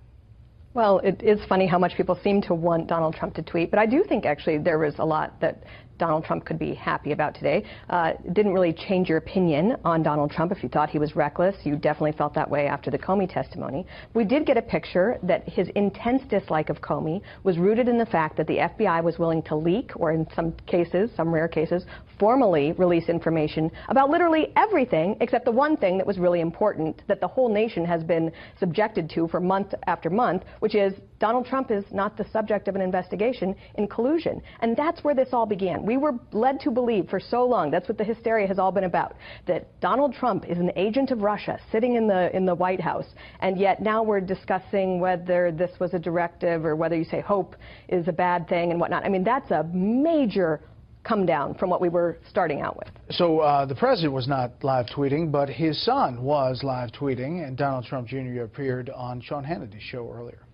Well, 0.76 1.00
it 1.00 1.24
is 1.24 1.40
funny 1.48 1.68
how 1.68 1.80
much 1.80 1.96
people 1.96 2.20
seem 2.22 2.42
to 2.44 2.54
want 2.54 2.88
Donald 2.88 3.16
Trump 3.16 3.34
to 3.36 3.42
tweet, 3.42 3.72
but 3.72 3.80
I 3.80 3.86
do 3.86 4.04
think 4.04 4.26
actually 4.26 4.58
there 4.58 4.78
was 4.78 4.94
a 5.00 5.06
lot 5.06 5.40
that 5.40 5.64
Donald 5.98 6.24
Trump 6.26 6.46
could 6.46 6.60
be 6.60 6.74
happy 6.74 7.12
about 7.12 7.36
today. 7.36 7.64
Uh, 7.90 8.14
didn't 8.34 8.54
really 8.54 8.74
change 8.74 9.10
your 9.10 9.18
opinion 9.18 9.78
on 9.86 10.04
Donald 10.04 10.32
Trump. 10.32 10.52
If 10.52 10.64
you 10.64 10.70
thought 10.70 10.90
he 10.90 11.00
was 11.00 11.16
reckless, 11.16 11.56
you 11.64 11.76
definitely 11.76 12.14
felt 12.14 12.34
that 12.34 12.50
way 12.50 12.68
after 12.68 12.92
the 12.92 12.98
Comey 12.98 13.32
testimony. 13.32 13.86
We 14.14 14.26
did 14.26 14.46
get 14.46 14.58
a 14.58 14.62
picture 14.62 15.18
that 15.24 15.48
his 15.48 15.70
intense 15.76 16.24
dislike 16.30 16.70
of 16.70 16.82
Comey 16.82 17.22
was 17.44 17.58
rooted 17.58 17.88
in 17.88 17.98
the 17.98 18.06
fact 18.06 18.38
that 18.38 18.48
the 18.48 18.58
FBI 18.58 19.04
was 19.04 19.18
willing 19.18 19.42
to 19.44 19.56
leak, 19.56 19.92
or 19.96 20.12
in 20.12 20.28
some 20.36 20.54
cases, 20.68 21.10
some 21.16 21.34
rare 21.34 21.48
cases, 21.48 21.86
formally 22.20 22.72
release 22.74 23.10
information 23.10 23.70
about 23.90 24.10
literally 24.10 24.52
everything 24.56 25.18
except 25.22 25.46
the 25.46 25.52
one 25.52 25.76
thing 25.78 25.98
that 25.98 26.08
was 26.08 26.18
really 26.18 26.40
important 26.40 27.02
that 27.08 27.20
the 27.20 27.28
whole 27.28 27.50
nation 27.50 27.86
has 27.86 28.04
been 28.04 28.32
subjected 28.60 29.10
to 29.10 29.28
for 29.28 29.40
month 29.40 29.74
after 29.88 30.10
month, 30.10 30.44
which 30.60 30.76
is 30.76 30.94
Donald 31.20 31.46
Trump 31.46 31.72
is 31.72 31.84
not 31.92 32.18
the 32.18 32.26
subject 32.32 32.68
of 32.68 32.76
an 32.76 32.82
investigation 32.82 33.56
in 33.76 33.88
collusion. 33.88 34.42
And 34.60 34.76
that's 34.76 35.04
where 35.04 35.16
this 35.16 35.30
all 35.32 35.46
began. 35.46 35.85
We 35.86 35.98
were 35.98 36.14
led 36.32 36.60
to 36.62 36.72
believe 36.72 37.10
for 37.10 37.20
so 37.20 37.46
long, 37.46 37.72
that's 37.72 37.88
what 37.88 37.98
the 37.98 38.04
hysteria 38.04 38.48
has 38.48 38.60
all 38.60 38.72
been 38.72 38.86
about, 38.86 39.16
that 39.46 39.80
Donald 39.80 40.14
Trump 40.14 40.46
is 40.50 40.58
an 40.58 40.72
agent 40.76 41.12
of 41.12 41.22
Russia 41.22 41.60
sitting 41.72 41.96
in 41.96 42.08
the, 42.08 42.36
in 42.36 42.46
the 42.46 42.56
White 42.56 42.82
House. 42.82 43.08
And 43.40 43.58
yet 43.58 43.82
now 43.82 44.02
we're 44.04 44.22
discussing 44.22 45.00
whether 45.00 45.52
this 45.52 45.72
was 45.80 45.94
a 45.94 46.00
directive 46.00 46.66
or 46.66 46.76
whether 46.76 46.96
you 46.96 47.06
say 47.06 47.22
hope 47.22 47.56
is 47.88 48.08
a 48.08 48.14
bad 48.14 48.48
thing 48.48 48.72
and 48.72 48.80
whatnot. 48.80 49.06
I 49.06 49.10
mean, 49.10 49.24
that's 49.24 49.52
a 49.52 49.64
major 49.74 50.62
come 51.06 51.26
down 51.26 51.54
from 51.54 51.70
what 51.70 51.80
we 51.80 51.90
were 51.90 52.18
starting 52.28 52.62
out 52.62 52.78
with. 52.78 52.88
So 53.12 53.40
uh, 53.40 53.66
the 53.66 53.76
president 53.76 54.14
was 54.14 54.28
not 54.28 54.52
live 54.64 54.88
tweeting, 54.88 55.32
but 55.32 55.48
his 55.50 55.84
son 55.86 56.24
was 56.24 56.62
live 56.64 56.92
tweeting, 56.92 57.48
and 57.48 57.56
Donald 57.56 57.86
Trump 57.86 58.08
Jr. 58.08 58.42
appeared 58.42 58.90
on 58.90 59.22
Sean 59.22 59.44
Hannity's 59.44 59.84
show 59.84 60.12
earlier. 60.12 60.45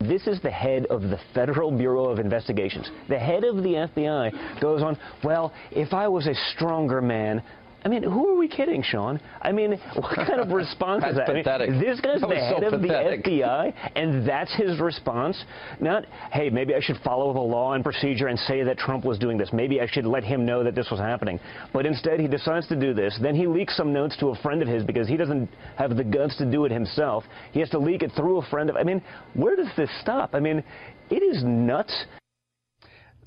This 0.00 0.26
is 0.26 0.40
the 0.40 0.50
head 0.50 0.86
of 0.86 1.02
the 1.02 1.20
Federal 1.34 1.70
Bureau 1.70 2.06
of 2.06 2.18
Investigations. 2.18 2.90
The 3.10 3.18
head 3.18 3.44
of 3.44 3.56
the 3.56 3.86
FBI 3.94 4.60
goes 4.60 4.82
on, 4.82 4.98
well, 5.22 5.52
if 5.70 5.92
I 5.92 6.08
was 6.08 6.26
a 6.26 6.34
stronger 6.54 7.02
man, 7.02 7.42
I 7.82 7.88
mean, 7.88 8.02
who 8.02 8.28
are 8.28 8.36
we 8.36 8.46
kidding, 8.46 8.82
Sean? 8.82 9.18
I 9.40 9.52
mean, 9.52 9.80
what 9.94 10.14
kind 10.14 10.40
of 10.40 10.48
response 10.52 11.04
is 11.04 11.16
that? 11.16 11.26
Pathetic. 11.26 11.68
I 11.68 11.72
mean, 11.72 11.80
this 11.80 12.00
guy's 12.00 12.20
that 12.20 12.28
the 12.28 12.36
head 12.36 12.56
so 12.60 12.66
of 12.66 12.82
pathetic. 12.82 13.24
the 13.24 13.30
FBI, 13.30 13.74
and 13.96 14.28
that's 14.28 14.54
his 14.54 14.78
response. 14.80 15.42
Not, 15.80 16.04
hey, 16.32 16.50
maybe 16.50 16.74
I 16.74 16.80
should 16.80 16.98
follow 17.02 17.32
the 17.32 17.40
law 17.40 17.72
and 17.72 17.82
procedure 17.82 18.26
and 18.26 18.38
say 18.40 18.62
that 18.62 18.76
Trump 18.76 19.04
was 19.04 19.18
doing 19.18 19.38
this. 19.38 19.50
Maybe 19.52 19.80
I 19.80 19.86
should 19.86 20.04
let 20.04 20.24
him 20.24 20.44
know 20.44 20.62
that 20.62 20.74
this 20.74 20.88
was 20.90 21.00
happening. 21.00 21.40
But 21.72 21.86
instead, 21.86 22.20
he 22.20 22.28
decides 22.28 22.66
to 22.68 22.76
do 22.78 22.92
this. 22.92 23.18
Then 23.22 23.34
he 23.34 23.46
leaks 23.46 23.76
some 23.76 23.92
notes 23.92 24.16
to 24.18 24.28
a 24.28 24.36
friend 24.42 24.60
of 24.60 24.68
his 24.68 24.84
because 24.84 25.08
he 25.08 25.16
doesn't 25.16 25.48
have 25.76 25.96
the 25.96 26.04
guts 26.04 26.36
to 26.36 26.50
do 26.50 26.66
it 26.66 26.72
himself. 26.72 27.24
He 27.52 27.60
has 27.60 27.70
to 27.70 27.78
leak 27.78 28.02
it 28.02 28.12
through 28.14 28.38
a 28.38 28.46
friend 28.46 28.68
of. 28.68 28.76
I 28.76 28.82
mean, 28.82 29.02
where 29.34 29.56
does 29.56 29.70
this 29.76 29.90
stop? 30.02 30.34
I 30.34 30.40
mean, 30.40 30.62
it 31.08 31.22
is 31.22 31.42
nuts. 31.44 32.04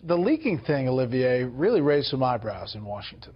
The 0.04 0.18
leaking 0.18 0.60
thing, 0.60 0.88
Olivier, 0.88 1.44
really 1.44 1.82
raised 1.82 2.08
some 2.08 2.22
eyebrows 2.22 2.76
in 2.76 2.84
Washington. 2.84 3.34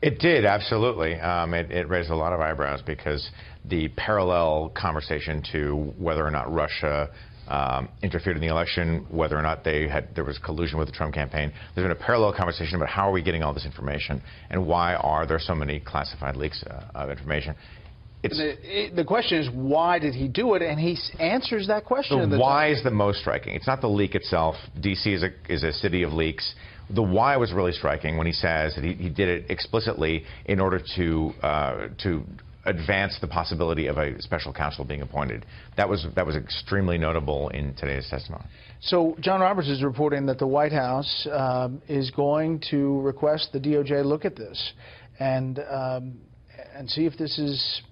It 0.00 0.20
did, 0.20 0.44
absolutely. 0.44 1.14
Um, 1.16 1.54
it, 1.54 1.70
it, 1.72 1.88
raised 1.88 2.10
a 2.10 2.14
lot 2.14 2.32
of 2.32 2.40
eyebrows 2.40 2.82
because 2.86 3.28
the 3.64 3.88
parallel 3.88 4.72
conversation 4.76 5.42
to 5.52 5.92
whether 5.98 6.24
or 6.24 6.30
not 6.30 6.52
Russia 6.52 7.10
um, 7.48 7.88
interfered 8.02 8.36
in 8.36 8.42
the 8.42 8.48
election, 8.48 9.06
whether 9.10 9.36
or 9.36 9.42
not 9.42 9.64
they 9.64 9.88
had 9.88 10.14
there 10.14 10.24
was 10.24 10.38
collusion 10.38 10.78
with 10.78 10.86
the 10.86 10.92
Trump 10.92 11.14
campaign. 11.14 11.52
There's 11.74 11.84
been 11.84 11.90
a 11.90 11.94
parallel 11.94 12.32
conversation 12.32 12.76
about 12.76 12.88
how 12.88 13.08
are 13.08 13.12
we 13.12 13.22
getting 13.22 13.42
all 13.42 13.54
this 13.54 13.66
information 13.66 14.22
and 14.50 14.66
why 14.66 14.94
are 14.94 15.26
there 15.26 15.38
so 15.40 15.54
many 15.54 15.80
classified 15.80 16.36
leaks 16.36 16.62
uh, 16.62 16.84
of 16.94 17.10
information. 17.10 17.56
The, 18.22 18.90
the, 18.96 19.04
question 19.04 19.38
is 19.38 19.48
why 19.54 20.00
did 20.00 20.12
he 20.12 20.26
do 20.26 20.54
it, 20.54 20.62
and 20.62 20.78
he 20.78 20.98
answers 21.20 21.68
that 21.68 21.84
question. 21.84 22.20
The, 22.20 22.36
the 22.36 22.38
why 22.38 22.70
is 22.70 22.82
the 22.82 22.90
most 22.90 23.20
striking. 23.20 23.54
It's 23.54 23.66
not 23.66 23.80
the 23.80 23.88
leak 23.88 24.16
itself. 24.16 24.56
D.C. 24.80 25.12
is 25.12 25.22
a 25.22 25.30
is 25.48 25.62
a 25.62 25.72
city 25.72 26.02
of 26.02 26.12
leaks. 26.12 26.54
The 26.94 27.02
why 27.02 27.36
was 27.36 27.52
really 27.52 27.72
striking 27.72 28.16
when 28.16 28.26
he 28.26 28.32
says 28.32 28.74
that 28.74 28.84
he, 28.84 28.94
he 28.94 29.08
did 29.10 29.28
it 29.28 29.50
explicitly 29.50 30.24
in 30.46 30.60
order 30.60 30.80
to 30.96 31.32
uh, 31.42 31.88
to 32.02 32.24
advance 32.64 33.18
the 33.20 33.26
possibility 33.26 33.86
of 33.86 33.96
a 33.98 34.20
special 34.20 34.52
counsel 34.52 34.84
being 34.84 35.02
appointed. 35.02 35.46
That 35.76 35.88
was 35.88 36.06
that 36.14 36.26
was 36.26 36.36
extremely 36.36 36.98
notable 36.98 37.48
in 37.48 37.74
today's 37.74 38.08
testimony. 38.08 38.44
So 38.80 39.16
John 39.20 39.40
Roberts 39.40 39.68
is 39.68 39.82
reporting 39.82 40.26
that 40.26 40.38
the 40.38 40.46
White 40.46 40.72
House 40.72 41.26
um, 41.32 41.82
is 41.88 42.10
going 42.10 42.62
to 42.70 43.00
request 43.00 43.50
the 43.52 43.58
DOJ 43.58 44.04
look 44.04 44.24
at 44.24 44.36
this 44.36 44.72
and 45.18 45.58
um, 45.70 46.18
and 46.74 46.88
see 46.88 47.06
if 47.06 47.16
this 47.18 47.38
is 47.38 47.82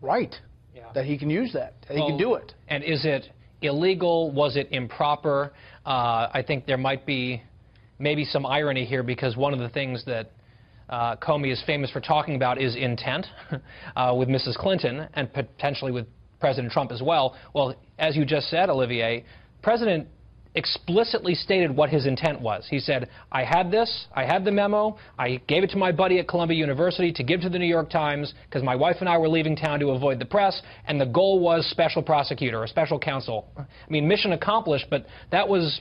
right. 0.00 0.34
Yeah. 0.74 0.92
That 0.94 1.04
he 1.04 1.18
can 1.18 1.30
use 1.30 1.52
that. 1.52 1.74
That 1.88 1.96
well, 1.96 2.06
he 2.06 2.12
can 2.12 2.18
do 2.18 2.34
it. 2.34 2.54
And 2.68 2.84
is 2.84 3.04
it 3.04 3.28
illegal? 3.62 4.30
Was 4.32 4.56
it 4.56 4.68
improper? 4.70 5.52
Uh, 5.84 6.28
I 6.32 6.44
think 6.46 6.66
there 6.66 6.78
might 6.78 7.06
be 7.06 7.42
maybe 7.98 8.24
some 8.24 8.46
irony 8.46 8.84
here 8.84 9.02
because 9.02 9.36
one 9.36 9.52
of 9.52 9.58
the 9.60 9.68
things 9.68 10.04
that 10.06 10.32
uh, 10.88 11.16
Comey 11.16 11.52
is 11.52 11.62
famous 11.66 11.90
for 11.90 12.00
talking 12.00 12.34
about 12.34 12.60
is 12.60 12.74
intent 12.74 13.26
uh, 13.96 14.14
with 14.16 14.28
Mrs. 14.28 14.56
Clinton 14.56 15.06
and 15.14 15.32
potentially 15.32 15.92
with 15.92 16.06
President 16.40 16.72
Trump 16.72 16.90
as 16.90 17.02
well. 17.02 17.36
Well, 17.54 17.74
as 17.98 18.16
you 18.16 18.24
just 18.24 18.48
said, 18.48 18.70
Olivier, 18.70 19.24
President 19.62 20.08
explicitly 20.54 21.34
stated 21.34 21.74
what 21.74 21.90
his 21.90 22.06
intent 22.06 22.40
was. 22.40 22.66
He 22.68 22.80
said, 22.80 23.08
I 23.30 23.44
had 23.44 23.70
this, 23.70 24.06
I 24.14 24.24
had 24.24 24.44
the 24.44 24.50
memo, 24.50 24.98
I 25.18 25.40
gave 25.46 25.62
it 25.62 25.70
to 25.70 25.78
my 25.78 25.92
buddy 25.92 26.18
at 26.18 26.28
Columbia 26.28 26.58
University 26.58 27.12
to 27.12 27.22
give 27.22 27.40
to 27.42 27.48
the 27.48 27.58
New 27.58 27.66
York 27.66 27.90
Times 27.90 28.34
because 28.46 28.62
my 28.62 28.74
wife 28.74 28.96
and 29.00 29.08
I 29.08 29.18
were 29.18 29.28
leaving 29.28 29.54
town 29.54 29.78
to 29.80 29.90
avoid 29.90 30.18
the 30.18 30.24
press, 30.24 30.60
and 30.86 31.00
the 31.00 31.06
goal 31.06 31.38
was 31.40 31.66
special 31.70 32.02
prosecutor, 32.02 32.64
a 32.64 32.68
special 32.68 32.98
counsel. 32.98 33.46
I 33.56 33.64
mean, 33.88 34.08
mission 34.08 34.32
accomplished, 34.32 34.86
but 34.90 35.06
that 35.30 35.48
was 35.48 35.80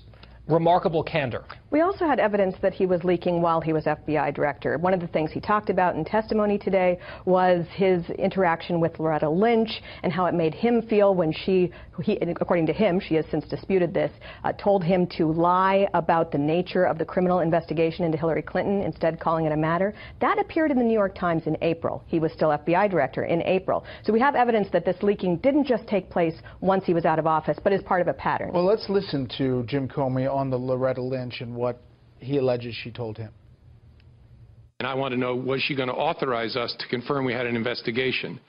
remarkable 0.50 1.04
candor. 1.04 1.46
We 1.72 1.82
also 1.82 2.06
had 2.06 2.20
evidence 2.20 2.56
that 2.62 2.74
he 2.74 2.88
was 2.88 3.04
leaking 3.04 3.42
while 3.42 3.62
he 3.62 3.74
was 3.74 3.86
FBI 3.86 4.34
director. 4.34 4.78
One 4.80 4.94
of 4.94 5.00
the 5.00 5.08
things 5.08 5.32
he 5.32 5.40
talked 5.40 5.70
about 5.70 5.96
in 5.96 6.04
testimony 6.04 6.58
today 6.58 6.98
was 7.26 7.68
his 7.72 8.10
interaction 8.12 8.80
with 8.80 9.00
Loretta 9.00 9.30
Lynch 9.30 9.82
and 10.02 10.12
how 10.12 10.26
it 10.26 10.34
made 10.34 10.56
him 10.56 10.82
feel 10.82 11.14
when 11.14 11.32
she, 11.32 11.72
he, 12.02 12.18
according 12.18 12.66
to 12.66 12.74
him, 12.74 13.00
she 13.00 13.14
has 13.16 13.26
since 13.30 13.46
disputed 13.48 13.94
this, 13.94 14.12
uh, 14.44 14.52
told 14.54 14.84
him 14.84 15.06
to 15.18 15.32
lie 15.32 15.88
about 15.94 16.32
the 16.32 16.38
nature 16.38 16.86
of 16.86 16.98
the 16.98 17.06
criminal 17.06 17.42
investigation 17.42 18.04
into 18.04 18.18
Hillary 18.18 18.42
Clinton, 18.42 18.82
instead 18.82 19.20
calling 19.20 19.46
it 19.46 19.52
a 19.52 19.58
matter. 19.58 19.94
That 20.22 20.40
appeared 20.40 20.72
in 20.72 20.78
the 20.78 20.84
New 20.84 20.94
York 20.94 21.14
Times 21.14 21.44
in 21.46 21.56
April. 21.62 22.04
He 22.08 22.20
was 22.20 22.32
still 22.34 22.50
FBI 22.50 22.90
director 22.90 23.26
in 23.26 23.44
April. 23.44 23.86
So 24.04 24.12
we 24.12 24.20
have 24.20 24.34
evidence 24.34 24.70
that 24.74 24.86
this 24.86 24.98
leaking 25.04 25.38
didn't 25.38 25.66
just 25.66 25.88
take 25.88 26.10
place 26.10 26.34
once 26.62 26.86
he 26.86 26.96
was 26.96 27.06
out 27.06 27.20
of 27.20 27.28
office, 27.28 27.58
but 27.64 27.74
is 27.74 27.84
part 27.84 28.02
of 28.02 28.08
a 28.08 28.14
pattern. 28.14 28.52
Well, 28.52 28.66
let's 28.66 28.90
listen 28.90 29.30
to 29.38 29.64
Jim 29.68 29.88
Comey 29.88 30.28
on 30.40 30.50
the 30.50 30.58
Loretta 30.58 31.02
Lynch 31.02 31.42
and 31.42 31.54
what 31.54 31.82
he 32.20 32.38
alleges 32.38 32.74
she 32.74 32.92
told 32.92 33.18
him. 33.18 33.32
And 34.80 34.88
I 34.88 34.94
want 34.94 35.12
to 35.12 35.20
know, 35.20 35.36
was 35.36 35.62
she 35.62 35.76
going 35.76 35.90
to 35.90 35.94
authorize 35.94 36.56
us 36.56 36.74
to 36.80 36.88
confirm 36.88 37.26
we 37.26 37.34
had 37.34 37.46
an 37.46 37.58
investigation? 37.58 38.40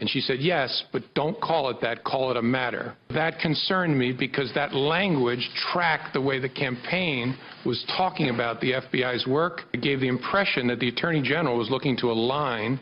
And 0.00 0.08
she 0.08 0.20
said, 0.20 0.38
yes, 0.38 0.84
but 0.92 1.02
don't 1.14 1.40
call 1.40 1.70
it 1.70 1.78
that, 1.82 2.04
call 2.04 2.30
it 2.30 2.36
a 2.36 2.42
matter. 2.42 2.94
That 3.10 3.40
concerned 3.40 3.98
me 3.98 4.12
because 4.12 4.52
that 4.54 4.72
language 4.72 5.48
tracked 5.72 6.12
the 6.12 6.20
way 6.20 6.38
the 6.38 6.48
campaign 6.48 7.36
was 7.66 7.84
talking 7.96 8.30
about 8.30 8.60
the 8.60 8.72
FBI's 8.72 9.26
work. 9.26 9.62
It 9.72 9.82
gave 9.82 10.00
the 10.00 10.08
impression 10.08 10.68
that 10.68 10.78
the 10.78 10.88
Attorney 10.88 11.20
General 11.22 11.58
was 11.58 11.68
looking 11.68 11.96
to 11.98 12.12
align 12.12 12.78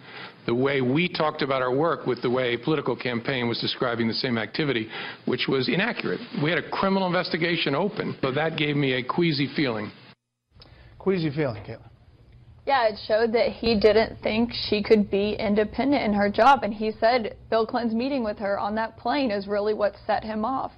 the 0.46 0.54
way 0.54 0.80
we 0.80 1.08
talked 1.08 1.42
about 1.42 1.62
our 1.62 1.74
work 1.74 2.06
with 2.06 2.22
the 2.22 2.30
way 2.30 2.54
a 2.54 2.58
political 2.58 2.94
campaign 2.94 3.48
was 3.48 3.58
describing 3.60 4.06
the 4.06 4.14
same 4.14 4.38
activity, 4.38 4.88
which 5.24 5.46
was 5.48 5.68
inaccurate. 5.68 6.20
We 6.42 6.50
had 6.50 6.58
a 6.58 6.70
criminal 6.70 7.06
investigation 7.06 7.74
open, 7.74 8.16
so 8.20 8.30
that 8.30 8.56
gave 8.56 8.76
me 8.76 8.92
a 8.92 9.02
queasy 9.02 9.48
feeling. 9.56 9.90
Queasy 10.98 11.30
feeling, 11.30 11.62
Kaitlan. 11.64 11.90
Yeah, 12.66 12.88
it 12.88 12.98
showed 13.06 13.32
that 13.34 13.52
he 13.52 13.78
didn't 13.78 14.20
think 14.24 14.50
she 14.52 14.82
could 14.82 15.08
be 15.08 15.34
independent 15.38 16.02
in 16.02 16.12
her 16.12 16.28
job. 16.28 16.64
And 16.64 16.74
he 16.74 16.90
said 16.98 17.36
Bill 17.48 17.64
Clinton's 17.64 17.94
meeting 17.94 18.24
with 18.24 18.38
her 18.38 18.58
on 18.58 18.74
that 18.74 18.96
plane 18.96 19.30
is 19.30 19.46
really 19.46 19.72
what 19.72 19.94
set 20.04 20.24
him 20.24 20.44
off. 20.44 20.72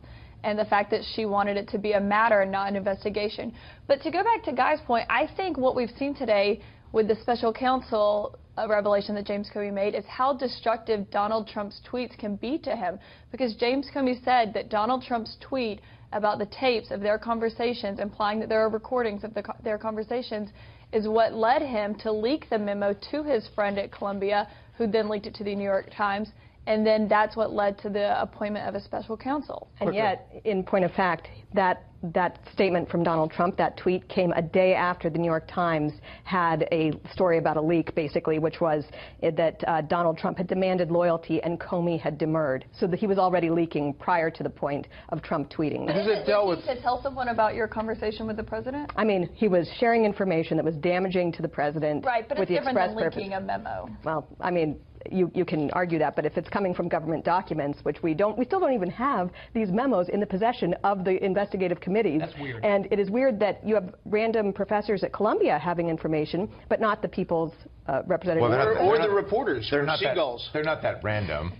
And 0.44 0.58
the 0.58 0.66
fact 0.66 0.90
that 0.90 1.00
she 1.14 1.24
wanted 1.24 1.56
it 1.56 1.66
to 1.70 1.78
be 1.78 1.92
a 1.92 2.00
matter 2.00 2.42
and 2.42 2.52
not 2.52 2.68
an 2.68 2.76
investigation. 2.76 3.54
But 3.86 4.02
to 4.02 4.10
go 4.10 4.22
back 4.22 4.44
to 4.44 4.52
Guy's 4.52 4.80
point, 4.86 5.06
I 5.08 5.28
think 5.34 5.56
what 5.56 5.74
we've 5.74 5.90
seen 5.98 6.14
today 6.14 6.60
with 6.92 7.08
the 7.08 7.16
special 7.22 7.54
counsel 7.54 8.38
uh, 8.58 8.68
revelation 8.68 9.14
that 9.14 9.26
James 9.26 9.48
Comey 9.52 9.72
made 9.72 9.94
is 9.94 10.04
how 10.06 10.34
destructive 10.34 11.10
Donald 11.10 11.48
Trump's 11.48 11.80
tweets 11.90 12.16
can 12.18 12.36
be 12.36 12.58
to 12.58 12.76
him. 12.76 12.98
Because 13.32 13.54
James 13.56 13.88
Comey 13.94 14.22
said 14.24 14.52
that 14.52 14.68
Donald 14.68 15.02
Trump's 15.02 15.36
tweet 15.40 15.80
about 16.12 16.38
the 16.38 16.46
tapes 16.46 16.90
of 16.90 17.00
their 17.00 17.18
conversations, 17.18 17.98
implying 17.98 18.40
that 18.40 18.48
there 18.48 18.60
are 18.60 18.68
recordings 18.68 19.24
of 19.24 19.32
the, 19.34 19.42
their 19.62 19.78
conversations, 19.78 20.50
is 20.92 21.06
what 21.06 21.34
led 21.34 21.62
him 21.62 21.94
to 21.96 22.10
leak 22.10 22.48
the 22.50 22.58
memo 22.58 22.94
to 23.10 23.22
his 23.22 23.46
friend 23.54 23.78
at 23.78 23.92
Columbia, 23.92 24.48
who 24.76 24.86
then 24.86 25.08
leaked 25.08 25.26
it 25.26 25.34
to 25.34 25.44
the 25.44 25.54
New 25.54 25.64
York 25.64 25.90
Times. 25.96 26.28
And 26.68 26.86
then 26.86 27.08
that's 27.08 27.34
what 27.34 27.50
led 27.50 27.78
to 27.78 27.88
the 27.88 28.20
appointment 28.20 28.68
of 28.68 28.74
a 28.74 28.80
special 28.80 29.16
counsel. 29.16 29.68
And 29.80 29.94
yet, 29.94 30.30
in 30.44 30.62
point 30.62 30.84
of 30.84 30.92
fact, 30.92 31.28
that 31.54 31.84
that 32.02 32.38
statement 32.52 32.90
from 32.90 33.02
Donald 33.02 33.32
Trump, 33.32 33.56
that 33.56 33.78
tweet 33.78 34.06
came 34.08 34.32
a 34.32 34.42
day 34.42 34.74
after 34.74 35.08
the 35.08 35.18
New 35.18 35.26
York 35.26 35.48
Times 35.48 35.94
had 36.24 36.68
a 36.70 36.92
story 37.10 37.38
about 37.38 37.56
a 37.56 37.60
leak, 37.60 37.94
basically, 37.94 38.38
which 38.38 38.60
was 38.60 38.84
that 39.22 39.64
uh, 39.66 39.80
Donald 39.80 40.18
Trump 40.18 40.36
had 40.36 40.46
demanded 40.46 40.90
loyalty 40.90 41.42
and 41.42 41.58
Comey 41.58 41.98
had 41.98 42.18
demurred. 42.18 42.66
So 42.78 42.86
that 42.86 42.98
he 42.98 43.06
was 43.06 43.18
already 43.18 43.48
leaking 43.48 43.94
prior 43.94 44.30
to 44.30 44.42
the 44.42 44.50
point 44.50 44.88
of 45.08 45.22
Trump 45.22 45.50
tweeting. 45.50 45.86
But 45.86 45.96
is 45.96 46.06
it 46.06 46.26
dealt 46.26 46.48
with 46.48 46.64
to 46.66 46.80
tell 46.82 47.02
someone 47.02 47.28
about 47.28 47.54
your 47.54 47.66
conversation 47.66 48.26
with 48.26 48.36
the 48.36 48.44
president? 48.44 48.92
I 48.94 49.04
mean, 49.04 49.30
he 49.32 49.48
was 49.48 49.68
sharing 49.80 50.04
information 50.04 50.58
that 50.58 50.66
was 50.66 50.76
damaging 50.76 51.32
to 51.32 51.42
the 51.42 51.48
president. 51.48 52.04
Right, 52.04 52.28
but 52.28 52.38
with 52.38 52.50
it's 52.50 52.50
the 52.50 52.54
different 52.56 52.76
express 52.76 52.94
than 52.94 53.04
purpose. 53.04 53.16
leaking 53.16 53.32
a 53.32 53.40
memo. 53.40 53.88
Well, 54.04 54.28
I 54.38 54.50
mean, 54.50 54.78
you, 55.10 55.30
you 55.34 55.44
can 55.44 55.70
argue 55.72 55.98
that, 55.98 56.16
but 56.16 56.24
if 56.24 56.36
it's 56.36 56.48
coming 56.48 56.74
from 56.74 56.88
government 56.88 57.24
documents, 57.24 57.78
which 57.82 58.02
we 58.02 58.14
don't, 58.14 58.38
we 58.38 58.44
still 58.44 58.60
don't 58.60 58.74
even 58.74 58.90
have 58.90 59.30
these 59.54 59.70
memos 59.70 60.08
in 60.08 60.20
the 60.20 60.26
possession 60.26 60.74
of 60.84 61.04
the 61.04 61.22
investigative 61.24 61.80
committees. 61.80 62.20
That's 62.20 62.38
weird. 62.40 62.64
And 62.64 62.86
it 62.90 62.98
is 62.98 63.10
weird 63.10 63.38
that 63.40 63.66
you 63.66 63.74
have 63.74 63.94
random 64.04 64.52
professors 64.52 65.02
at 65.02 65.12
Columbia 65.12 65.58
having 65.58 65.88
information, 65.88 66.50
but 66.68 66.80
not 66.80 67.02
the 67.02 67.08
people's 67.08 67.52
uh, 67.86 68.02
representatives. 68.06 68.50
Well, 68.50 68.58
not, 68.58 68.80
or, 68.80 68.98
not, 68.98 69.08
the 69.08 69.14
reporters, 69.14 69.68
they're 69.70 69.84
not 69.84 69.98
seagulls. 69.98 70.44
That, 70.46 70.52
they're 70.52 70.64
not 70.64 70.82
that 70.82 71.02
random, 71.02 71.52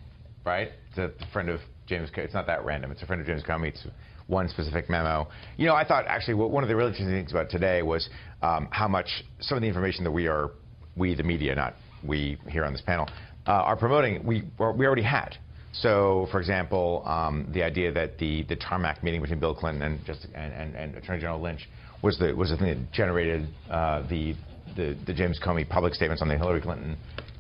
right? 0.45 0.71
It's 0.91 0.99
a 0.99 1.33
friend 1.33 1.49
of 1.49 1.61
James. 1.87 2.11
It's 2.17 2.35
not 2.35 2.47
that 2.47 2.65
random. 2.65 2.91
It's 2.91 3.03
a 3.03 3.07
friend 3.07 3.21
of 3.21 3.27
James 3.27 3.43
Comey. 3.43 3.69
It's 3.69 3.87
one 4.27 4.49
specific 4.49 4.89
memo. 4.91 5.29
You 5.57 5.67
know, 5.67 5.75
I 5.75 5.85
thought 5.87 6.07
actually 6.07 6.35
one 6.35 6.63
of 6.63 6.69
the 6.69 6.77
really 6.77 6.91
interesting 6.91 7.15
things 7.15 7.33
about 7.33 7.51
today 7.51 7.83
was 7.83 8.09
um, 8.43 8.69
how 8.71 8.87
much 8.87 9.09
some 9.41 9.57
of 9.57 9.63
the 9.63 9.69
information 9.69 10.05
that 10.05 10.11
we 10.11 10.29
are, 10.29 10.51
we 10.97 11.15
the 11.15 11.23
media, 11.23 11.55
not 11.55 11.75
we 12.07 12.39
here 12.49 12.65
on 12.65 12.73
this 12.73 12.83
panel, 12.83 13.09
uh, 13.49 13.53
are 13.53 13.77
promoting, 13.77 14.25
we, 14.25 14.43
we 14.59 14.87
already 14.87 15.03
had. 15.03 15.37
So, 15.73 16.29
for 16.31 16.39
example, 16.39 17.03
um, 17.07 17.49
the 17.53 17.63
idea 17.63 17.91
that 17.93 18.19
the, 18.19 18.43
the 18.45 18.57
tarmac 18.57 19.03
meeting 19.03 19.23
between 19.23 19.41
Bill 19.41 19.55
Clinton 19.55 19.83
and, 19.83 20.05
just, 20.05 20.27
and, 20.35 20.53
and, 20.53 20.77
and 20.77 20.95
Attorney 20.97 21.21
General 21.21 21.41
Lynch 21.41 21.67
was 22.03 22.19
the, 22.19 22.35
was 22.35 22.51
the 22.51 22.57
thing 22.59 22.67
that 22.69 22.93
generated 22.93 23.49
uh, 23.71 24.07
the, 24.09 24.35
the, 24.77 24.97
the, 25.07 25.15
James 25.15 25.41
Comey 25.45 25.67
public 25.69 25.95
statements 25.95 26.21
on 26.21 26.29
the 26.29 26.37
Hillary 26.37 26.61
Clinton 26.61 26.97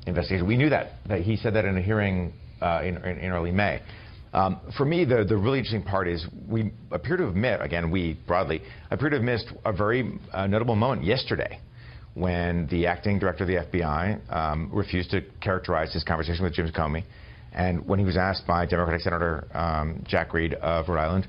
investigation. 0.07 0.47
We 0.47 0.57
knew 0.57 0.71
that. 0.71 0.93
that 1.09 1.21
he 1.21 1.37
said 1.37 1.55
that 1.55 1.65
in 1.65 1.77
a 1.77 1.83
hearing 1.83 2.33
uh, 2.63 2.81
in, 2.83 2.97
in, 2.99 3.19
in, 3.19 3.31
early 3.31 3.53
May. 3.53 3.83
Um, 4.33 4.61
for 4.77 4.85
me, 4.85 5.05
the, 5.05 5.25
the 5.25 5.37
really 5.37 5.59
interesting 5.59 5.83
part 5.83 6.09
is 6.09 6.27
we 6.49 6.73
appear 6.91 7.17
to 7.17 7.27
have 7.27 7.35
missed, 7.35 7.63
again, 7.63 7.91
we 7.91 8.19
broadly, 8.27 8.63
appear 8.91 9.11
to 9.11 9.17
have 9.17 9.25
missed 9.25 9.53
a 9.65 9.73
very 9.73 10.19
uh, 10.33 10.47
notable 10.47 10.75
moment 10.75 11.05
yesterday 11.05 11.61
when 12.15 12.67
the 12.69 12.87
acting 12.87 13.19
director 13.19 13.45
of 13.45 13.49
the 13.49 13.79
FBI 13.79 14.33
um, 14.35 14.71
refused 14.73 15.11
to 15.11 15.23
characterize 15.41 15.93
his 15.93 16.05
conversation 16.05 16.45
with 16.45 16.55
James 16.55 16.71
Comey. 16.71 17.05
And 17.53 17.87
when 17.87 17.99
he 17.99 18.05
was 18.05 18.17
asked 18.17 18.47
by 18.47 18.67
Democratic 18.67 19.03
Senator 19.03 19.47
um, 19.55 20.05
Jack 20.07 20.33
Reed 20.35 20.55
of 20.55 20.89
Rhode 20.89 21.01
Island, 21.01 21.27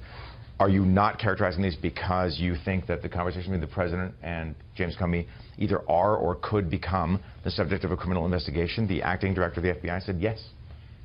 are 0.59 0.69
you 0.69 0.83
not 0.83 1.19
characterizing 1.19 1.63
these 1.63 1.77
because 1.77 2.37
you 2.37 2.55
think 2.65 2.85
that 2.87 3.01
the 3.01 3.07
conversation 3.07 3.51
between 3.51 3.61
the 3.61 3.73
president 3.73 4.13
and 4.21 4.55
James 4.75 4.95
Comey 4.99 5.27
either 5.57 5.79
are 5.89 6.17
or 6.17 6.35
could 6.35 6.69
become 6.69 7.21
the 7.45 7.51
subject 7.51 7.85
of 7.85 7.91
a 7.91 7.97
criminal 7.97 8.25
investigation? 8.25 8.85
The 8.85 9.01
acting 9.01 9.33
director 9.33 9.61
of 9.61 9.63
the 9.63 9.87
FBI 9.87 10.05
said 10.05 10.19
yes. 10.19 10.43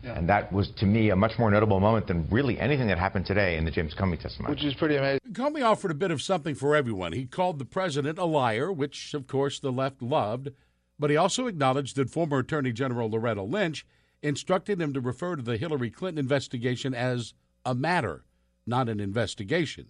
Yeah. 0.04 0.18
And 0.18 0.28
that 0.28 0.52
was, 0.52 0.70
to 0.72 0.86
me, 0.86 1.10
a 1.10 1.16
much 1.16 1.38
more 1.38 1.50
notable 1.50 1.80
moment 1.80 2.06
than 2.06 2.28
really 2.30 2.60
anything 2.60 2.88
that 2.88 2.98
happened 2.98 3.24
today 3.24 3.56
in 3.56 3.64
the 3.64 3.70
James 3.70 3.94
Comey 3.94 4.20
testimony. 4.20 4.52
Which 4.52 4.64
is 4.64 4.74
pretty 4.74 4.96
amazing. 4.96 5.20
Comey 5.32 5.64
offered 5.64 5.90
a 5.90 5.94
bit 5.94 6.10
of 6.10 6.20
something 6.20 6.54
for 6.54 6.76
everyone. 6.76 7.12
He 7.12 7.24
called 7.24 7.58
the 7.58 7.64
president 7.64 8.18
a 8.18 8.24
liar, 8.24 8.70
which, 8.70 9.14
of 9.14 9.26
course, 9.26 9.58
the 9.58 9.72
left 9.72 10.02
loved. 10.02 10.50
But 10.98 11.10
he 11.10 11.16
also 11.16 11.46
acknowledged 11.46 11.96
that 11.96 12.10
former 12.10 12.40
Attorney 12.40 12.72
General 12.72 13.10
Loretta 13.10 13.42
Lynch 13.42 13.86
instructed 14.22 14.80
him 14.80 14.92
to 14.92 15.00
refer 15.00 15.36
to 15.36 15.42
the 15.42 15.56
Hillary 15.56 15.90
Clinton 15.90 16.18
investigation 16.18 16.94
as 16.94 17.32
a 17.64 17.74
matter, 17.74 18.24
not 18.66 18.90
an 18.90 19.00
investigation, 19.00 19.88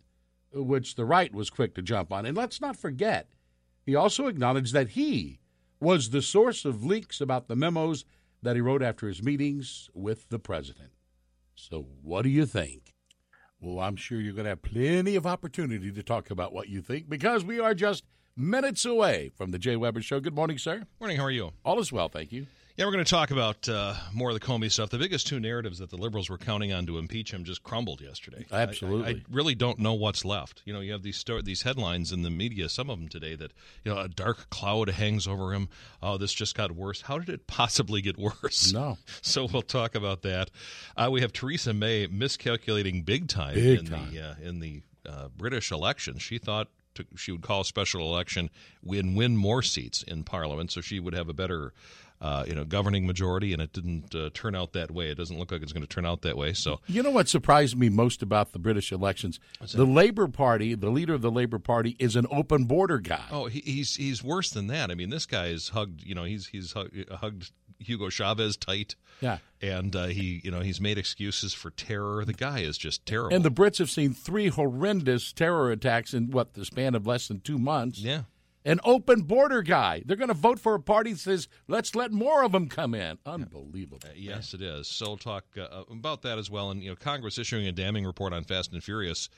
which 0.52 0.94
the 0.94 1.04
right 1.04 1.34
was 1.34 1.50
quick 1.50 1.74
to 1.74 1.82
jump 1.82 2.12
on. 2.12 2.24
And 2.24 2.36
let's 2.36 2.60
not 2.60 2.76
forget, 2.76 3.28
he 3.84 3.94
also 3.96 4.28
acknowledged 4.28 4.72
that 4.72 4.90
he 4.90 5.40
was 5.80 6.10
the 6.10 6.22
source 6.22 6.64
of 6.64 6.84
leaks 6.84 7.20
about 7.20 7.48
the 7.48 7.56
memos 7.56 8.04
that 8.44 8.56
he 8.56 8.62
wrote 8.62 8.82
after 8.82 9.08
his 9.08 9.22
meetings 9.22 9.88
with 9.94 10.28
the 10.28 10.38
president. 10.38 10.90
So, 11.54 11.86
what 12.02 12.22
do 12.22 12.28
you 12.28 12.46
think? 12.46 12.94
Well, 13.60 13.80
I'm 13.80 13.96
sure 13.96 14.20
you're 14.20 14.34
going 14.34 14.44
to 14.44 14.50
have 14.50 14.62
plenty 14.62 15.16
of 15.16 15.26
opportunity 15.26 15.90
to 15.90 16.02
talk 16.02 16.30
about 16.30 16.52
what 16.52 16.68
you 16.68 16.82
think 16.82 17.08
because 17.08 17.44
we 17.44 17.58
are 17.58 17.74
just 17.74 18.04
minutes 18.36 18.84
away 18.84 19.30
from 19.34 19.50
the 19.50 19.58
Jay 19.58 19.76
Weber 19.76 20.02
Show. 20.02 20.20
Good 20.20 20.34
morning, 20.34 20.58
sir. 20.58 20.84
Morning. 21.00 21.16
How 21.16 21.24
are 21.24 21.30
you? 21.30 21.52
All 21.64 21.80
is 21.80 21.90
well, 21.90 22.08
thank 22.08 22.32
you. 22.32 22.46
Yeah, 22.76 22.86
we're 22.86 22.92
going 22.92 23.04
to 23.04 23.10
talk 23.10 23.30
about 23.30 23.68
uh, 23.68 23.94
more 24.12 24.30
of 24.30 24.34
the 24.34 24.44
Comey 24.44 24.68
stuff. 24.68 24.90
The 24.90 24.98
biggest 24.98 25.28
two 25.28 25.38
narratives 25.38 25.78
that 25.78 25.90
the 25.90 25.96
liberals 25.96 26.28
were 26.28 26.38
counting 26.38 26.72
on 26.72 26.86
to 26.86 26.98
impeach 26.98 27.32
him 27.32 27.44
just 27.44 27.62
crumbled 27.62 28.00
yesterday. 28.00 28.46
Absolutely. 28.50 29.04
I, 29.06 29.08
I, 29.10 29.12
I 29.12 29.22
really 29.30 29.54
don't 29.54 29.78
know 29.78 29.94
what's 29.94 30.24
left. 30.24 30.60
You 30.64 30.72
know, 30.72 30.80
you 30.80 30.90
have 30.90 31.04
these 31.04 31.16
sto- 31.16 31.40
these 31.40 31.62
headlines 31.62 32.10
in 32.10 32.22
the 32.22 32.30
media, 32.30 32.68
some 32.68 32.90
of 32.90 32.98
them 32.98 33.06
today, 33.08 33.36
that 33.36 33.52
you 33.84 33.94
know 33.94 34.00
a 34.00 34.08
dark 34.08 34.50
cloud 34.50 34.88
hangs 34.88 35.28
over 35.28 35.52
him. 35.52 35.68
Oh, 36.02 36.16
this 36.18 36.32
just 36.32 36.56
got 36.56 36.72
worse. 36.72 37.02
How 37.02 37.20
did 37.20 37.28
it 37.28 37.46
possibly 37.46 38.02
get 38.02 38.18
worse? 38.18 38.72
No. 38.72 38.98
So 39.22 39.46
we'll 39.50 39.62
talk 39.62 39.94
about 39.94 40.22
that. 40.22 40.50
Uh, 40.96 41.08
we 41.10 41.20
have 41.20 41.32
Theresa 41.32 41.72
May 41.72 42.06
miscalculating 42.08 43.02
big 43.02 43.28
time 43.28 43.54
Big 43.54 43.80
in 43.80 43.86
time. 43.86 44.12
the 44.12 44.20
uh, 44.20 44.34
in 44.42 44.58
the 44.60 44.82
uh, 45.08 45.28
British 45.36 45.70
election. 45.70 46.18
She 46.18 46.38
thought 46.38 46.68
to, 46.96 47.04
she 47.16 47.32
would 47.32 47.42
call 47.42 47.62
a 47.62 47.64
special 47.64 48.00
election 48.02 48.50
and 48.88 49.16
win 49.16 49.36
more 49.36 49.62
seats 49.62 50.02
in 50.02 50.24
Parliament, 50.24 50.72
so 50.72 50.80
she 50.80 51.00
would 51.00 51.14
have 51.14 51.28
a 51.28 51.32
better 51.32 51.72
uh, 52.24 52.42
you 52.48 52.54
know, 52.54 52.64
governing 52.64 53.06
majority, 53.06 53.52
and 53.52 53.60
it 53.60 53.70
didn't 53.74 54.14
uh, 54.14 54.30
turn 54.32 54.54
out 54.54 54.72
that 54.72 54.90
way. 54.90 55.10
It 55.10 55.16
doesn't 55.16 55.38
look 55.38 55.52
like 55.52 55.62
it's 55.62 55.72
going 55.74 55.82
to 55.86 55.94
turn 55.94 56.06
out 56.06 56.22
that 56.22 56.38
way. 56.38 56.54
So, 56.54 56.80
You 56.86 57.02
know 57.02 57.10
what 57.10 57.28
surprised 57.28 57.76
me 57.76 57.90
most 57.90 58.22
about 58.22 58.52
the 58.52 58.58
British 58.58 58.90
elections? 58.92 59.38
The 59.74 59.84
Labour 59.84 60.26
Party, 60.28 60.74
the 60.74 60.88
leader 60.88 61.12
of 61.12 61.20
the 61.20 61.30
Labour 61.30 61.58
Party, 61.58 61.96
is 61.98 62.16
an 62.16 62.26
open 62.30 62.64
border 62.64 62.98
guy. 62.98 63.24
oh, 63.30 63.44
he, 63.46 63.60
he's 63.60 63.96
he's 63.96 64.24
worse 64.24 64.48
than 64.50 64.68
that. 64.68 64.90
I 64.90 64.94
mean, 64.94 65.10
this 65.10 65.26
guy 65.26 65.48
is 65.48 65.68
hugged. 65.68 66.02
You 66.02 66.14
know, 66.14 66.24
he's 66.24 66.46
he's 66.46 66.72
hug, 66.72 66.90
hugged 67.10 67.50
Hugo 67.78 68.08
Chavez 68.08 68.56
tight. 68.56 68.96
Yeah. 69.20 69.38
and 69.62 69.94
uh, 69.94 70.06
he 70.06 70.40
you 70.44 70.50
know 70.50 70.60
he's 70.60 70.80
made 70.80 70.96
excuses 70.98 71.52
for 71.54 71.70
terror. 71.70 72.24
The 72.24 72.32
guy 72.32 72.60
is 72.60 72.78
just 72.78 73.04
terrible. 73.06 73.34
And 73.36 73.44
the 73.44 73.50
Brits 73.50 73.78
have 73.78 73.90
seen 73.90 74.12
three 74.14 74.48
horrendous 74.48 75.32
terror 75.32 75.70
attacks 75.70 76.14
in 76.14 76.30
what 76.30 76.54
the 76.54 76.64
span 76.64 76.94
of 76.94 77.06
less 77.06 77.28
than 77.28 77.40
two 77.40 77.58
months. 77.58 78.00
Yeah. 78.00 78.22
An 78.66 78.80
open 78.82 79.22
border 79.22 79.60
guy. 79.60 80.02
They're 80.06 80.16
going 80.16 80.28
to 80.28 80.34
vote 80.34 80.58
for 80.58 80.74
a 80.74 80.80
party 80.80 81.12
that 81.12 81.20
says, 81.20 81.48
"Let's 81.68 81.94
let 81.94 82.12
more 82.12 82.42
of 82.42 82.52
them 82.52 82.68
come 82.68 82.94
in." 82.94 83.18
Unbelievable. 83.26 84.00
Uh, 84.04 84.12
yes, 84.16 84.54
it 84.54 84.62
is. 84.62 84.88
So 84.88 85.08
we'll 85.08 85.16
talk 85.18 85.44
uh, 85.58 85.82
about 85.90 86.22
that 86.22 86.38
as 86.38 86.50
well. 86.50 86.70
And 86.70 86.82
you 86.82 86.88
know, 86.88 86.96
Congress 86.96 87.36
issuing 87.38 87.66
a 87.66 87.72
damning 87.72 88.06
report 88.06 88.32
on 88.32 88.44
Fast 88.44 88.72
and 88.72 88.82
Furious 88.82 89.28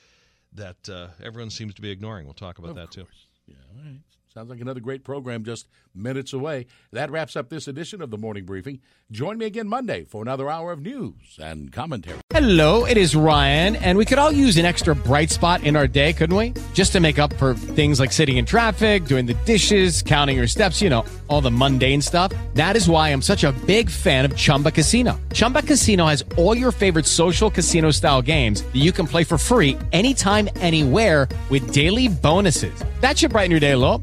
that 0.53 0.89
uh, 0.89 1.09
everyone 1.23 1.51
seems 1.51 1.75
to 1.75 1.83
be 1.83 1.91
ignoring. 1.91 2.25
We'll 2.25 2.35
talk 2.35 2.59
about 2.59 2.77
that 2.77 2.93
too. 2.93 3.07
Yeah, 3.47 3.57
all 3.77 3.85
right. 3.85 4.01
Sounds 4.37 4.51
like 4.51 4.61
another 4.61 4.81
great 4.81 5.03
program 5.03 5.45
just 5.45 5.67
minutes 5.95 6.35
away. 6.35 6.67
That 6.93 7.11
wraps 7.11 7.37
up 7.37 7.49
this 7.49 7.69
edition 7.69 8.03
of 8.03 8.11
the 8.11 8.19
Morning 8.19 8.45
Briefing. 8.45 8.81
Join 9.11 9.39
me 9.39 9.47
again 9.47 9.67
Monday 9.67 10.05
for 10.05 10.21
another 10.21 10.51
hour 10.51 10.73
of 10.73 10.83
news 10.83 11.39
and 11.39 11.73
commentary. 11.73 12.21
Hello, 12.29 12.85
it 12.85 12.99
is 12.99 13.17
Ryan, 13.17 13.77
and 13.77 13.97
we 13.97 14.05
could 14.05 14.19
all 14.19 14.31
use 14.31 14.59
an 14.59 14.67
extra 14.67 14.95
bright 14.95 15.31
spot 15.31 15.65
in 15.65 15.75
our 15.75 15.87
day, 15.87 16.13
couldn't 16.13 16.37
we? 16.37 16.53
Just 16.75 16.93
to 16.93 17.01
make 17.01 17.19
up 17.19 17.33
for 17.39 17.55
things 17.55 17.99
like 17.99 18.13
sitting 18.13 18.37
in 18.37 18.45
traffic, 18.45 19.07
doing 19.07 19.25
the 19.25 19.33
dishes, 19.47 20.03
counting 20.03 20.37
your 20.37 20.49
steps, 20.49 20.83
you 20.83 20.91
know, 20.91 21.07
all 21.29 21.41
the 21.41 21.51
mundane 21.51 22.03
stuff. 22.03 22.31
That 22.53 22.77
is 22.77 22.91
why 22.91 23.09
I'm 23.09 23.23
such 23.23 23.43
a 23.43 23.53
big 23.65 23.89
fan 23.89 24.27
of 24.27 24.37
Chumba 24.37 24.71
Casino. 24.71 25.19
Chumba 25.33 25.63
Casino 25.63 26.05
has 26.05 26.23
all 26.37 26.55
your 26.55 26.73
favorite 26.73 27.07
social 27.07 27.51
casino 27.51 27.91
style 27.91 28.21
games 28.21 28.61
that 28.61 28.83
you 28.83 28.93
can 28.93 29.07
play 29.07 29.25
for 29.25 29.39
free 29.39 29.79
anytime, 29.93 30.51
anywhere 30.57 31.27
with 31.49 31.73
daily 31.73 32.09
bonuses. 32.09 32.85
That 33.01 33.17
should 33.17 33.31
brighten 33.31 33.51
your 33.51 33.61
day 33.61 33.73
a 33.73 33.79
little. 33.79 34.03